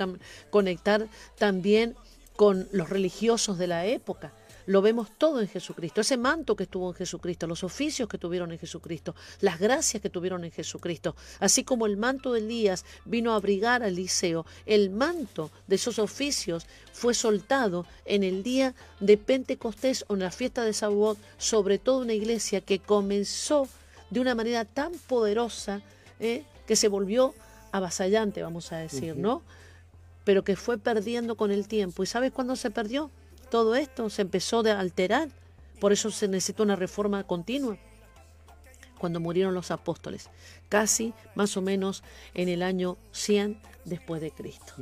conectar 0.50 1.08
también 1.38 1.94
con 2.36 2.68
los 2.72 2.88
religiosos 2.88 3.58
de 3.58 3.66
la 3.66 3.86
época. 3.86 4.32
Lo 4.66 4.82
vemos 4.82 5.10
todo 5.16 5.40
en 5.40 5.48
Jesucristo, 5.48 6.00
ese 6.00 6.16
manto 6.16 6.56
que 6.56 6.64
estuvo 6.64 6.88
en 6.88 6.94
Jesucristo, 6.94 7.46
los 7.46 7.64
oficios 7.64 8.08
que 8.08 8.18
tuvieron 8.18 8.52
en 8.52 8.58
Jesucristo, 8.58 9.14
las 9.40 9.58
gracias 9.58 10.02
que 10.02 10.10
tuvieron 10.10 10.44
en 10.44 10.52
Jesucristo, 10.52 11.16
así 11.38 11.64
como 11.64 11.86
el 11.86 11.96
manto 11.96 12.32
de 12.32 12.40
Elías 12.40 12.84
vino 13.04 13.32
a 13.32 13.36
abrigar 13.36 13.82
a 13.82 13.88
Eliseo, 13.88 14.46
el 14.66 14.90
manto 14.90 15.50
de 15.66 15.76
esos 15.76 15.98
oficios 15.98 16.66
fue 16.92 17.14
soltado 17.14 17.86
en 18.04 18.22
el 18.22 18.42
día 18.42 18.74
de 19.00 19.16
Pentecostés 19.16 20.04
o 20.08 20.14
en 20.14 20.20
la 20.20 20.30
fiesta 20.30 20.64
de 20.64 20.72
Sabuot 20.72 21.18
sobre 21.38 21.78
toda 21.78 22.02
una 22.04 22.12
iglesia 22.12 22.60
que 22.60 22.78
comenzó 22.78 23.68
de 24.10 24.20
una 24.20 24.34
manera 24.34 24.64
tan 24.64 24.92
poderosa 24.92 25.82
¿eh? 26.18 26.44
que 26.66 26.76
se 26.76 26.88
volvió 26.88 27.34
avasallante, 27.72 28.42
vamos 28.42 28.72
a 28.72 28.78
decir, 28.78 29.16
¿no? 29.16 29.42
Pero 30.24 30.44
que 30.44 30.56
fue 30.56 30.78
perdiendo 30.78 31.36
con 31.36 31.50
el 31.50 31.66
tiempo. 31.68 32.02
¿Y 32.02 32.06
sabes 32.06 32.32
cuándo 32.32 32.56
se 32.56 32.70
perdió? 32.70 33.10
Todo 33.50 33.74
esto 33.74 34.08
se 34.10 34.22
empezó 34.22 34.60
a 34.66 34.78
alterar. 34.80 35.28
Por 35.80 35.92
eso 35.92 36.10
se 36.10 36.28
necesitó 36.28 36.62
una 36.62 36.76
reforma 36.76 37.24
continua. 37.24 37.76
Cuando 38.98 39.18
murieron 39.18 39.54
los 39.54 39.70
apóstoles, 39.70 40.28
casi 40.68 41.14
más 41.34 41.56
o 41.56 41.62
menos 41.62 42.02
en 42.34 42.48
el 42.48 42.62
año 42.62 42.98
100 43.12 43.60
después 43.86 44.20
de 44.20 44.30
Cristo. 44.30 44.74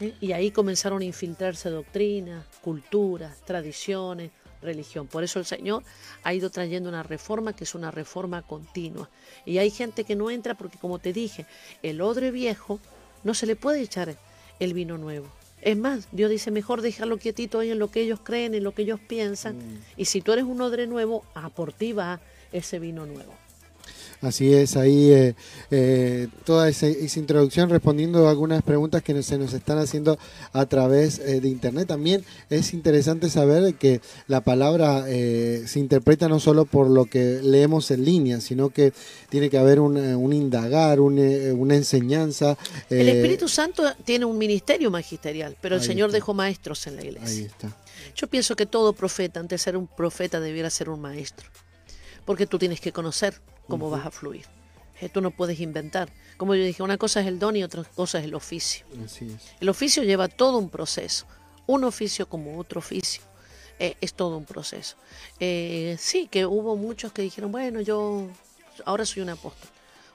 ¿Eh? 0.00 0.14
Y 0.20 0.32
ahí 0.32 0.50
comenzaron 0.50 1.02
a 1.02 1.04
infiltrarse 1.04 1.68
doctrinas, 1.68 2.46
culturas, 2.62 3.36
tradiciones, 3.44 4.30
religión. 4.62 5.06
Por 5.06 5.22
eso 5.22 5.38
el 5.38 5.44
Señor 5.44 5.82
ha 6.22 6.32
ido 6.32 6.50
trayendo 6.50 6.88
una 6.88 7.02
reforma 7.02 7.54
que 7.54 7.64
es 7.64 7.74
una 7.74 7.90
reforma 7.90 8.42
continua. 8.42 9.08
Y 9.44 9.58
hay 9.58 9.70
gente 9.70 10.04
que 10.04 10.16
no 10.16 10.30
entra 10.30 10.54
porque, 10.54 10.78
como 10.78 10.98
te 10.98 11.12
dije, 11.12 11.46
el 11.82 12.00
odre 12.00 12.30
viejo 12.30 12.80
no 13.22 13.34
se 13.34 13.46
le 13.46 13.54
puede 13.54 13.82
echar 13.82 14.16
el 14.58 14.74
vino 14.74 14.98
nuevo. 14.98 15.28
Es 15.62 15.76
más, 15.76 16.08
Dios 16.12 16.30
dice, 16.30 16.50
mejor 16.50 16.82
dejarlo 16.82 17.18
quietito 17.18 17.58
ahí 17.58 17.70
en 17.70 17.78
lo 17.78 17.90
que 17.90 18.00
ellos 18.00 18.20
creen, 18.22 18.54
en 18.54 18.62
lo 18.62 18.72
que 18.72 18.82
ellos 18.82 19.00
piensan. 19.00 19.56
Mm. 19.56 19.78
Y 19.96 20.04
si 20.04 20.20
tú 20.20 20.32
eres 20.32 20.44
un 20.44 20.60
odre 20.60 20.86
nuevo, 20.86 21.24
a 21.34 21.48
por 21.48 21.72
ti 21.72 21.92
va 21.92 22.20
ese 22.52 22.78
vino 22.78 23.06
nuevo. 23.06 23.34
Así 24.26 24.52
es, 24.52 24.76
ahí 24.76 25.12
eh, 25.12 25.36
eh, 25.70 26.26
toda 26.44 26.68
esa, 26.68 26.88
introducción 26.88 27.70
respondiendo 27.70 28.26
a 28.26 28.30
algunas 28.30 28.60
preguntas 28.64 29.00
que 29.04 29.22
se 29.22 29.38
nos 29.38 29.52
están 29.52 29.78
haciendo 29.78 30.18
a 30.52 30.66
través 30.66 31.20
eh, 31.20 31.40
de 31.40 31.48
Internet. 31.48 31.86
También 31.86 32.24
es 32.50 32.74
interesante 32.74 33.30
saber 33.30 33.76
que 33.76 34.00
la 34.26 34.40
palabra 34.40 35.04
se 35.06 35.78
interpreta 35.78 36.28
no 36.28 36.40
solo 36.40 36.64
por 36.64 36.90
lo 36.90 37.04
que 37.04 37.40
leemos 37.40 37.92
en 37.92 38.04
línea, 38.04 38.40
sino 38.40 38.70
que 38.70 38.92
tiene 39.28 39.48
que 39.48 39.58
haber 39.58 39.78
un, 39.78 40.32
indagar, 40.32 40.98
una 41.00 41.76
enseñanza. 41.76 42.56
el 42.90 43.08
Espíritu 43.08 43.46
Santo 43.46 43.84
tiene 44.04 44.24
un 44.24 44.36
ministerio 44.38 44.90
magisterial, 44.90 45.56
pero 45.60 45.76
el 45.76 45.82
Señor 45.82 46.10
dejó 46.10 46.34
maestros 46.34 46.84
en 46.88 46.96
la 46.96 47.04
iglesia. 47.04 47.28
Ahí 47.28 47.44
está. 47.44 47.76
Yo 48.16 48.26
pienso 48.26 48.56
que 48.56 48.66
todo 48.66 48.92
profeta, 48.92 49.38
antes 49.38 49.60
de 49.60 49.64
ser 49.64 49.76
un 49.76 49.86
profeta, 49.86 50.40
debiera 50.40 50.68
ser 50.68 50.88
un 50.88 51.00
maestro, 51.00 51.48
porque 52.24 52.46
tú 52.46 52.58
tienes 52.58 52.80
que 52.80 52.92
conocer 52.92 53.40
cómo 53.68 53.90
vas 53.90 54.06
a 54.06 54.10
fluir. 54.10 54.46
Eh, 55.00 55.08
tú 55.08 55.20
no 55.20 55.30
puedes 55.30 55.60
inventar. 55.60 56.08
Como 56.36 56.54
yo 56.54 56.64
dije, 56.64 56.82
una 56.82 56.96
cosa 56.96 57.20
es 57.20 57.26
el 57.26 57.38
don 57.38 57.56
y 57.56 57.62
otra 57.62 57.84
cosa 57.84 58.18
es 58.18 58.24
el 58.24 58.34
oficio. 58.34 58.86
El 59.60 59.68
oficio 59.68 60.02
lleva 60.02 60.28
todo 60.28 60.58
un 60.58 60.70
proceso. 60.70 61.26
Un 61.66 61.84
oficio 61.84 62.28
como 62.28 62.58
otro 62.58 62.78
oficio. 62.78 63.22
Eh, 63.78 63.96
es 64.00 64.14
todo 64.14 64.38
un 64.38 64.46
proceso. 64.46 64.96
Eh, 65.38 65.96
sí, 65.98 66.28
que 66.28 66.46
hubo 66.46 66.76
muchos 66.76 67.12
que 67.12 67.22
dijeron, 67.22 67.52
bueno, 67.52 67.80
yo 67.82 68.26
ahora 68.86 69.04
soy 69.04 69.22
un 69.22 69.28
apóstol, 69.28 69.68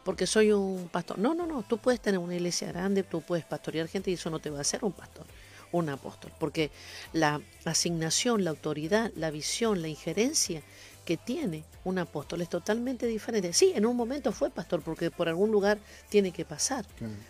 porque 0.03 0.25
soy 0.25 0.51
un 0.51 0.89
pastor. 0.91 1.19
No, 1.19 1.35
no, 1.35 1.45
no, 1.45 1.61
tú 1.63 1.77
puedes 1.77 1.99
tener 1.99 2.19
una 2.19 2.35
iglesia 2.35 2.69
grande, 2.69 3.03
tú 3.03 3.21
puedes 3.21 3.45
pastorear 3.45 3.87
gente 3.87 4.09
y 4.09 4.15
eso 4.15 4.31
no 4.31 4.39
te 4.39 4.49
va 4.49 4.57
a 4.57 4.61
hacer 4.61 4.83
un 4.83 4.93
pastor, 4.93 5.25
un 5.71 5.89
apóstol, 5.89 6.31
porque 6.39 6.71
la 7.13 7.39
asignación, 7.63 8.43
la 8.43 8.49
autoridad, 8.49 9.11
la 9.15 9.29
visión, 9.29 9.83
la 9.83 9.89
injerencia 9.89 10.63
que 11.05 11.17
tiene 11.17 11.63
un 11.83 11.97
apóstol 11.97 12.41
es 12.41 12.49
totalmente 12.49 13.07
diferente. 13.07 13.53
Sí, 13.53 13.73
en 13.75 13.85
un 13.85 13.95
momento 13.95 14.31
fue 14.31 14.49
pastor 14.49 14.81
porque 14.81 15.09
por 15.09 15.27
algún 15.27 15.51
lugar 15.51 15.79
tiene 16.09 16.31
que 16.31 16.45
pasar, 16.45 16.85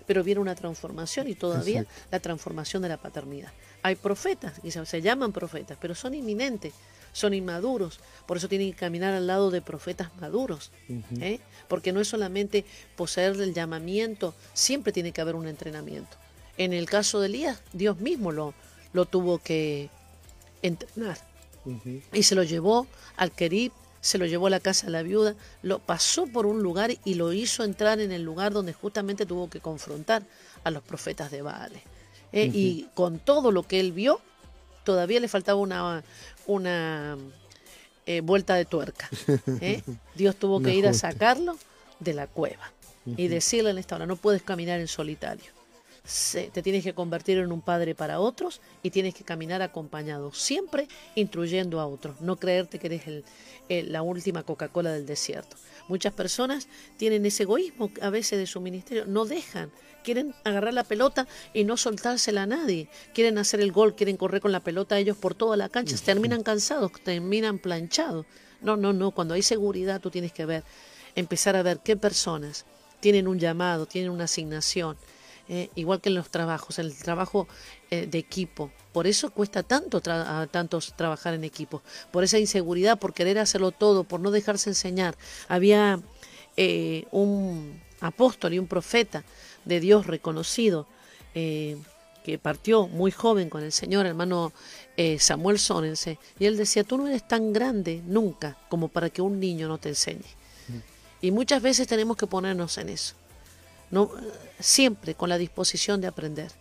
pero 0.05 0.23
viene 0.23 0.41
una 0.41 0.55
transformación 0.55 1.27
y 1.27 1.35
todavía 1.35 1.85
la 2.11 2.19
transformación 2.19 2.81
de 2.81 2.89
la 2.89 2.97
paternidad. 2.97 3.51
Hay 3.83 3.95
profetas, 3.95 4.53
y 4.63 4.71
se, 4.71 5.01
llaman 5.01 5.31
profetas, 5.31 5.77
pero 5.79 5.95
son 5.95 6.13
inminentes, 6.13 6.73
son 7.13 7.33
inmaduros, 7.33 7.99
por 8.25 8.37
eso 8.37 8.47
tienen 8.47 8.71
que 8.71 8.77
caminar 8.77 9.13
al 9.13 9.27
lado 9.27 9.51
de 9.51 9.61
profetas 9.61 10.09
maduros, 10.19 10.71
¿eh? 11.19 11.39
porque 11.67 11.93
no 11.93 12.01
es 12.01 12.09
solamente 12.09 12.65
poseer 12.95 13.39
el 13.39 13.53
llamamiento, 13.53 14.35
siempre 14.53 14.91
tiene 14.91 15.11
que 15.11 15.21
haber 15.21 15.35
un 15.35 15.47
entrenamiento. 15.47 16.17
En 16.57 16.73
el 16.73 16.89
caso 16.89 17.21
de 17.21 17.27
Elías, 17.27 17.61
Dios 17.71 17.99
mismo 17.99 18.31
lo, 18.31 18.53
lo 18.91 19.05
tuvo 19.05 19.39
que 19.39 19.89
entrenar 20.61 21.30
y 22.13 22.23
se 22.23 22.35
lo 22.35 22.43
llevó 22.43 22.87
al 23.17 23.31
Kerib 23.31 23.71
se 24.01 24.17
lo 24.17 24.25
llevó 24.25 24.47
a 24.47 24.49
la 24.49 24.59
casa 24.59 24.87
de 24.87 24.91
la 24.91 25.03
viuda, 25.03 25.35
lo 25.61 25.79
pasó 25.79 26.25
por 26.25 26.47
un 26.47 26.61
lugar 26.61 26.91
y 27.05 27.13
lo 27.13 27.31
hizo 27.33 27.63
entrar 27.63 27.99
en 27.99 28.11
el 28.11 28.23
lugar 28.23 28.51
donde 28.51 28.73
justamente 28.73 29.27
tuvo 29.27 29.49
que 29.49 29.59
confrontar 29.59 30.23
a 30.63 30.71
los 30.71 30.81
profetas 30.83 31.29
de 31.29 31.43
Baal. 31.43 31.71
¿eh? 32.33 32.49
Y 32.51 32.87
con 32.95 33.19
todo 33.19 33.51
lo 33.51 33.63
que 33.63 33.79
él 33.79 33.91
vio, 33.91 34.19
todavía 34.83 35.19
le 35.19 35.27
faltaba 35.27 35.59
una, 35.59 36.03
una 36.47 37.15
eh, 38.07 38.21
vuelta 38.21 38.55
de 38.55 38.65
tuerca. 38.65 39.07
¿eh? 39.61 39.83
Dios 40.15 40.35
tuvo 40.35 40.61
que 40.61 40.73
ir 40.73 40.87
a 40.87 40.93
sacarlo 40.93 41.55
de 41.99 42.15
la 42.15 42.25
cueva 42.25 42.71
y 43.05 43.27
decirle 43.27 43.69
en 43.69 43.77
esta 43.77 43.95
hora, 43.95 44.07
no 44.07 44.15
puedes 44.15 44.41
caminar 44.41 44.79
en 44.79 44.87
solitario 44.87 45.60
te 46.03 46.61
tienes 46.63 46.83
que 46.83 46.93
convertir 46.93 47.37
en 47.37 47.51
un 47.51 47.61
padre 47.61 47.93
para 47.93 48.19
otros 48.19 48.59
y 48.81 48.89
tienes 48.89 49.13
que 49.13 49.23
caminar 49.23 49.61
acompañado, 49.61 50.33
siempre 50.33 50.87
instruyendo 51.15 51.79
a 51.79 51.85
otros, 51.85 52.19
no 52.21 52.37
creerte 52.37 52.79
que 52.79 52.87
eres 52.87 53.03
el, 53.07 53.91
la 53.91 54.01
última 54.01 54.43
Coca-Cola 54.43 54.91
del 54.91 55.05
desierto. 55.05 55.57
Muchas 55.87 56.13
personas 56.13 56.67
tienen 56.97 57.25
ese 57.25 57.43
egoísmo 57.43 57.91
a 58.01 58.09
veces 58.09 58.39
de 58.39 58.47
su 58.47 58.61
ministerio, 58.61 59.05
no 59.05 59.25
dejan, 59.25 59.71
quieren 60.03 60.33
agarrar 60.43 60.73
la 60.73 60.83
pelota 60.83 61.27
y 61.53 61.63
no 61.65 61.77
soltársela 61.77 62.43
a 62.43 62.47
nadie, 62.47 62.89
quieren 63.13 63.37
hacer 63.37 63.61
el 63.61 63.71
gol, 63.71 63.95
quieren 63.95 64.17
correr 64.17 64.41
con 64.41 64.51
la 64.51 64.61
pelota 64.61 64.97
ellos 64.97 65.17
por 65.17 65.35
toda 65.35 65.55
la 65.55 65.69
cancha, 65.69 65.95
terminan 66.03 66.41
cansados, 66.41 66.91
terminan 67.03 67.59
planchados. 67.59 68.25
No, 68.61 68.75
no, 68.75 68.93
no, 68.93 69.11
cuando 69.11 69.35
hay 69.35 69.43
seguridad 69.43 70.01
tú 70.01 70.09
tienes 70.09 70.31
que 70.31 70.45
ver, 70.45 70.63
empezar 71.15 71.55
a 71.55 71.63
ver 71.63 71.79
qué 71.79 71.95
personas 71.95 72.65
tienen 72.99 73.27
un 73.27 73.39
llamado, 73.39 73.85
tienen 73.85 74.11
una 74.11 74.25
asignación, 74.25 74.97
eh, 75.49 75.69
igual 75.75 76.01
que 76.01 76.09
en 76.09 76.15
los 76.15 76.29
trabajos, 76.29 76.79
el 76.79 76.95
trabajo 76.95 77.47
eh, 77.89 78.07
de 78.07 78.17
equipo. 78.17 78.71
Por 78.93 79.07
eso 79.07 79.31
cuesta 79.31 79.63
tanto 79.63 80.01
a 80.05 80.47
tantos 80.47 80.93
trabajar 80.95 81.33
en 81.33 81.43
equipo, 81.43 81.81
por 82.11 82.23
esa 82.23 82.39
inseguridad, 82.39 82.99
por 82.99 83.13
querer 83.13 83.39
hacerlo 83.39 83.71
todo, 83.71 84.03
por 84.03 84.19
no 84.19 84.31
dejarse 84.31 84.69
enseñar. 84.69 85.15
Había 85.47 85.99
eh, 86.57 87.05
un 87.11 87.81
apóstol 87.99 88.53
y 88.53 88.59
un 88.59 88.67
profeta 88.67 89.23
de 89.65 89.79
Dios 89.79 90.07
reconocido 90.07 90.87
que 91.33 92.39
partió 92.41 92.87
muy 92.87 93.09
joven 93.11 93.49
con 93.49 93.63
el 93.63 93.71
Señor, 93.71 94.05
hermano 94.05 94.51
Samuel 95.17 95.59
Sónense, 95.59 96.19
y 96.39 96.45
él 96.45 96.57
decía, 96.57 96.83
tú 96.83 96.97
no 96.97 97.07
eres 97.07 97.25
tan 97.25 97.53
grande 97.53 98.01
nunca 98.05 98.57
como 98.69 98.89
para 98.89 99.09
que 99.09 99.21
un 99.21 99.39
niño 99.39 99.69
no 99.69 99.77
te 99.77 99.89
enseñe. 99.89 100.27
Mm. 100.67 101.25
Y 101.25 101.31
muchas 101.31 101.61
veces 101.61 101.87
tenemos 101.87 102.17
que 102.17 102.27
ponernos 102.27 102.77
en 102.79 102.89
eso 102.89 103.15
no, 103.91 104.09
siempre 104.59 105.15
con 105.15 105.29
la 105.29 105.37
disposición 105.37 106.01
de 106.01 106.07
aprender. 106.07 106.51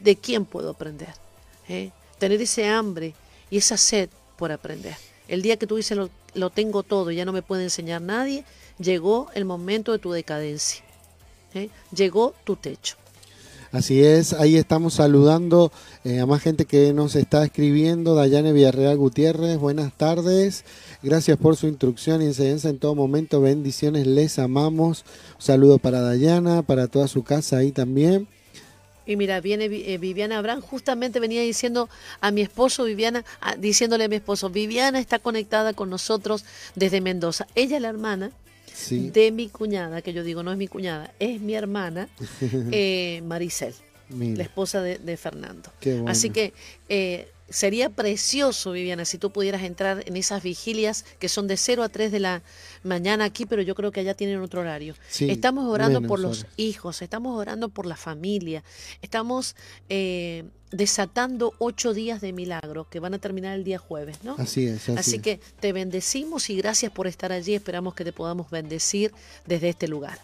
¿De 0.00 0.16
quién 0.16 0.44
puedo 0.44 0.70
aprender? 0.70 1.14
¿Eh? 1.68 1.90
Tener 2.18 2.40
ese 2.42 2.68
hambre 2.68 3.14
y 3.50 3.58
esa 3.58 3.76
sed 3.76 4.10
por 4.36 4.50
aprender. 4.52 4.96
El 5.28 5.42
día 5.42 5.56
que 5.56 5.66
tú 5.66 5.76
dices 5.76 5.96
lo, 6.34 6.50
tengo 6.50 6.82
todo 6.82 7.10
y 7.10 7.16
ya 7.16 7.24
no 7.24 7.32
me 7.32 7.42
puede 7.42 7.62
enseñar 7.62 8.02
nadie, 8.02 8.44
llegó 8.78 9.30
el 9.34 9.44
momento 9.44 9.92
de 9.92 9.98
tu 9.98 10.10
decadencia. 10.12 10.84
¿Eh? 11.54 11.68
Llegó 11.94 12.34
tu 12.44 12.56
techo. 12.56 12.96
Así 13.72 14.04
es, 14.04 14.34
ahí 14.34 14.56
estamos 14.56 14.92
saludando 14.92 15.72
eh, 16.04 16.20
a 16.20 16.26
más 16.26 16.42
gente 16.42 16.66
que 16.66 16.92
nos 16.92 17.16
está 17.16 17.42
escribiendo. 17.42 18.14
Dayane 18.14 18.52
Villarreal 18.52 18.98
Gutiérrez, 18.98 19.56
buenas 19.56 19.96
tardes. 19.96 20.66
Gracias 21.02 21.38
por 21.38 21.56
su 21.56 21.68
instrucción 21.68 22.20
y 22.20 22.26
enseñanza 22.26 22.68
en 22.68 22.78
todo 22.78 22.94
momento. 22.94 23.40
Bendiciones, 23.40 24.06
les 24.06 24.38
amamos. 24.38 25.06
Un 25.36 25.42
saludo 25.42 25.78
para 25.78 26.02
Dayana, 26.02 26.60
para 26.60 26.86
toda 26.86 27.08
su 27.08 27.24
casa 27.24 27.56
ahí 27.56 27.72
también. 27.72 28.28
Y 29.06 29.16
mira, 29.16 29.40
viene 29.40 29.64
eh, 29.64 29.96
Viviana 29.96 30.36
Abraham, 30.36 30.60
justamente 30.60 31.18
venía 31.18 31.40
diciendo 31.40 31.88
a 32.20 32.30
mi 32.30 32.42
esposo, 32.42 32.84
Viviana, 32.84 33.24
diciéndole 33.58 34.04
a 34.04 34.08
mi 34.08 34.16
esposo, 34.16 34.50
Viviana 34.50 35.00
está 35.00 35.18
conectada 35.18 35.72
con 35.72 35.88
nosotros 35.88 36.44
desde 36.74 37.00
Mendoza. 37.00 37.46
Ella 37.54 37.76
es 37.76 37.82
la 37.82 37.88
hermana 37.88 38.32
de 38.90 39.32
mi 39.32 39.48
cuñada, 39.48 40.02
que 40.02 40.12
yo 40.12 40.24
digo 40.24 40.42
no 40.42 40.52
es 40.52 40.58
mi 40.58 40.68
cuñada, 40.68 41.12
es 41.18 41.40
mi 41.40 41.54
hermana, 41.54 42.08
eh, 42.70 43.22
Maricel, 43.24 43.74
la 44.10 44.42
esposa 44.42 44.82
de, 44.82 45.16
Fernando. 45.16 45.70
Así 46.06 46.30
que 46.30 46.52
eh, 46.88 47.28
sería 47.48 47.90
precioso, 47.90 48.72
Viviana, 48.72 49.04
si 49.04 49.18
tú 49.18 49.30
pudieras 49.30 49.62
entrar 49.62 50.02
en 50.06 50.16
esas 50.16 50.42
vigilias 50.42 51.04
que 51.18 51.28
son 51.28 51.46
de 51.46 51.56
0 51.56 51.82
a 51.82 51.88
3 51.88 52.12
de 52.12 52.20
la 52.20 52.42
mañana 52.82 53.24
aquí, 53.24 53.46
pero 53.46 53.62
yo 53.62 53.74
creo 53.74 53.92
que 53.92 54.00
allá 54.00 54.14
tienen 54.14 54.40
otro 54.40 54.60
horario. 54.60 54.94
estamos 55.20 55.66
orando 55.66 56.02
por 56.02 56.18
los 56.18 56.46
hijos, 56.56 57.02
estamos 57.02 57.38
orando 57.38 57.68
por 57.68 57.86
la 57.86 57.96
familia, 57.96 58.64
estamos 59.02 59.54
eh, 59.88 60.44
desatando 60.72 61.52
ocho 61.58 61.92
días 61.92 62.20
de 62.20 62.32
milagro 62.32 62.88
que 62.88 62.98
van 62.98 63.14
a 63.14 63.18
terminar 63.18 63.54
el 63.54 63.64
día 63.64 63.78
jueves, 63.78 64.24
¿no? 64.24 64.36
Así 64.38 64.66
es. 64.66 64.88
Así, 64.88 65.18
que 65.18 65.38
te 65.60 65.72
bendecimos 65.72 66.50
y 66.50 66.56
gracias 66.56 66.90
por 66.90 67.06
estar 67.06 67.30
allí. 67.32 67.54
Esperamos 67.54 67.94
que 67.94 68.04
te 68.04 68.12
podamos 68.12 68.50
bendecir 68.50 69.12
desde 69.46 69.68
este 69.68 69.86
lugar. 69.88 70.18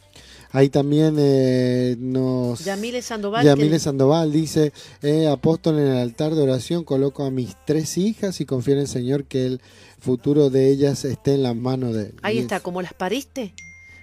Ahí 0.50 0.68
también 0.70 1.16
eh, 1.18 1.96
nos... 1.98 2.64
Yamile 2.64 3.02
Sandoval. 3.02 3.44
Yamile 3.44 3.78
Sandoval 3.78 4.32
dice, 4.32 4.72
eh, 5.02 5.28
apóstol 5.28 5.78
en 5.78 5.88
el 5.88 5.98
altar 5.98 6.34
de 6.34 6.42
oración, 6.42 6.84
coloco 6.84 7.24
a 7.24 7.30
mis 7.30 7.54
tres 7.66 7.98
hijas 7.98 8.40
y 8.40 8.46
confío 8.46 8.74
en 8.74 8.80
el 8.80 8.88
Señor 8.88 9.24
que 9.24 9.46
el 9.46 9.60
futuro 9.98 10.48
de 10.48 10.70
ellas 10.70 11.04
esté 11.04 11.34
en 11.34 11.42
las 11.42 11.56
manos 11.56 11.94
de 11.94 12.06
él. 12.06 12.14
Ahí 12.22 12.38
está, 12.38 12.60
como 12.60 12.80
las 12.80 12.94
pariste. 12.94 13.52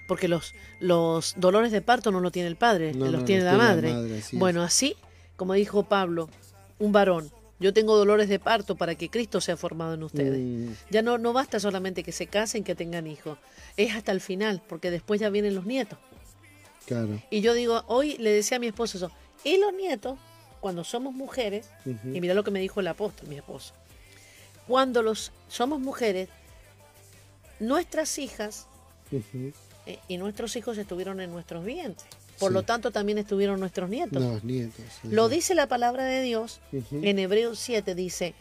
Porque 0.06 0.28
los, 0.28 0.54
los 0.78 1.34
dolores 1.36 1.72
de 1.72 1.82
parto 1.82 2.12
no 2.12 2.20
lo 2.20 2.30
tiene 2.30 2.48
el 2.48 2.54
padre, 2.54 2.94
los 2.94 3.24
tiene 3.24 3.42
la 3.42 3.56
madre. 3.56 3.92
bueno, 4.32 4.62
así 4.62 4.94
como 5.36 5.54
dijo 5.54 5.84
Pablo, 5.84 6.28
un 6.78 6.92
varón. 6.92 7.30
Yo 7.58 7.72
tengo 7.72 7.96
dolores 7.96 8.28
de 8.28 8.38
parto 8.38 8.76
para 8.76 8.96
que 8.96 9.08
Cristo 9.08 9.40
sea 9.40 9.56
formado 9.56 9.94
en 9.94 10.02
ustedes. 10.02 10.38
Mm. 10.38 10.72
Ya 10.90 11.00
no, 11.02 11.16
no 11.16 11.32
basta 11.32 11.58
solamente 11.58 12.02
que 12.02 12.12
se 12.12 12.26
casen, 12.26 12.64
que 12.64 12.74
tengan 12.74 13.06
hijos. 13.06 13.38
Es 13.78 13.94
hasta 13.94 14.12
el 14.12 14.20
final, 14.20 14.62
porque 14.68 14.90
después 14.90 15.20
ya 15.20 15.30
vienen 15.30 15.54
los 15.54 15.64
nietos. 15.64 15.98
Claro. 16.86 17.20
Y 17.30 17.40
yo 17.40 17.54
digo, 17.54 17.84
hoy 17.88 18.16
le 18.18 18.30
decía 18.30 18.56
a 18.56 18.60
mi 18.60 18.68
esposo 18.68 18.96
eso, 18.98 19.10
y 19.44 19.58
los 19.58 19.72
nietos, 19.74 20.18
cuando 20.60 20.84
somos 20.84 21.14
mujeres, 21.14 21.68
y 21.84 22.20
mira 22.20 22.34
lo 22.34 22.44
que 22.44 22.50
me 22.50 22.60
dijo 22.60 22.80
el 22.80 22.88
apóstol, 22.88 23.28
mi 23.28 23.36
esposo, 23.36 23.74
cuando 24.66 25.02
los 25.02 25.32
somos 25.48 25.80
mujeres, 25.80 26.28
nuestras 27.60 28.18
hijas 28.18 28.66
eh, 29.86 29.98
y 30.08 30.18
nuestros 30.18 30.56
hijos 30.56 30.78
estuvieron 30.78 31.20
en 31.20 31.30
nuestros 31.30 31.64
vientres. 31.64 32.08
Por 32.38 32.52
lo 32.52 32.64
tanto, 32.64 32.90
también 32.90 33.16
estuvieron 33.16 33.58
nuestros 33.60 33.88
nietos. 33.88 34.22
Los 34.22 34.44
nietos. 34.44 34.84
Lo 35.04 35.28
dice 35.28 35.54
la 35.54 35.68
palabra 35.68 36.04
de 36.04 36.20
Dios 36.20 36.60
en 36.72 37.18
Hebreos 37.18 37.58
7, 37.58 37.94
dice, 37.94 38.34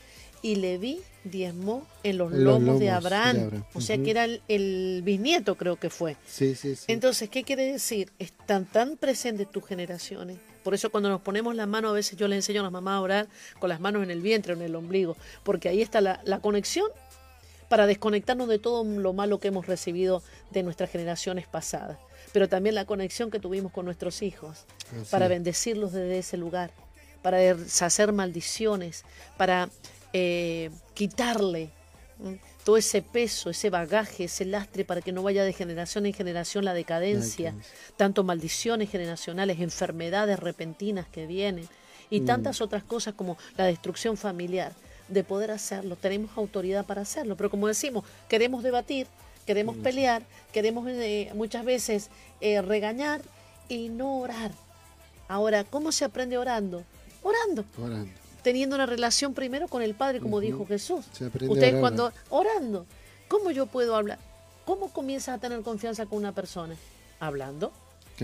y 0.45 0.57
Leví 0.57 1.01
diezmó 1.23 1.87
en 2.03 2.19
los, 2.19 2.31
lomos, 2.31 2.79
de 2.79 2.91
Abraham. 2.91 3.63
O 3.73 3.81
sea 3.81 3.97
que 3.97 4.11
era 4.11 4.27
el, 4.47 5.01
bisnieto, 5.03 5.55
creo 5.55 5.77
que 5.77 5.89
fue. 5.89 6.17
Sí, 6.27 6.53
sí, 6.53 6.75
sí. 6.75 6.85
Entonces, 6.87 7.31
¿qué 7.31 7.43
quiere 7.43 7.71
decir? 7.71 8.11
Están 8.19 8.65
tan 8.65 8.95
presentes 8.95 9.49
tus 9.49 9.65
generaciones. 9.65 10.37
Por 10.63 10.75
eso 10.75 10.91
cuando 10.91 11.09
nos 11.09 11.21
ponemos 11.21 11.55
la 11.55 11.65
mano, 11.65 11.89
a 11.89 11.93
veces 11.93 12.15
yo 12.15 12.27
le 12.27 12.35
enseño 12.35 12.59
a 12.59 12.63
las 12.63 12.71
mamás 12.71 12.93
a 12.93 13.01
orar 13.01 13.27
con 13.57 13.69
las 13.69 13.79
manos 13.79 14.03
en 14.03 14.11
el 14.11 14.21
vientre 14.21 14.53
o 14.53 14.55
en 14.55 14.61
el 14.61 14.75
ombligo, 14.75 15.17
porque 15.41 15.67
ahí 15.67 15.81
está 15.81 15.99
la, 15.99 16.21
la 16.25 16.39
conexión 16.41 16.91
para 17.67 17.87
desconectarnos 17.87 18.47
de 18.47 18.59
todo 18.59 18.83
lo 18.83 19.13
malo 19.13 19.39
que 19.39 19.47
hemos 19.47 19.65
recibido 19.65 20.21
de 20.51 20.61
nuestras 20.61 20.91
generaciones 20.91 21.47
pasadas 21.47 21.97
pero 22.33 22.49
también 22.49 22.75
la 22.75 22.83
conexión 22.83 23.31
que 23.31 23.39
tuvimos 23.39 23.71
con 23.71 23.85
nuestros 23.85 24.21
hijos, 24.21 24.65
para 25.09 25.29
bendecirlos 25.29 25.93
desde 25.93 26.17
ese 26.17 26.35
lugar, 26.35 26.69
para 27.21 27.37
deshacer 27.37 28.11
maldiciones, 28.11 29.05
para 29.37 29.69
eh, 30.17 30.71
quitarle 30.93 31.69
todo 32.63 32.77
ese 32.77 33.01
peso, 33.01 33.49
ese 33.49 33.69
bagaje, 33.69 34.23
ese 34.23 34.45
lastre, 34.45 34.85
para 34.85 35.01
que 35.01 35.11
no 35.11 35.21
vaya 35.21 35.43
de 35.43 35.51
generación 35.51 36.05
en 36.05 36.13
generación 36.13 36.63
la 36.63 36.73
decadencia, 36.73 37.53
tanto 37.97 38.23
maldiciones 38.23 38.89
generacionales, 38.89 39.59
enfermedades 39.59 40.39
repentinas 40.39 41.07
que 41.07 41.27
vienen 41.27 41.67
y 42.09 42.21
mm. 42.21 42.25
tantas 42.25 42.61
otras 42.61 42.83
cosas 42.83 43.13
como 43.15 43.37
la 43.57 43.65
destrucción 43.65 44.15
familiar 44.15 44.71
de 45.09 45.23
poder 45.23 45.51
hacerlo. 45.51 45.97
Tenemos 45.97 46.37
autoridad 46.37 46.85
para 46.85 47.01
hacerlo, 47.01 47.35
pero 47.35 47.49
como 47.49 47.67
decimos, 47.67 48.05
queremos 48.29 48.63
debatir, 48.63 49.07
Queremos 49.45 49.77
pelear, 49.77 50.23
queremos 50.51 50.87
eh, 50.87 51.31
muchas 51.35 51.63
veces 51.63 52.09
eh, 52.41 52.61
regañar 52.61 53.21
y 53.69 53.89
no 53.89 54.17
orar. 54.17 54.51
Ahora, 55.27 55.63
¿cómo 55.63 55.91
se 55.91 56.03
aprende 56.03 56.37
orando? 56.37 56.83
Orando. 57.21 57.63
Teniendo 58.45 58.75
una 58.75 58.85
relación 58.85 59.33
primero 59.33 59.67
con 59.67 59.81
el 59.81 59.95
Padre, 59.95 60.19
como 60.19 60.39
dijo 60.39 60.67
Jesús. 60.67 61.03
Ustedes 61.49 61.79
cuando 61.79 62.13
orando, 62.29 62.85
¿cómo 63.27 63.49
yo 63.49 63.65
puedo 63.65 63.95
hablar? 63.95 64.19
¿Cómo 64.65 64.93
comienzas 64.93 65.37
a 65.37 65.37
tener 65.39 65.63
confianza 65.63 66.05
con 66.05 66.19
una 66.19 66.31
persona? 66.31 66.75
Hablando, 67.19 67.71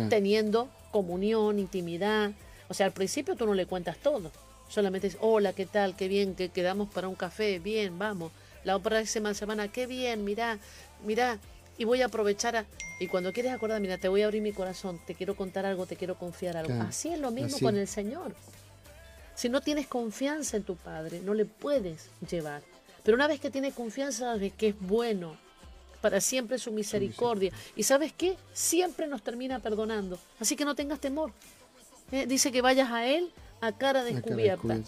teniendo 0.09 0.69
comunión, 0.91 1.57
intimidad. 1.57 2.34
O 2.69 2.76
sea, 2.76 2.86
al 2.86 2.91
principio 2.91 3.36
tú 3.36 3.47
no 3.47 3.55
le 3.55 3.65
cuentas 3.65 3.97
todo. 3.97 4.32
Solamente 4.69 5.07
es, 5.07 5.17
hola, 5.22 5.53
¿qué 5.53 5.65
tal? 5.65 5.95
Qué 5.95 6.07
bien, 6.07 6.36
que 6.36 6.49
quedamos 6.49 6.88
para 6.89 7.07
un 7.07 7.15
café, 7.15 7.57
bien, 7.57 7.97
vamos. 7.97 8.32
La 8.63 8.78
próxima 8.78 9.34
semana, 9.34 9.69
qué 9.69 9.88
bien, 9.88 10.24
mira, 10.24 10.59
mira, 11.03 11.39
y 11.80 11.86
voy 11.86 12.03
a 12.03 12.05
aprovechar 12.05 12.55
a... 12.57 12.65
Y 12.99 13.07
cuando 13.07 13.34
quieres 13.34 13.53
acordar, 13.53 13.82
mira, 13.82 13.97
te 13.97 14.07
voy 14.07 14.22
a 14.22 14.26
abrir 14.26 14.43
mi 14.43 14.51
corazón, 14.51 15.01
te 15.07 15.15
quiero 15.15 15.36
contar 15.36 15.65
algo, 15.65 15.88
te 15.88 15.95
quiero 15.95 16.13
confiar 16.13 16.57
algo. 16.57 16.80
así 16.84 17.09
es 17.09 17.17
lo 17.17 17.32
mismo 17.32 17.57
con 17.59 17.76
el 17.76 17.88
Señor. 17.88 18.36
Si 19.41 19.49
no 19.49 19.59
tienes 19.59 19.87
confianza 19.87 20.55
en 20.55 20.61
tu 20.61 20.75
Padre, 20.75 21.19
no 21.19 21.33
le 21.33 21.45
puedes 21.45 22.11
llevar. 22.29 22.61
Pero 23.01 23.15
una 23.15 23.25
vez 23.25 23.39
que 23.39 23.49
tienes 23.49 23.73
confianza, 23.73 24.19
sabes 24.19 24.53
que 24.53 24.67
es 24.67 24.79
bueno, 24.79 25.35
para 25.99 26.21
siempre 26.21 26.59
su 26.59 26.71
misericordia. 26.71 27.51
¿Y 27.75 27.81
sabes 27.81 28.13
qué? 28.13 28.37
Siempre 28.53 29.07
nos 29.07 29.23
termina 29.23 29.57
perdonando. 29.57 30.19
Así 30.39 30.55
que 30.55 30.63
no 30.63 30.75
tengas 30.75 30.99
temor. 30.99 31.33
Eh, 32.11 32.27
dice 32.27 32.51
que 32.51 32.61
vayas 32.61 32.91
a 32.91 33.07
Él 33.07 33.31
a 33.61 33.71
cara 33.71 34.03
descubierta. 34.03 34.79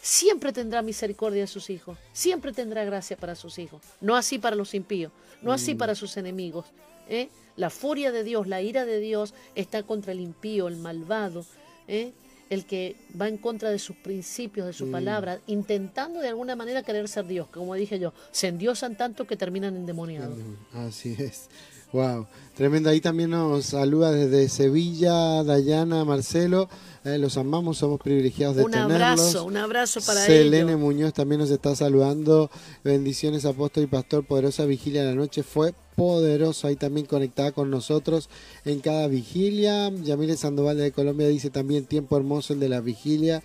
Siempre 0.00 0.52
tendrá 0.52 0.82
misericordia 0.82 1.40
de 1.40 1.48
sus 1.48 1.68
hijos. 1.68 1.98
Siempre 2.12 2.52
tendrá 2.52 2.84
gracia 2.84 3.16
para 3.16 3.34
sus 3.34 3.58
hijos. 3.58 3.82
No 4.00 4.14
así 4.14 4.38
para 4.38 4.54
los 4.54 4.72
impíos. 4.74 5.10
No 5.42 5.50
así 5.50 5.74
mm. 5.74 5.78
para 5.78 5.96
sus 5.96 6.16
enemigos. 6.16 6.66
¿eh? 7.08 7.28
La 7.56 7.70
furia 7.70 8.12
de 8.12 8.22
Dios, 8.22 8.46
la 8.46 8.62
ira 8.62 8.84
de 8.84 9.00
Dios 9.00 9.34
está 9.56 9.82
contra 9.82 10.12
el 10.12 10.20
impío, 10.20 10.68
el 10.68 10.76
malvado. 10.76 11.44
¿eh? 11.88 12.12
El 12.50 12.64
que 12.64 12.96
va 13.20 13.28
en 13.28 13.38
contra 13.38 13.70
de 13.70 13.78
sus 13.78 13.96
principios, 13.96 14.66
de 14.66 14.72
su 14.72 14.86
mm. 14.86 14.92
palabra, 14.92 15.40
intentando 15.46 16.20
de 16.20 16.28
alguna 16.28 16.56
manera 16.56 16.82
querer 16.82 17.08
ser 17.08 17.26
Dios, 17.26 17.48
como 17.48 17.74
dije 17.74 17.98
yo, 17.98 18.12
se 18.30 18.48
endiosan 18.48 18.96
tanto 18.96 19.26
que 19.26 19.36
terminan 19.36 19.76
endemoniados. 19.76 20.38
Así 20.72 21.14
es. 21.18 21.48
Wow, 21.92 22.26
tremendo. 22.54 22.90
Ahí 22.90 23.00
también 23.00 23.30
nos 23.30 23.66
saluda 23.66 24.10
desde 24.10 24.48
Sevilla, 24.48 25.42
Dayana, 25.44 26.04
Marcelo. 26.04 26.68
Eh, 27.04 27.18
los 27.18 27.36
amamos, 27.36 27.78
somos 27.78 28.00
privilegiados 28.00 28.56
de 28.56 28.64
un 28.64 28.72
tenerlos. 28.72 28.96
Un 28.96 29.02
abrazo, 29.02 29.44
un 29.44 29.56
abrazo 29.56 30.00
para 30.04 30.20
Selene 30.24 30.76
Muñoz 30.76 31.14
también 31.14 31.40
nos 31.40 31.50
está 31.50 31.76
saludando. 31.76 32.50
Bendiciones, 32.82 33.44
apóstol 33.44 33.84
y 33.84 33.86
pastor. 33.86 34.26
Poderosa 34.26 34.66
vigilia 34.66 35.04
de 35.04 35.10
la 35.10 35.14
noche 35.14 35.42
fue 35.44 35.74
poderoso. 35.96 36.68
Ahí 36.68 36.76
también 36.76 37.06
conectada 37.06 37.50
con 37.50 37.70
nosotros 37.70 38.28
en 38.64 38.80
cada 38.80 39.08
vigilia. 39.08 39.90
Yamile 39.90 40.36
Sandoval 40.36 40.76
de 40.76 40.92
Colombia 40.92 41.26
dice 41.26 41.50
también 41.50 41.86
tiempo 41.86 42.16
hermoso 42.16 42.52
el 42.52 42.60
de 42.60 42.68
la 42.68 42.80
vigilia. 42.80 43.42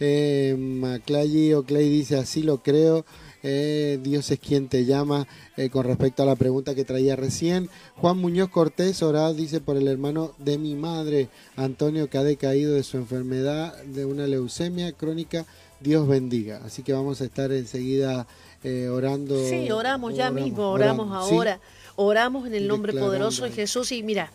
Eh, 0.00 0.56
Maclay 0.58 1.54
Clay 1.66 1.88
dice 1.88 2.16
así 2.16 2.42
lo 2.42 2.62
creo. 2.62 3.04
Eh, 3.46 3.98
Dios 4.02 4.30
es 4.30 4.38
quien 4.38 4.68
te 4.68 4.86
llama 4.86 5.28
eh, 5.58 5.68
con 5.68 5.84
respecto 5.84 6.22
a 6.22 6.26
la 6.26 6.34
pregunta 6.34 6.74
que 6.74 6.84
traía 6.84 7.14
recién. 7.14 7.68
Juan 7.96 8.16
Muñoz 8.16 8.48
Cortés, 8.48 9.02
orado, 9.02 9.34
dice 9.34 9.60
por 9.60 9.76
el 9.76 9.86
hermano 9.86 10.32
de 10.38 10.56
mi 10.56 10.74
madre, 10.74 11.28
Antonio, 11.54 12.08
que 12.08 12.16
ha 12.16 12.24
decaído 12.24 12.72
de 12.74 12.82
su 12.82 12.96
enfermedad 12.96 13.76
de 13.82 14.06
una 14.06 14.26
leucemia 14.26 14.92
crónica. 14.92 15.44
Dios 15.80 16.08
bendiga. 16.08 16.62
Así 16.64 16.82
que 16.82 16.94
vamos 16.94 17.20
a 17.20 17.24
estar 17.24 17.52
enseguida 17.52 18.26
eh, 18.62 18.88
orando. 18.88 19.36
Sí, 19.46 19.70
oramos 19.70 20.14
ya 20.14 20.30
mismo, 20.30 20.70
oramos, 20.70 21.12
ahora. 21.12 21.60
Oramos 21.96 22.46
en 22.46 22.54
el 22.54 22.66
nombre 22.66 22.92
poderoso 22.92 23.44
de 23.44 23.52
Jesús 23.52 23.92
y 23.92 24.02
mira, 24.02 24.32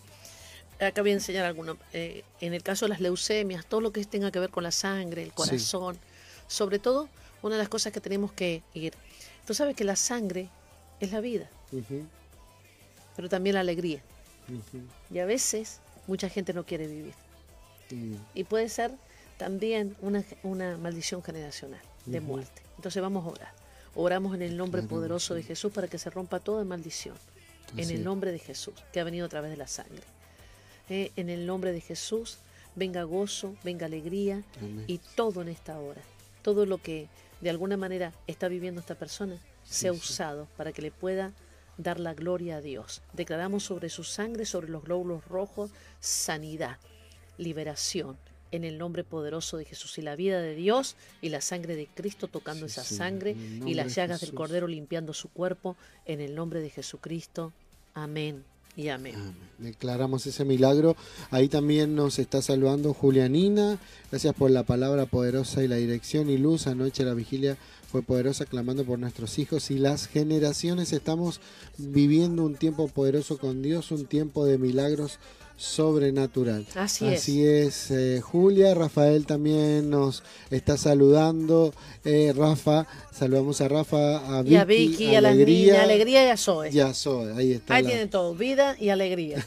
acá 0.79 1.01
voy 1.01 1.11
a 1.11 1.13
enseñar 1.13 1.45
alguno. 1.45 1.77
en 1.93 2.53
el 2.53 2.63
caso 2.63 2.85
de 2.85 2.89
las 2.89 3.01
leucemias, 3.01 3.65
todo 3.65 3.81
lo 3.81 3.91
que 3.91 4.03
tenga 4.05 4.31
que 4.31 4.39
ver 4.39 4.49
con 4.49 4.63
la 4.63 4.71
sangre, 4.71 5.23
el 5.23 5.33
corazón, 5.33 5.97
sobre 6.47 6.79
todo 6.79 7.09
una 7.41 7.55
de 7.55 7.59
las 7.59 7.69
cosas 7.69 7.91
que 7.93 8.01
tenemos 8.01 8.31
que 8.31 8.63
ir. 8.73 8.93
Tú 9.45 9.53
sabes 9.53 9.75
que 9.75 9.83
la 9.83 9.95
sangre 9.95 10.49
es 10.99 11.11
la 11.11 11.19
vida, 11.19 11.49
pero 13.15 13.29
también 13.29 13.55
la 13.55 13.61
alegría. 13.61 14.01
Y 15.11 15.19
a 15.19 15.25
veces 15.25 15.79
mucha 16.07 16.29
gente 16.29 16.53
no 16.53 16.65
quiere 16.65 16.87
vivir. 16.87 17.13
Y 18.33 18.43
puede 18.43 18.69
ser 18.69 18.91
también 19.37 19.95
una, 20.01 20.23
una 20.43 20.77
maldición 20.77 21.23
generacional 21.23 21.81
de 22.05 22.21
muerte. 22.21 22.61
Entonces 22.77 23.01
vamos 23.01 23.25
a 23.25 23.29
orar. 23.29 23.53
Oramos 23.95 24.33
en 24.35 24.43
el 24.43 24.55
nombre 24.55 24.81
poderoso 24.83 25.33
de 25.33 25.43
Jesús 25.43 25.71
para 25.73 25.87
que 25.87 25.97
se 25.97 26.09
rompa 26.09 26.39
toda 26.39 26.63
maldición. 26.63 27.15
En 27.77 27.89
el 27.89 28.03
nombre 28.03 28.31
de 28.31 28.39
Jesús, 28.39 28.75
que 28.91 28.99
ha 28.99 29.03
venido 29.03 29.25
a 29.25 29.29
través 29.29 29.51
de 29.51 29.57
la 29.57 29.67
sangre. 29.67 30.03
Eh, 30.89 31.11
en 31.15 31.29
el 31.29 31.45
nombre 31.45 31.71
de 31.71 31.81
Jesús, 31.81 32.39
venga 32.75 33.03
gozo, 33.03 33.55
venga 33.63 33.85
alegría 33.85 34.43
y 34.87 34.99
todo 35.15 35.41
en 35.41 35.49
esta 35.49 35.79
hora. 35.79 36.01
Todo 36.41 36.65
lo 36.65 36.79
que 36.79 37.07
de 37.41 37.49
alguna 37.49 37.77
manera 37.77 38.13
está 38.27 38.47
viviendo 38.47 38.81
esta 38.81 38.95
persona 38.95 39.37
sea 39.63 39.93
usado 39.93 40.47
para 40.57 40.71
que 40.71 40.81
le 40.81 40.91
pueda 40.91 41.31
dar 41.77 41.99
la 41.99 42.13
gloria 42.13 42.57
a 42.57 42.61
Dios. 42.61 43.01
Declaramos 43.13 43.63
sobre 43.63 43.89
su 43.89 44.03
sangre, 44.03 44.45
sobre 44.45 44.69
los 44.69 44.83
glóbulos 44.83 45.25
rojos, 45.25 45.71
sanidad, 45.99 46.77
liberación, 47.37 48.17
en 48.51 48.63
el 48.63 48.77
nombre 48.77 49.03
poderoso 49.03 49.57
de 49.57 49.65
Jesús 49.65 49.97
y 49.97 50.01
la 50.01 50.15
vida 50.15 50.41
de 50.41 50.55
Dios 50.55 50.95
y 51.21 51.29
la 51.29 51.41
sangre 51.41 51.75
de 51.75 51.87
Cristo 51.87 52.27
tocando 52.27 52.65
esa 52.65 52.83
sangre 52.83 53.35
y 53.65 53.73
las 53.73 53.95
llagas 53.95 54.21
del 54.21 54.33
Cordero 54.33 54.67
limpiando 54.67 55.13
su 55.13 55.29
cuerpo 55.29 55.75
en 56.05 56.21
el 56.21 56.35
nombre 56.35 56.61
de 56.61 56.69
Jesucristo. 56.69 57.53
Amén. 57.93 58.43
Y 58.75 58.87
amén. 58.87 59.15
Declaramos 59.57 60.25
ese 60.25 60.45
milagro. 60.45 60.95
Ahí 61.31 61.49
también 61.49 61.95
nos 61.95 62.17
está 62.17 62.41
saludando 62.41 62.93
Julianina. 62.93 63.77
Gracias 64.09 64.33
por 64.35 64.51
la 64.51 64.63
palabra 64.63 65.05
poderosa 65.05 65.63
y 65.63 65.67
la 65.67 65.75
dirección 65.75 66.29
y 66.29 66.37
luz. 66.37 66.65
Anoche 66.65 67.03
la 67.03 67.13
vigilia 67.13 67.57
fue 67.91 68.03
poderosa 68.03 68.45
clamando 68.45 68.85
por 68.85 68.97
nuestros 68.97 69.37
hijos 69.37 69.69
y 69.71 69.79
las 69.79 70.07
generaciones. 70.07 70.93
Estamos 70.93 71.41
viviendo 71.77 72.45
un 72.45 72.55
tiempo 72.55 72.87
poderoso 72.87 73.37
con 73.37 73.61
Dios, 73.61 73.91
un 73.91 74.05
tiempo 74.05 74.45
de 74.45 74.57
milagros 74.57 75.19
sobrenatural. 75.59 76.65
Así, 76.75 77.05
Así 77.05 77.45
es. 77.45 77.91
Eh, 77.91 78.21
Julia, 78.21 78.73
Rafael 78.73 79.25
también 79.25 79.89
nos 79.89 80.23
está 80.49 80.77
saludando. 80.77 81.73
Eh, 82.05 82.33
Rafa, 82.33 82.87
saludamos 83.11 83.59
a 83.59 83.67
Rafa, 83.67 84.37
a 84.37 84.41
Vicky, 84.41 84.53
y 84.53 84.57
a 84.57 84.63
Vicky, 84.63 85.15
a 85.15 85.21
la 85.21 85.33
niña, 85.33 85.83
alegría 85.83 86.25
y 86.25 86.29
a 86.29 86.37
Zoe. 86.37 86.71
Ya 86.71 86.93
Zoe, 86.93 87.33
ahí 87.33 87.51
está. 87.53 87.75
Ahí 87.75 87.83
tienen 87.83 88.09
todo, 88.09 88.33
vida 88.33 88.77
y 88.79 88.87
alegría. 88.87 89.45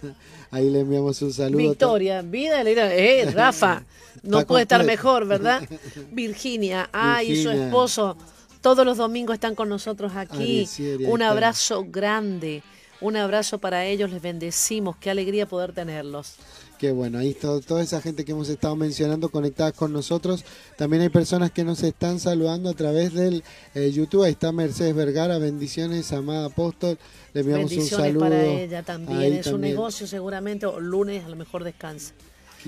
ahí 0.50 0.68
le 0.68 0.80
enviamos 0.80 1.22
un 1.22 1.32
saludo. 1.32 1.56
Victoria, 1.56 2.20
vida 2.20 2.58
y 2.58 2.60
alegría. 2.60 2.94
Eh, 2.94 3.30
Rafa, 3.30 3.84
no 4.22 4.46
puede 4.46 4.64
estar 4.64 4.84
mejor, 4.84 5.26
¿verdad? 5.26 5.66
Virginia, 6.12 6.90
ay, 6.92 7.32
y 7.32 7.42
su 7.42 7.48
esposo. 7.50 8.18
Todos 8.60 8.84
los 8.84 8.98
domingos 8.98 9.34
están 9.34 9.54
con 9.54 9.70
nosotros 9.70 10.12
aquí. 10.14 10.68
un 11.06 11.22
abrazo 11.22 11.86
grande. 11.88 12.62
Un 13.04 13.16
abrazo 13.16 13.58
para 13.58 13.84
ellos, 13.84 14.10
les 14.10 14.22
bendecimos, 14.22 14.96
qué 14.96 15.10
alegría 15.10 15.44
poder 15.44 15.74
tenerlos. 15.74 16.36
Qué 16.78 16.90
bueno, 16.90 17.18
ahí 17.18 17.28
está 17.28 17.60
toda 17.60 17.82
esa 17.82 18.00
gente 18.00 18.24
que 18.24 18.32
hemos 18.32 18.48
estado 18.48 18.76
mencionando 18.76 19.28
conectadas 19.28 19.74
con 19.74 19.92
nosotros. 19.92 20.42
También 20.78 21.02
hay 21.02 21.10
personas 21.10 21.50
que 21.50 21.64
nos 21.64 21.82
están 21.82 22.18
saludando 22.18 22.70
a 22.70 22.72
través 22.72 23.12
del 23.12 23.44
eh, 23.74 23.90
YouTube. 23.92 24.22
Ahí 24.22 24.32
está 24.32 24.52
Mercedes 24.52 24.94
Vergara, 24.94 25.36
bendiciones, 25.36 26.14
amada 26.14 26.46
apóstol. 26.46 26.96
Le 27.34 27.42
enviamos 27.42 27.72
un 27.72 27.84
saludo. 27.84 28.20
para 28.20 28.42
ella 28.42 28.82
también. 28.82 29.34
es 29.34 29.48
un 29.48 29.60
negocio 29.60 30.06
seguramente, 30.06 30.64
o 30.64 30.80
lunes 30.80 31.26
a 31.26 31.28
lo 31.28 31.36
mejor 31.36 31.62
descansa. 31.62 32.14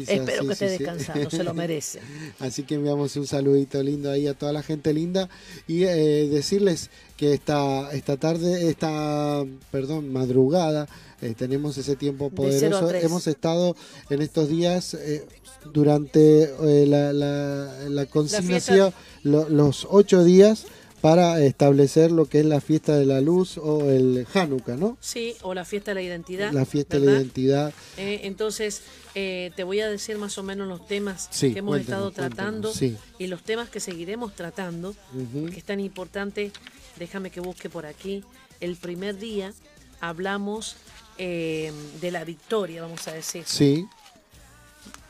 Espero 0.02 0.46
que 0.46 0.52
esté 0.52 0.68
descansando, 0.70 1.30
se 1.30 1.44
lo 1.44 1.54
merece. 1.54 2.00
Así 2.38 2.64
que 2.64 2.74
enviamos 2.74 3.16
un 3.16 3.26
saludito 3.26 3.82
lindo 3.82 4.10
ahí 4.10 4.26
a 4.26 4.34
toda 4.34 4.52
la 4.52 4.62
gente 4.62 4.92
linda 4.92 5.28
y 5.66 5.84
eh, 5.84 6.28
decirles 6.28 6.90
que 7.16 7.32
esta, 7.32 7.90
esta 7.92 8.16
tarde, 8.16 8.68
esta, 8.68 9.44
perdón, 9.70 10.12
madrugada, 10.12 10.88
eh, 11.22 11.34
tenemos 11.36 11.78
ese 11.78 11.96
tiempo 11.96 12.30
poderoso. 12.30 12.90
Hemos 12.94 13.26
estado 13.26 13.76
en 14.10 14.22
estos 14.22 14.48
días 14.48 14.94
eh, 14.94 15.26
durante 15.72 16.50
la, 16.86 17.12
la, 17.12 18.06
consignación, 18.06 18.92
los 19.22 19.86
ocho 19.90 20.24
días 20.24 20.66
para 21.06 21.40
establecer 21.40 22.10
lo 22.10 22.26
que 22.26 22.40
es 22.40 22.46
la 22.46 22.60
fiesta 22.60 22.96
de 22.96 23.06
la 23.06 23.20
luz 23.20 23.58
o 23.58 23.88
el 23.88 24.26
Hanukkah, 24.34 24.74
¿no? 24.76 24.98
Sí, 25.00 25.36
o 25.42 25.54
la 25.54 25.64
fiesta 25.64 25.92
de 25.92 25.94
la 25.94 26.02
identidad. 26.02 26.50
La 26.50 26.64
fiesta 26.64 26.98
de 26.98 27.06
la 27.06 27.12
identidad. 27.12 27.72
entonces, 27.96 28.82
eh, 29.14 29.52
te 29.54 29.62
voy 29.62 29.78
a 29.78 29.88
decir 29.88 30.18
más 30.18 30.36
o 30.36 30.42
menos 30.42 30.66
los 30.66 30.84
temas 30.88 31.28
que 31.38 31.56
hemos 31.56 31.78
estado 31.78 32.10
tratando 32.10 32.72
y 33.20 33.28
los 33.28 33.44
temas 33.44 33.68
que 33.68 33.78
seguiremos 33.78 34.34
tratando, 34.34 34.96
que 35.32 35.56
es 35.56 35.62
tan 35.62 35.78
importante. 35.78 36.50
Déjame 36.98 37.30
que 37.30 37.38
busque 37.38 37.70
por 37.70 37.86
aquí. 37.86 38.24
El 38.58 38.74
primer 38.74 39.16
día 39.16 39.52
hablamos 40.00 40.74
eh, 41.18 41.70
de 42.00 42.10
la 42.10 42.24
victoria, 42.24 42.82
vamos 42.82 43.06
a 43.06 43.12
decir. 43.12 43.44
Sí. 43.46 43.86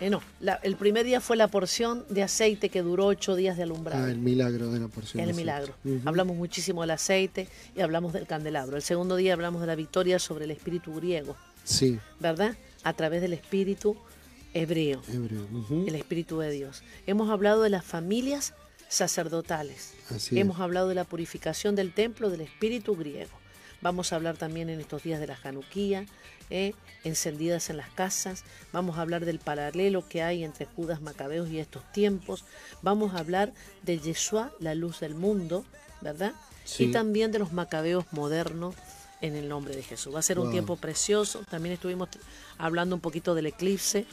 Eh, 0.00 0.10
no, 0.10 0.20
el 0.62 0.76
primer 0.76 1.06
día 1.06 1.20
fue 1.20 1.36
la 1.36 1.48
porción 1.48 2.04
de 2.10 2.22
aceite 2.22 2.68
que 2.68 2.82
duró 2.82 3.06
ocho 3.06 3.34
días 3.34 3.56
de 3.56 3.62
alumbrado. 3.62 4.04
Ah, 4.04 4.10
el 4.10 4.18
milagro 4.18 4.70
de 4.70 4.80
la 4.80 4.88
porción. 4.88 5.22
El 5.22 5.34
milagro. 5.34 5.74
Hablamos 6.04 6.36
muchísimo 6.36 6.82
del 6.82 6.90
aceite 6.90 7.48
y 7.74 7.80
hablamos 7.80 8.12
del 8.12 8.26
candelabro. 8.26 8.76
El 8.76 8.82
segundo 8.82 9.16
día 9.16 9.32
hablamos 9.32 9.60
de 9.60 9.66
la 9.66 9.74
victoria 9.74 10.18
sobre 10.18 10.44
el 10.44 10.50
espíritu 10.50 10.94
griego. 10.94 11.36
Sí. 11.64 11.98
¿Verdad? 12.20 12.56
a 12.86 12.92
través 12.92 13.20
del 13.20 13.32
espíritu 13.32 13.96
hebreo, 14.54 15.02
el 15.08 15.96
espíritu 15.96 16.38
de 16.38 16.52
Dios. 16.52 16.84
Hemos 17.08 17.30
hablado 17.30 17.62
de 17.62 17.68
las 17.68 17.84
familias 17.84 18.54
sacerdotales. 18.86 19.94
Hemos 20.30 20.60
hablado 20.60 20.88
de 20.88 20.94
la 20.94 21.02
purificación 21.02 21.74
del 21.74 21.92
templo 21.92 22.30
del 22.30 22.42
espíritu 22.42 22.94
griego. 22.94 23.32
Vamos 23.82 24.12
a 24.12 24.16
hablar 24.16 24.36
también 24.36 24.70
en 24.70 24.78
estos 24.78 25.02
días 25.02 25.18
de 25.18 25.26
la 25.26 25.34
Januquía, 25.34 26.06
eh, 26.50 26.74
encendidas 27.04 27.70
en 27.70 27.76
las 27.76 27.90
casas. 27.90 28.44
Vamos 28.72 28.98
a 28.98 29.02
hablar 29.02 29.24
del 29.24 29.38
paralelo 29.38 30.08
que 30.08 30.22
hay 30.22 30.44
entre 30.44 30.66
Judas 30.66 31.00
Macabeos 31.00 31.48
y 31.50 31.58
estos 31.58 31.82
tiempos. 31.92 32.44
Vamos 32.82 33.14
a 33.14 33.18
hablar 33.18 33.52
de 33.82 33.98
Yeshua, 33.98 34.52
la 34.60 34.74
luz 34.74 35.00
del 35.00 35.14
mundo, 35.14 35.64
¿verdad? 36.00 36.32
Y 36.78 36.90
también 36.90 37.32
de 37.32 37.38
los 37.38 37.52
Macabeos 37.52 38.04
modernos 38.10 38.74
en 39.20 39.34
el 39.34 39.48
nombre 39.48 39.74
de 39.74 39.82
Jesús. 39.82 40.14
Va 40.14 40.18
a 40.18 40.22
ser 40.22 40.38
un 40.38 40.50
tiempo 40.50 40.76
precioso. 40.76 41.42
También 41.50 41.74
estuvimos 41.74 42.08
hablando 42.58 42.94
un 42.94 43.00
poquito 43.00 43.34
del 43.34 43.46
eclipse, 43.46 44.06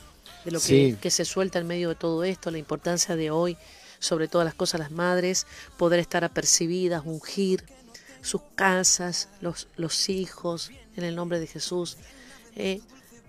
de 0.45 0.51
lo 0.51 0.59
que, 0.59 1.09
se 1.09 1.25
suelta 1.25 1.59
en 1.59 1.67
medio 1.67 1.89
de 1.89 1.95
todo 1.95 2.23
esto, 2.23 2.51
la 2.51 2.57
importancia 2.57 3.15
de 3.15 3.31
hoy, 3.31 3.57
sobre 3.99 4.27
todas 4.27 4.45
las 4.45 4.53
cosas 4.53 4.79
las 4.79 4.91
madres, 4.91 5.47
poder 5.77 5.99
estar 5.99 6.23
apercibidas, 6.23 7.03
ungir, 7.05 7.63
sus 8.21 8.41
casas, 8.55 9.29
los, 9.41 9.67
los 9.75 10.09
hijos, 10.09 10.71
en 10.95 11.03
el 11.03 11.15
nombre 11.15 11.39
de 11.39 11.47
Jesús. 11.47 11.97
Eh, 12.55 12.81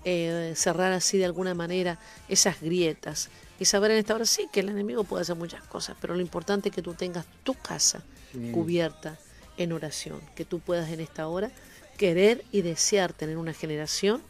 eh, 0.07 0.53
cerrar 0.55 0.93
así 0.93 1.17
de 1.17 1.25
alguna 1.25 1.55
manera 1.55 1.99
esas 2.29 2.61
grietas 2.61 3.31
y 3.59 3.65
saber 3.65 3.93
en 3.93 3.99
esta 3.99 4.15
hora 4.15 4.27
sí 4.27 4.49
que 4.53 4.61
el 4.61 4.69
enemigo 4.69 5.05
puede 5.05 5.23
hacer 5.23 5.37
muchas 5.37 5.63
cosas, 5.67 5.97
pero 5.99 6.15
lo 6.15 6.21
importante 6.21 6.69
es 6.69 6.75
que 6.75 6.83
tú 6.83 6.93
tengas 6.93 7.25
tu 7.43 7.55
casa 7.55 8.03
cubierta 8.53 9.19
en 9.57 9.73
oración, 9.73 10.21
que 10.35 10.45
tú 10.45 10.59
puedas 10.61 10.91
en 10.91 11.01
esta 11.01 11.29
hora 11.29 11.51
querer 11.97 12.45
y 12.53 12.63
desear 12.63 13.13
tener 13.13 13.39
una 13.39 13.55
generación 13.55 14.21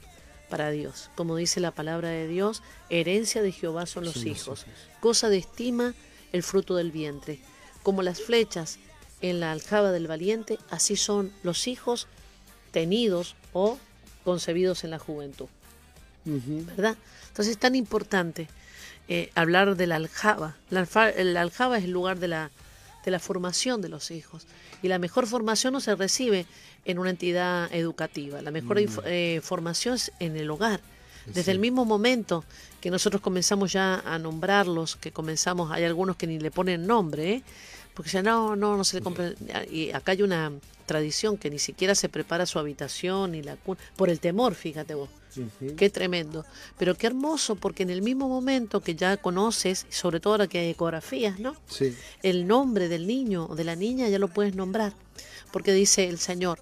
para 0.49 0.71
Dios. 0.71 1.11
Como 1.17 1.37
dice 1.37 1.59
la 1.59 1.71
palabra 1.73 2.11
de 2.11 2.29
Dios, 2.29 2.63
herencia 2.91 3.43
de 3.43 3.51
Jehová 3.51 3.87
son 3.87 4.05
los 4.05 4.25
hijos. 4.25 4.67
cosa 5.01 5.29
de 5.29 5.39
estima 5.39 5.95
el 6.33 6.43
fruto 6.43 6.77
del 6.77 6.93
vientre. 6.93 7.41
Como 7.83 8.03
las 8.03 8.21
flechas 8.21 8.79
en 9.21 9.41
la 9.41 9.53
aljaba 9.53 9.91
del 9.91 10.07
valiente, 10.07 10.59
así 10.71 10.97
son 10.97 11.33
los 11.43 11.67
hijos 11.67 12.07
tenidos 12.71 13.37
o 13.53 13.79
concebidos 14.25 14.85
en 14.85 14.91
la 14.91 14.99
juventud. 14.99 15.47
¿verdad? 16.77 16.97
Entonces 17.29 17.53
es 17.53 17.59
tan 17.59 17.75
importante 17.75 18.49
eh, 19.09 19.31
hablar 19.35 19.77
de 19.77 19.87
la 19.87 19.97
aljaba. 19.97 20.57
La, 20.71 20.81
alfa- 20.81 21.13
la 21.23 21.43
aljaba 21.43 21.79
es 21.79 21.85
el 21.85 21.91
lugar 21.91 22.19
de 22.19 22.29
la, 22.29 22.51
de 23.05 23.11
la 23.11 23.19
formación 23.19 23.83
de 23.83 23.89
los 23.91 24.11
hijos. 24.11 24.47
Y 24.83 24.89
la 24.89 24.99
mejor 24.99 25.27
formación 25.27 25.73
no 25.75 25.81
se 25.81 25.95
recibe 25.95 26.47
en 26.85 26.99
una 26.99 27.11
entidad 27.11 27.73
educativa. 27.75 28.41
La 28.43 28.51
mejor 28.51 28.79
inf- 28.79 29.03
eh, 29.05 29.41
formación 29.43 29.95
es 29.97 30.13
en 30.21 30.37
el 30.37 30.51
hogar. 30.51 30.81
Desde 31.27 31.53
el 31.53 31.59
mismo 31.59 31.87
momento 31.87 32.45
que 32.83 32.91
nosotros 32.91 33.23
comenzamos 33.23 33.73
ya 33.73 34.01
a 34.05 34.19
nombrarlos, 34.19 34.97
que 34.97 35.11
comenzamos, 35.11 35.71
hay 35.73 35.85
algunos 35.85 36.17
que 36.17 36.27
ni 36.27 36.39
le 36.39 36.51
ponen 36.51 36.87
nombre, 36.87 37.33
¿eh? 37.37 37.43
Porque 37.95 38.11
ya 38.11 38.23
no, 38.23 38.57
no, 38.57 38.77
no 38.77 38.85
se 38.85 38.99
le 38.99 39.03
compra. 39.03 39.33
Y 39.71 39.91
acá 39.93 40.13
hay 40.13 40.23
una 40.23 40.53
tradición 40.87 41.39
que 41.39 41.51
ni 41.51 41.59
siquiera 41.59 41.95
se 41.95 42.09
prepara 42.09 42.45
su 42.45 42.59
habitación 42.59 43.33
ni 43.33 43.43
la 43.43 43.57
cuna, 43.57 43.81
por 43.97 44.11
el 44.11 44.21
temor, 44.21 44.55
fíjate 44.55 44.95
vos. 44.95 45.09
Qué 45.77 45.91
tremendo. 45.91 46.45
Pero 46.79 46.95
qué 46.97 47.09
hermoso, 47.09 47.57
porque 47.57 47.83
en 47.83 47.91
el 47.91 48.03
mismo 48.03 48.29
momento 48.29 48.81
que 48.81 48.95
ya 48.95 49.17
conoces, 49.17 49.87
sobre 49.91 50.21
todo 50.21 50.35
ahora 50.35 50.47
que 50.47 50.59
hay 50.59 50.71
ecografías, 50.71 51.39
¿no? 51.41 51.57
Sí. 51.67 51.97
El 52.23 52.47
nombre 52.47 52.89
del 52.89 53.07
niño 53.07 53.47
o 53.47 53.57
de 53.57 53.65
la 53.65 53.75
niña 53.75 54.09
ya 54.09 54.19
lo 54.19 54.29
puedes 54.29 54.55
nombrar. 54.55 54.95
Porque 55.53 55.73
dice 55.73 56.09
el 56.09 56.19
Señor, 56.19 56.61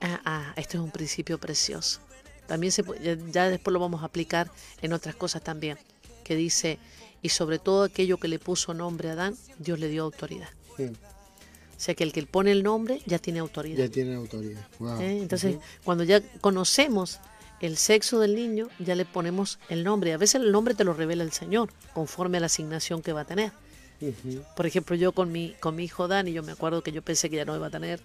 ah, 0.00 0.20
ah, 0.24 0.52
esto 0.56 0.78
es 0.78 0.82
un 0.82 0.90
principio 0.90 1.38
precioso. 1.38 2.00
También 2.46 2.72
se, 2.72 2.84
ya 3.30 3.48
después 3.48 3.72
lo 3.72 3.80
vamos 3.80 4.02
a 4.02 4.06
aplicar 4.06 4.50
en 4.80 4.92
otras 4.92 5.14
cosas 5.14 5.42
también. 5.42 5.78
Que 6.24 6.34
dice, 6.36 6.78
y 7.22 7.28
sobre 7.30 7.58
todo 7.58 7.84
aquello 7.84 8.18
que 8.18 8.28
le 8.28 8.38
puso 8.38 8.74
nombre 8.74 9.08
a 9.10 9.12
Adán, 9.12 9.36
Dios 9.58 9.78
le 9.78 9.88
dio 9.88 10.02
autoridad. 10.02 10.48
Sí. 10.76 10.84
O 10.84 11.84
sea 11.84 11.94
que 11.94 12.04
el 12.04 12.12
que 12.12 12.24
pone 12.26 12.52
el 12.52 12.62
nombre 12.62 13.00
ya 13.06 13.18
tiene 13.18 13.38
autoridad. 13.40 13.78
Ya 13.78 13.88
tiene 13.88 14.14
autoridad. 14.14 14.66
Wow. 14.78 15.00
¿eh? 15.00 15.18
Entonces, 15.22 15.56
cuando 15.84 16.04
ya 16.04 16.20
conocemos 16.40 17.18
el 17.60 17.76
sexo 17.76 18.18
del 18.20 18.34
niño, 18.34 18.68
ya 18.78 18.94
le 18.94 19.04
ponemos 19.04 19.58
el 19.68 19.84
nombre. 19.84 20.12
A 20.12 20.16
veces 20.16 20.36
el 20.42 20.52
nombre 20.52 20.74
te 20.74 20.84
lo 20.84 20.94
revela 20.94 21.22
el 21.24 21.32
Señor, 21.32 21.72
conforme 21.94 22.36
a 22.38 22.40
la 22.40 22.46
asignación 22.46 23.02
que 23.02 23.12
va 23.12 23.22
a 23.22 23.24
tener. 23.24 23.52
Por 24.56 24.66
ejemplo, 24.66 24.96
yo 24.96 25.12
con 25.12 25.30
mi, 25.30 25.54
con 25.60 25.76
mi 25.76 25.84
hijo 25.84 26.08
Dani, 26.08 26.32
yo 26.32 26.42
me 26.42 26.52
acuerdo 26.52 26.82
que 26.82 26.90
yo 26.90 27.02
pensé 27.02 27.30
que 27.30 27.36
ya 27.36 27.44
no 27.44 27.54
iba 27.54 27.68
a 27.68 27.70
tener, 27.70 28.00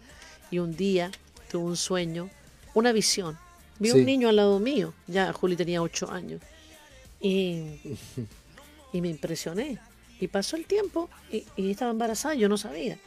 y 0.51 0.59
un 0.59 0.75
día 0.75 1.11
tuve 1.51 1.63
un 1.65 1.77
sueño, 1.77 2.29
una 2.75 2.91
visión. 2.91 3.37
Vi 3.79 3.89
Sí. 3.89 3.97
un 3.97 4.05
niño 4.05 4.29
al 4.29 4.35
lado 4.35 4.59
mío, 4.59 4.93
ya 5.07 5.33
Juli 5.33 5.55
tenía 5.55 5.81
ocho 5.81 6.11
años, 6.11 6.41
y, 7.19 7.79
y 8.93 9.01
me 9.01 9.09
impresioné. 9.09 9.79
Y 10.19 10.27
pasó 10.27 10.55
el 10.55 10.65
tiempo 10.65 11.09
y, 11.31 11.45
y 11.55 11.71
estaba 11.71 11.91
embarazada, 11.91 12.35
yo 12.35 12.49
no 12.49 12.57
sabía. 12.57 12.97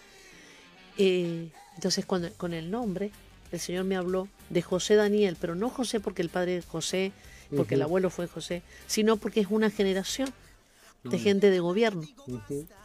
Eh, 0.97 1.51
entonces, 1.75 2.05
cuando, 2.05 2.33
con 2.35 2.53
el 2.53 2.71
nombre, 2.71 3.11
el 3.53 3.61
Señor 3.61 3.85
me 3.85 3.97
habló 3.97 4.29
de 4.49 4.63
José 4.63 4.95
Daniel, 4.95 5.37
pero 5.41 5.55
no 5.55 5.71
José 5.71 6.01
porque 6.01 6.23
el 6.23 6.29
padre 6.29 6.59
es 6.59 6.67
José, 6.67 7.13
porque 7.57 7.75
el 7.75 7.83
abuelo 7.83 8.11
fue 8.11 8.29
José, 8.29 8.63
sino 8.87 9.17
porque 9.17 9.41
es 9.41 9.49
una 9.51 9.71
generación 9.71 10.33
de 11.03 11.19
gente 11.19 11.51
de 11.51 11.59
gobierno. 11.59 12.07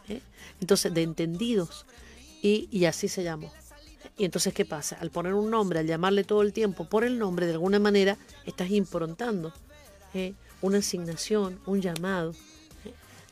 ¿eh? 0.07 0.21
Entonces, 0.61 0.93
de 0.93 1.03
entendidos. 1.03 1.85
Y, 2.41 2.67
y 2.71 2.85
así 2.85 3.07
se 3.07 3.23
llamó. 3.23 3.51
Y 4.17 4.25
entonces, 4.25 4.53
¿qué 4.53 4.65
pasa? 4.65 4.97
Al 5.01 5.09
poner 5.09 5.33
un 5.33 5.49
nombre, 5.49 5.79
al 5.79 5.87
llamarle 5.87 6.23
todo 6.23 6.41
el 6.41 6.53
tiempo 6.53 6.87
por 6.87 7.03
el 7.03 7.19
nombre, 7.19 7.45
de 7.45 7.53
alguna 7.53 7.79
manera 7.79 8.17
estás 8.45 8.69
improntando 8.69 9.51
¿eh? 10.13 10.33
una 10.61 10.77
asignación, 10.77 11.59
un 11.65 11.81
llamado. 11.81 12.33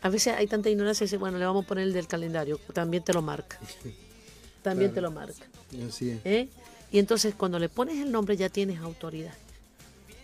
A 0.03 0.09
veces 0.09 0.35
hay 0.35 0.45
tanta 0.47 0.69
ignorancia 0.69 1.03
y 1.03 1.07
dice, 1.07 1.17
bueno, 1.17 1.37
le 1.39 1.45
vamos 1.45 1.63
a 1.65 1.67
poner 1.67 1.85
el 1.85 1.93
del 1.93 2.07
calendario, 2.07 2.59
también 2.73 3.03
te 3.03 3.13
lo 3.13 3.21
marca. 3.21 3.59
También 4.61 4.91
Claro. 4.91 4.93
te 4.93 5.01
lo 5.01 5.11
marca. 5.11 5.45
Así 5.89 6.09
es. 6.11 6.19
¿eh? 6.25 6.47
Y 6.91 6.99
entonces, 6.99 7.35
cuando 7.35 7.59
le 7.59 7.67
pones 7.67 7.97
el 7.97 8.11
nombre, 8.13 8.37
ya 8.37 8.47
tienes 8.47 8.79
autoridad. 8.79 9.33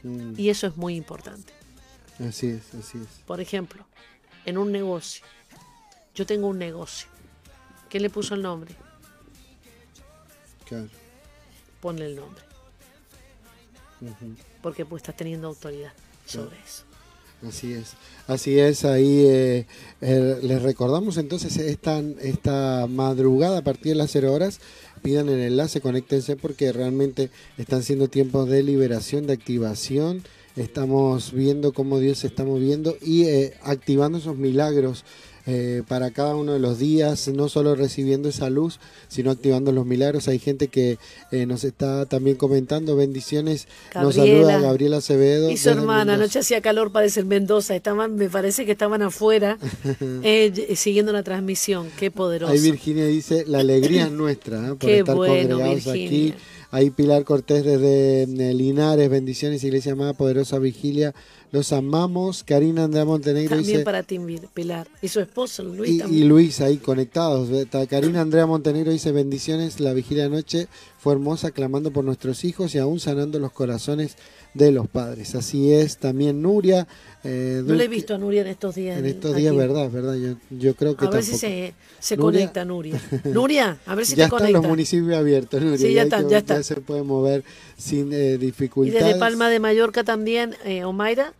Mm, 0.03 0.33
Y 0.37 0.49
eso 0.49 0.65
es 0.67 0.77
muy 0.77 0.95
importante. 0.95 1.51
Así 2.25 2.47
es, 2.47 2.73
así 2.73 2.99
es. 2.99 3.07
Por 3.25 3.41
ejemplo, 3.41 3.85
en 4.45 4.57
un 4.57 4.71
negocio. 4.71 5.25
Yo 6.15 6.25
tengo 6.25 6.47
un 6.47 6.57
negocio. 6.57 7.07
¿Quién 7.89 8.03
le 8.03 8.09
puso 8.09 8.33
el 8.35 8.41
nombre? 8.41 8.73
Claro. 10.65 10.87
Ponle 11.81 12.05
el 12.05 12.15
nombre. 12.15 12.43
Porque 14.61 14.85
pues 14.85 15.01
estás 15.01 15.17
teniendo 15.17 15.47
autoridad 15.47 15.91
sobre 16.25 16.57
eso. 16.63 16.83
Así 17.47 17.71
es, 17.71 17.93
así 18.27 18.59
es, 18.59 18.83
ahí 18.83 19.23
eh, 19.25 19.65
les 20.01 20.61
recordamos 20.61 21.15
entonces 21.15 21.55
esta, 21.55 21.99
esta 22.21 22.85
madrugada 22.87 23.59
a 23.59 23.63
partir 23.63 23.93
de 23.93 23.95
las 23.95 24.11
0 24.11 24.33
horas, 24.33 24.59
pidan 25.01 25.29
el 25.29 25.39
enlace, 25.39 25.79
conéctense 25.79 26.35
porque 26.35 26.73
realmente 26.73 27.29
están 27.57 27.81
siendo 27.83 28.09
tiempos 28.09 28.49
de 28.49 28.61
liberación, 28.61 29.25
de 29.25 29.33
activación, 29.33 30.21
estamos 30.57 31.31
viendo 31.31 31.71
cómo 31.71 31.99
Dios 31.99 32.19
se 32.19 32.27
está 32.27 32.43
moviendo 32.43 32.97
y 33.01 33.23
eh, 33.23 33.53
activando 33.63 34.17
esos 34.17 34.35
milagros 34.35 35.05
eh, 35.45 35.83
para 35.87 36.11
cada 36.11 36.35
uno 36.35 36.53
de 36.53 36.59
los 36.59 36.79
días, 36.79 37.27
no 37.27 37.49
solo 37.49 37.75
recibiendo 37.75 38.29
esa 38.29 38.49
luz, 38.49 38.79
sino 39.07 39.31
activando 39.31 39.71
los 39.71 39.85
milagros. 39.85 40.27
Hay 40.27 40.39
gente 40.39 40.67
que 40.67 40.97
eh, 41.31 41.45
nos 41.45 41.63
está 41.63 42.05
también 42.05 42.37
comentando 42.37 42.95
bendiciones, 42.95 43.67
nos 43.95 44.15
saluda 44.15 44.59
Gabriela 44.59 44.97
Acevedo. 44.97 45.49
Y 45.49 45.57
su 45.57 45.69
hermana, 45.69 46.15
anoche 46.15 46.39
hacía 46.39 46.61
calor, 46.61 46.91
parece 46.91 47.21
en 47.21 47.27
Mendoza. 47.27 47.75
Estaban, 47.75 48.15
me 48.15 48.29
parece 48.29 48.65
que 48.65 48.73
estaban 48.73 49.01
afuera 49.01 49.57
eh, 50.23 50.73
siguiendo 50.75 51.11
la 51.11 51.23
transmisión. 51.23 51.89
Qué 51.97 52.11
poderoso. 52.11 52.51
Ahí 52.51 52.59
Virginia 52.59 53.05
dice, 53.05 53.45
la 53.47 53.59
alegría 53.59 54.05
es 54.05 54.11
nuestra 54.11 54.57
¿eh? 54.59 54.69
por 54.69 54.77
Qué 54.79 54.99
estar 54.99 55.15
bueno, 55.15 55.57
congregados 55.57 55.93
Virginia. 55.93 56.07
aquí. 56.07 56.33
Ahí 56.71 56.91
Pilar 56.91 57.23
Cortés 57.23 57.65
desde 57.65 58.23
eh, 58.23 58.53
Linares, 58.53 59.09
bendiciones, 59.09 59.63
Iglesia 59.63 59.93
Amada, 59.93 60.13
Poderosa 60.13 60.59
Vigilia. 60.59 61.15
Los 61.51 61.73
amamos. 61.73 62.43
Karina 62.43 62.83
Andrea 62.83 63.05
Montenegro 63.05 63.55
También 63.55 63.77
dice, 63.77 63.83
para 63.83 64.03
ti, 64.03 64.19
Pilar. 64.53 64.87
Y 65.01 65.07
su 65.07 65.19
esposo, 65.19 65.63
Luis, 65.63 65.89
y, 65.89 66.17
y. 66.17 66.23
Luis 66.25 66.61
ahí 66.61 66.77
conectados. 66.77 67.49
Karina 67.89 68.21
Andrea 68.21 68.45
Montenegro 68.45 68.91
dice, 68.91 69.11
bendiciones, 69.11 69.79
la 69.79 69.93
vigilia 69.93 70.23
de 70.23 70.29
noche 70.29 70.67
fue 70.99 71.13
hermosa, 71.13 71.49
clamando 71.49 71.91
por 71.91 72.03
nuestros 72.05 72.43
hijos 72.45 72.75
y 72.75 72.77
aún 72.77 72.99
sanando 72.99 73.39
los 73.39 73.51
corazones 73.51 74.15
de 74.59 74.71
los 74.71 74.87
padres. 74.87 75.33
Así 75.35 75.71
es, 75.71 75.97
también 75.97 76.41
Nuria. 76.41 76.87
eh, 77.23 77.61
no 77.65 77.73
le 77.73 77.85
he 77.85 77.87
visto 77.87 78.13
a 78.13 78.17
Nuria 78.17 78.41
en 78.41 78.47
estos 78.47 78.75
días. 78.75 78.99
En 78.99 79.05
estos 79.05 79.31
aquí. 79.33 79.41
días, 79.41 79.55
verdad, 79.55 79.89
verdad. 79.89 80.15
Yo, 80.15 80.35
yo 80.51 80.75
creo 80.75 80.95
que 80.95 81.05
A 81.05 81.09
ver 81.09 81.23
si 81.23 81.35
se, 81.37 81.73
se 81.99 82.15
Nuria- 82.17 82.39
conecta 82.41 82.65
Nuria. 82.65 83.01
Nuria, 83.25 83.77
a 83.85 83.95
ver 83.95 84.05
si 84.05 84.11
ya 84.11 84.15
te 84.15 84.23
están 84.25 84.39
conecta. 84.39 84.59
los 84.59 84.67
municipios 84.67 85.17
abiertos, 85.17 85.61
Nuria, 85.61 85.77
Sí, 85.77 85.93
ya 85.93 86.03
que- 86.03 86.29
ya 86.29 86.37
están. 86.37 86.63
se 86.63 86.75
puede 86.77 87.03
mover 87.03 87.43
sin 87.77 88.13
eh, 88.13 88.33
Y 88.33 88.37
dificultades. 88.37 89.03
desde 89.05 89.19
Palma 89.19 89.49
de 89.49 89.59
Mallorca 89.59 90.03
también, 90.03 90.55
eh, 90.65 90.83
Omaira. 90.83 91.33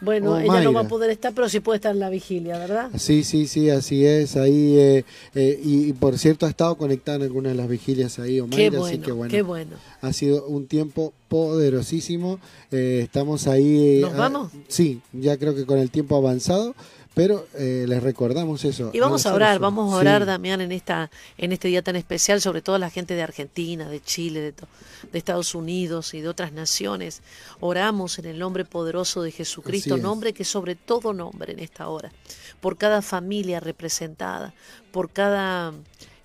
Bueno, 0.00 0.38
ella 0.38 0.60
no 0.60 0.72
va 0.74 0.82
a 0.82 0.88
poder 0.88 1.10
estar, 1.10 1.32
pero 1.32 1.48
sí 1.48 1.60
puede 1.60 1.76
estar 1.76 1.92
en 1.92 2.00
la 2.00 2.10
vigilia, 2.10 2.58
¿verdad? 2.58 2.90
Sí, 2.96 3.24
sí, 3.24 3.46
sí, 3.46 3.70
así 3.70 4.04
es. 4.04 4.36
Ahí, 4.36 4.78
eh, 4.78 5.04
eh, 5.34 5.60
y, 5.62 5.88
y 5.88 5.92
por 5.94 6.18
cierto, 6.18 6.44
ha 6.44 6.50
estado 6.50 6.76
conectada 6.76 7.16
en 7.16 7.22
algunas 7.22 7.52
de 7.52 7.56
las 7.56 7.68
vigilias 7.68 8.18
ahí, 8.18 8.40
Omaira, 8.40 8.56
Qué 8.56 8.66
así 8.66 8.76
bueno, 8.76 9.04
que 9.04 9.12
bueno, 9.12 9.30
qué 9.30 9.42
bueno. 9.42 9.76
ha 10.02 10.12
sido 10.12 10.46
un 10.46 10.66
tiempo 10.66 11.14
poderosísimo. 11.28 12.38
Eh, 12.70 13.00
estamos 13.02 13.46
ahí. 13.46 14.00
¿Nos 14.02 14.12
ah, 14.14 14.16
vamos? 14.16 14.52
sí, 14.68 15.00
ya 15.12 15.38
creo 15.38 15.54
que 15.54 15.64
con 15.64 15.78
el 15.78 15.90
tiempo 15.90 16.16
avanzado, 16.16 16.74
pero 17.16 17.48
eh, 17.54 17.86
les 17.88 18.02
recordamos 18.02 18.62
eso. 18.66 18.90
Y 18.92 19.00
vamos 19.00 19.24
a 19.24 19.32
orar, 19.32 19.58
vamos 19.58 19.90
a 19.94 19.96
orar, 19.96 20.20
Sí. 20.20 20.26
Damián, 20.26 20.60
en 20.60 20.70
esta, 20.70 21.10
en 21.38 21.50
este 21.50 21.68
día 21.68 21.80
tan 21.80 21.96
especial, 21.96 22.42
sobre 22.42 22.60
todo 22.60 22.76
la 22.76 22.90
gente 22.90 23.14
de 23.14 23.22
Argentina, 23.22 23.88
de 23.88 24.02
Chile, 24.02 24.40
de, 24.42 24.52
de 24.52 25.18
Estados 25.18 25.54
Unidos 25.54 26.12
y 26.12 26.20
de 26.20 26.28
otras 26.28 26.52
naciones. 26.52 27.22
Oramos 27.60 28.18
en 28.18 28.26
el 28.26 28.38
nombre 28.38 28.66
poderoso 28.66 29.22
de 29.22 29.30
Jesucristo, 29.30 29.96
nombre 29.96 30.34
que 30.34 30.44
sobre 30.44 30.74
todo 30.74 31.14
nombre 31.14 31.54
en 31.54 31.60
esta 31.60 31.88
hora, 31.88 32.12
por 32.60 32.76
cada 32.76 33.00
familia 33.00 33.60
representada, 33.60 34.52
por 34.92 35.08
cada 35.08 35.72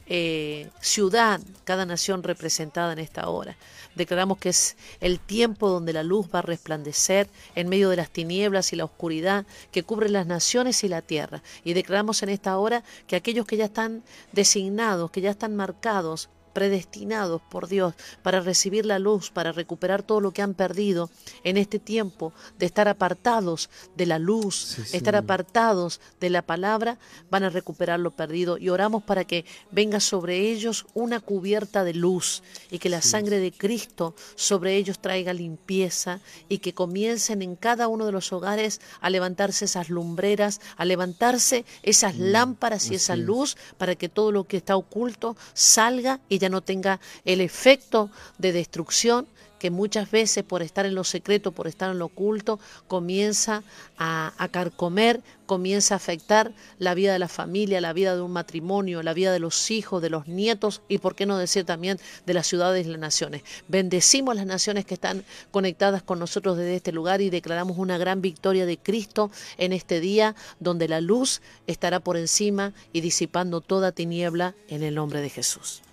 eh, 0.07 0.69
ciudad, 0.81 1.39
cada 1.63 1.85
nación 1.85 2.23
representada 2.23 2.93
en 2.93 2.99
esta 2.99 3.29
hora. 3.29 3.55
Declaramos 3.95 4.37
que 4.37 4.49
es 4.49 4.77
el 4.99 5.19
tiempo 5.19 5.69
donde 5.69 5.93
la 5.93 6.03
luz 6.03 6.27
va 6.33 6.39
a 6.39 6.43
resplandecer 6.43 7.29
en 7.55 7.69
medio 7.69 7.89
de 7.89 7.97
las 7.97 8.09
tinieblas 8.09 8.71
y 8.73 8.75
la 8.75 8.85
oscuridad 8.85 9.45
que 9.71 9.83
cubre 9.83 10.09
las 10.09 10.25
naciones 10.27 10.83
y 10.83 10.87
la 10.87 11.01
tierra. 11.01 11.43
Y 11.63 11.73
declaramos 11.73 12.23
en 12.23 12.29
esta 12.29 12.57
hora 12.57 12.83
que 13.07 13.15
aquellos 13.15 13.45
que 13.45 13.57
ya 13.57 13.65
están 13.65 14.03
designados, 14.31 15.11
que 15.11 15.21
ya 15.21 15.31
están 15.31 15.55
marcados 15.55 16.29
predestinados 16.53 17.41
por 17.49 17.67
Dios 17.67 17.93
para 18.23 18.41
recibir 18.41 18.85
la 18.85 18.99
luz, 18.99 19.31
para 19.31 19.51
recuperar 19.51 20.03
todo 20.03 20.21
lo 20.21 20.31
que 20.31 20.41
han 20.41 20.53
perdido 20.53 21.09
en 21.43 21.57
este 21.57 21.79
tiempo 21.79 22.33
de 22.57 22.65
estar 22.65 22.87
apartados 22.87 23.69
de 23.95 24.05
la 24.05 24.19
luz, 24.19 24.77
estar 24.93 25.15
apartados 25.15 25.99
de 26.19 26.29
la 26.29 26.41
palabra, 26.41 26.97
van 27.29 27.43
a 27.43 27.49
recuperar 27.49 27.99
lo 27.99 28.11
perdido. 28.11 28.57
Y 28.57 28.69
oramos 28.69 29.03
para 29.03 29.25
que 29.25 29.45
venga 29.71 29.99
sobre 29.99 30.51
ellos 30.51 30.85
una 30.93 31.19
cubierta 31.19 31.83
de 31.83 31.93
luz 31.93 32.43
y 32.69 32.79
que 32.79 32.89
la 32.89 33.01
sangre 33.01 33.39
de 33.39 33.51
Cristo 33.51 34.15
sobre 34.35 34.75
ellos 34.75 34.99
traiga 34.99 35.33
limpieza 35.33 36.19
y 36.49 36.59
que 36.59 36.73
comiencen 36.73 37.41
en 37.41 37.55
cada 37.55 37.87
uno 37.87 38.05
de 38.05 38.11
los 38.11 38.33
hogares 38.33 38.81
a 38.99 39.09
levantarse 39.09 39.65
esas 39.65 39.89
lumbreras, 39.89 40.61
a 40.77 40.85
levantarse 40.85 41.65
esas 41.83 42.15
mm, 42.15 42.21
lámparas 42.31 42.89
y 42.91 42.95
esa 42.95 43.15
luz 43.15 43.57
para 43.77 43.95
que 43.95 44.09
todo 44.09 44.31
lo 44.31 44.45
que 44.45 44.57
está 44.57 44.75
oculto 44.75 45.35
salga 45.53 46.19
y 46.29 46.39
ya 46.41 46.49
no 46.49 46.61
tenga 46.61 46.99
el 47.23 47.39
efecto 47.39 48.09
de 48.37 48.51
destrucción 48.51 49.27
que 49.61 49.69
muchas 49.69 50.09
veces 50.09 50.43
por 50.43 50.63
estar 50.63 50.87
en 50.87 50.95
lo 50.95 51.03
secreto, 51.03 51.51
por 51.51 51.67
estar 51.67 51.91
en 51.91 51.99
lo 51.99 52.05
oculto, 52.05 52.59
comienza 52.87 53.61
a, 53.95 54.33
a, 54.39 54.47
carcomer, 54.47 55.21
comienza 55.45 55.93
a 55.93 55.97
afectar 55.97 56.51
la 56.79 56.95
vida 56.95 57.13
de 57.13 57.19
la 57.19 57.27
familia, 57.27 57.79
la 57.79 57.93
vida 57.93 58.15
de 58.15 58.21
un 58.21 58.31
matrimonio, 58.31 59.03
la 59.03 59.13
vida 59.13 59.31
de 59.31 59.37
los 59.37 59.69
hijos, 59.69 60.01
de 60.01 60.09
los 60.09 60.27
nietos 60.27 60.81
y, 60.87 60.97
por 60.97 61.13
qué 61.13 61.27
no 61.27 61.37
decir 61.37 61.63
también, 61.63 61.99
de 62.25 62.33
las 62.33 62.47
ciudades 62.47 62.87
y 62.87 62.89
las 62.89 62.99
naciones. 62.99 63.43
Bendecimos 63.67 64.35
las 64.35 64.47
naciones 64.47 64.83
que 64.83 64.95
están 64.95 65.23
conectadas 65.51 66.01
con 66.01 66.17
nosotros 66.17 66.57
desde 66.57 66.77
este 66.77 66.91
lugar 66.91 67.21
y 67.21 67.29
declaramos 67.29 67.77
una 67.77 67.99
gran 67.99 68.19
victoria 68.19 68.65
de 68.65 68.79
Cristo 68.79 69.29
en 69.59 69.73
este 69.73 69.99
día, 69.99 70.35
donde 70.59 70.87
la 70.87 71.01
luz 71.01 71.43
estará 71.67 71.99
por 71.99 72.17
encima 72.17 72.73
y 72.93 73.01
disipando 73.01 73.61
toda 73.61 73.91
tiniebla 73.91 74.55
en 74.69 74.81
el 74.81 74.95
nombre 74.95 75.21
de 75.21 75.29
Jesús. 75.29 75.83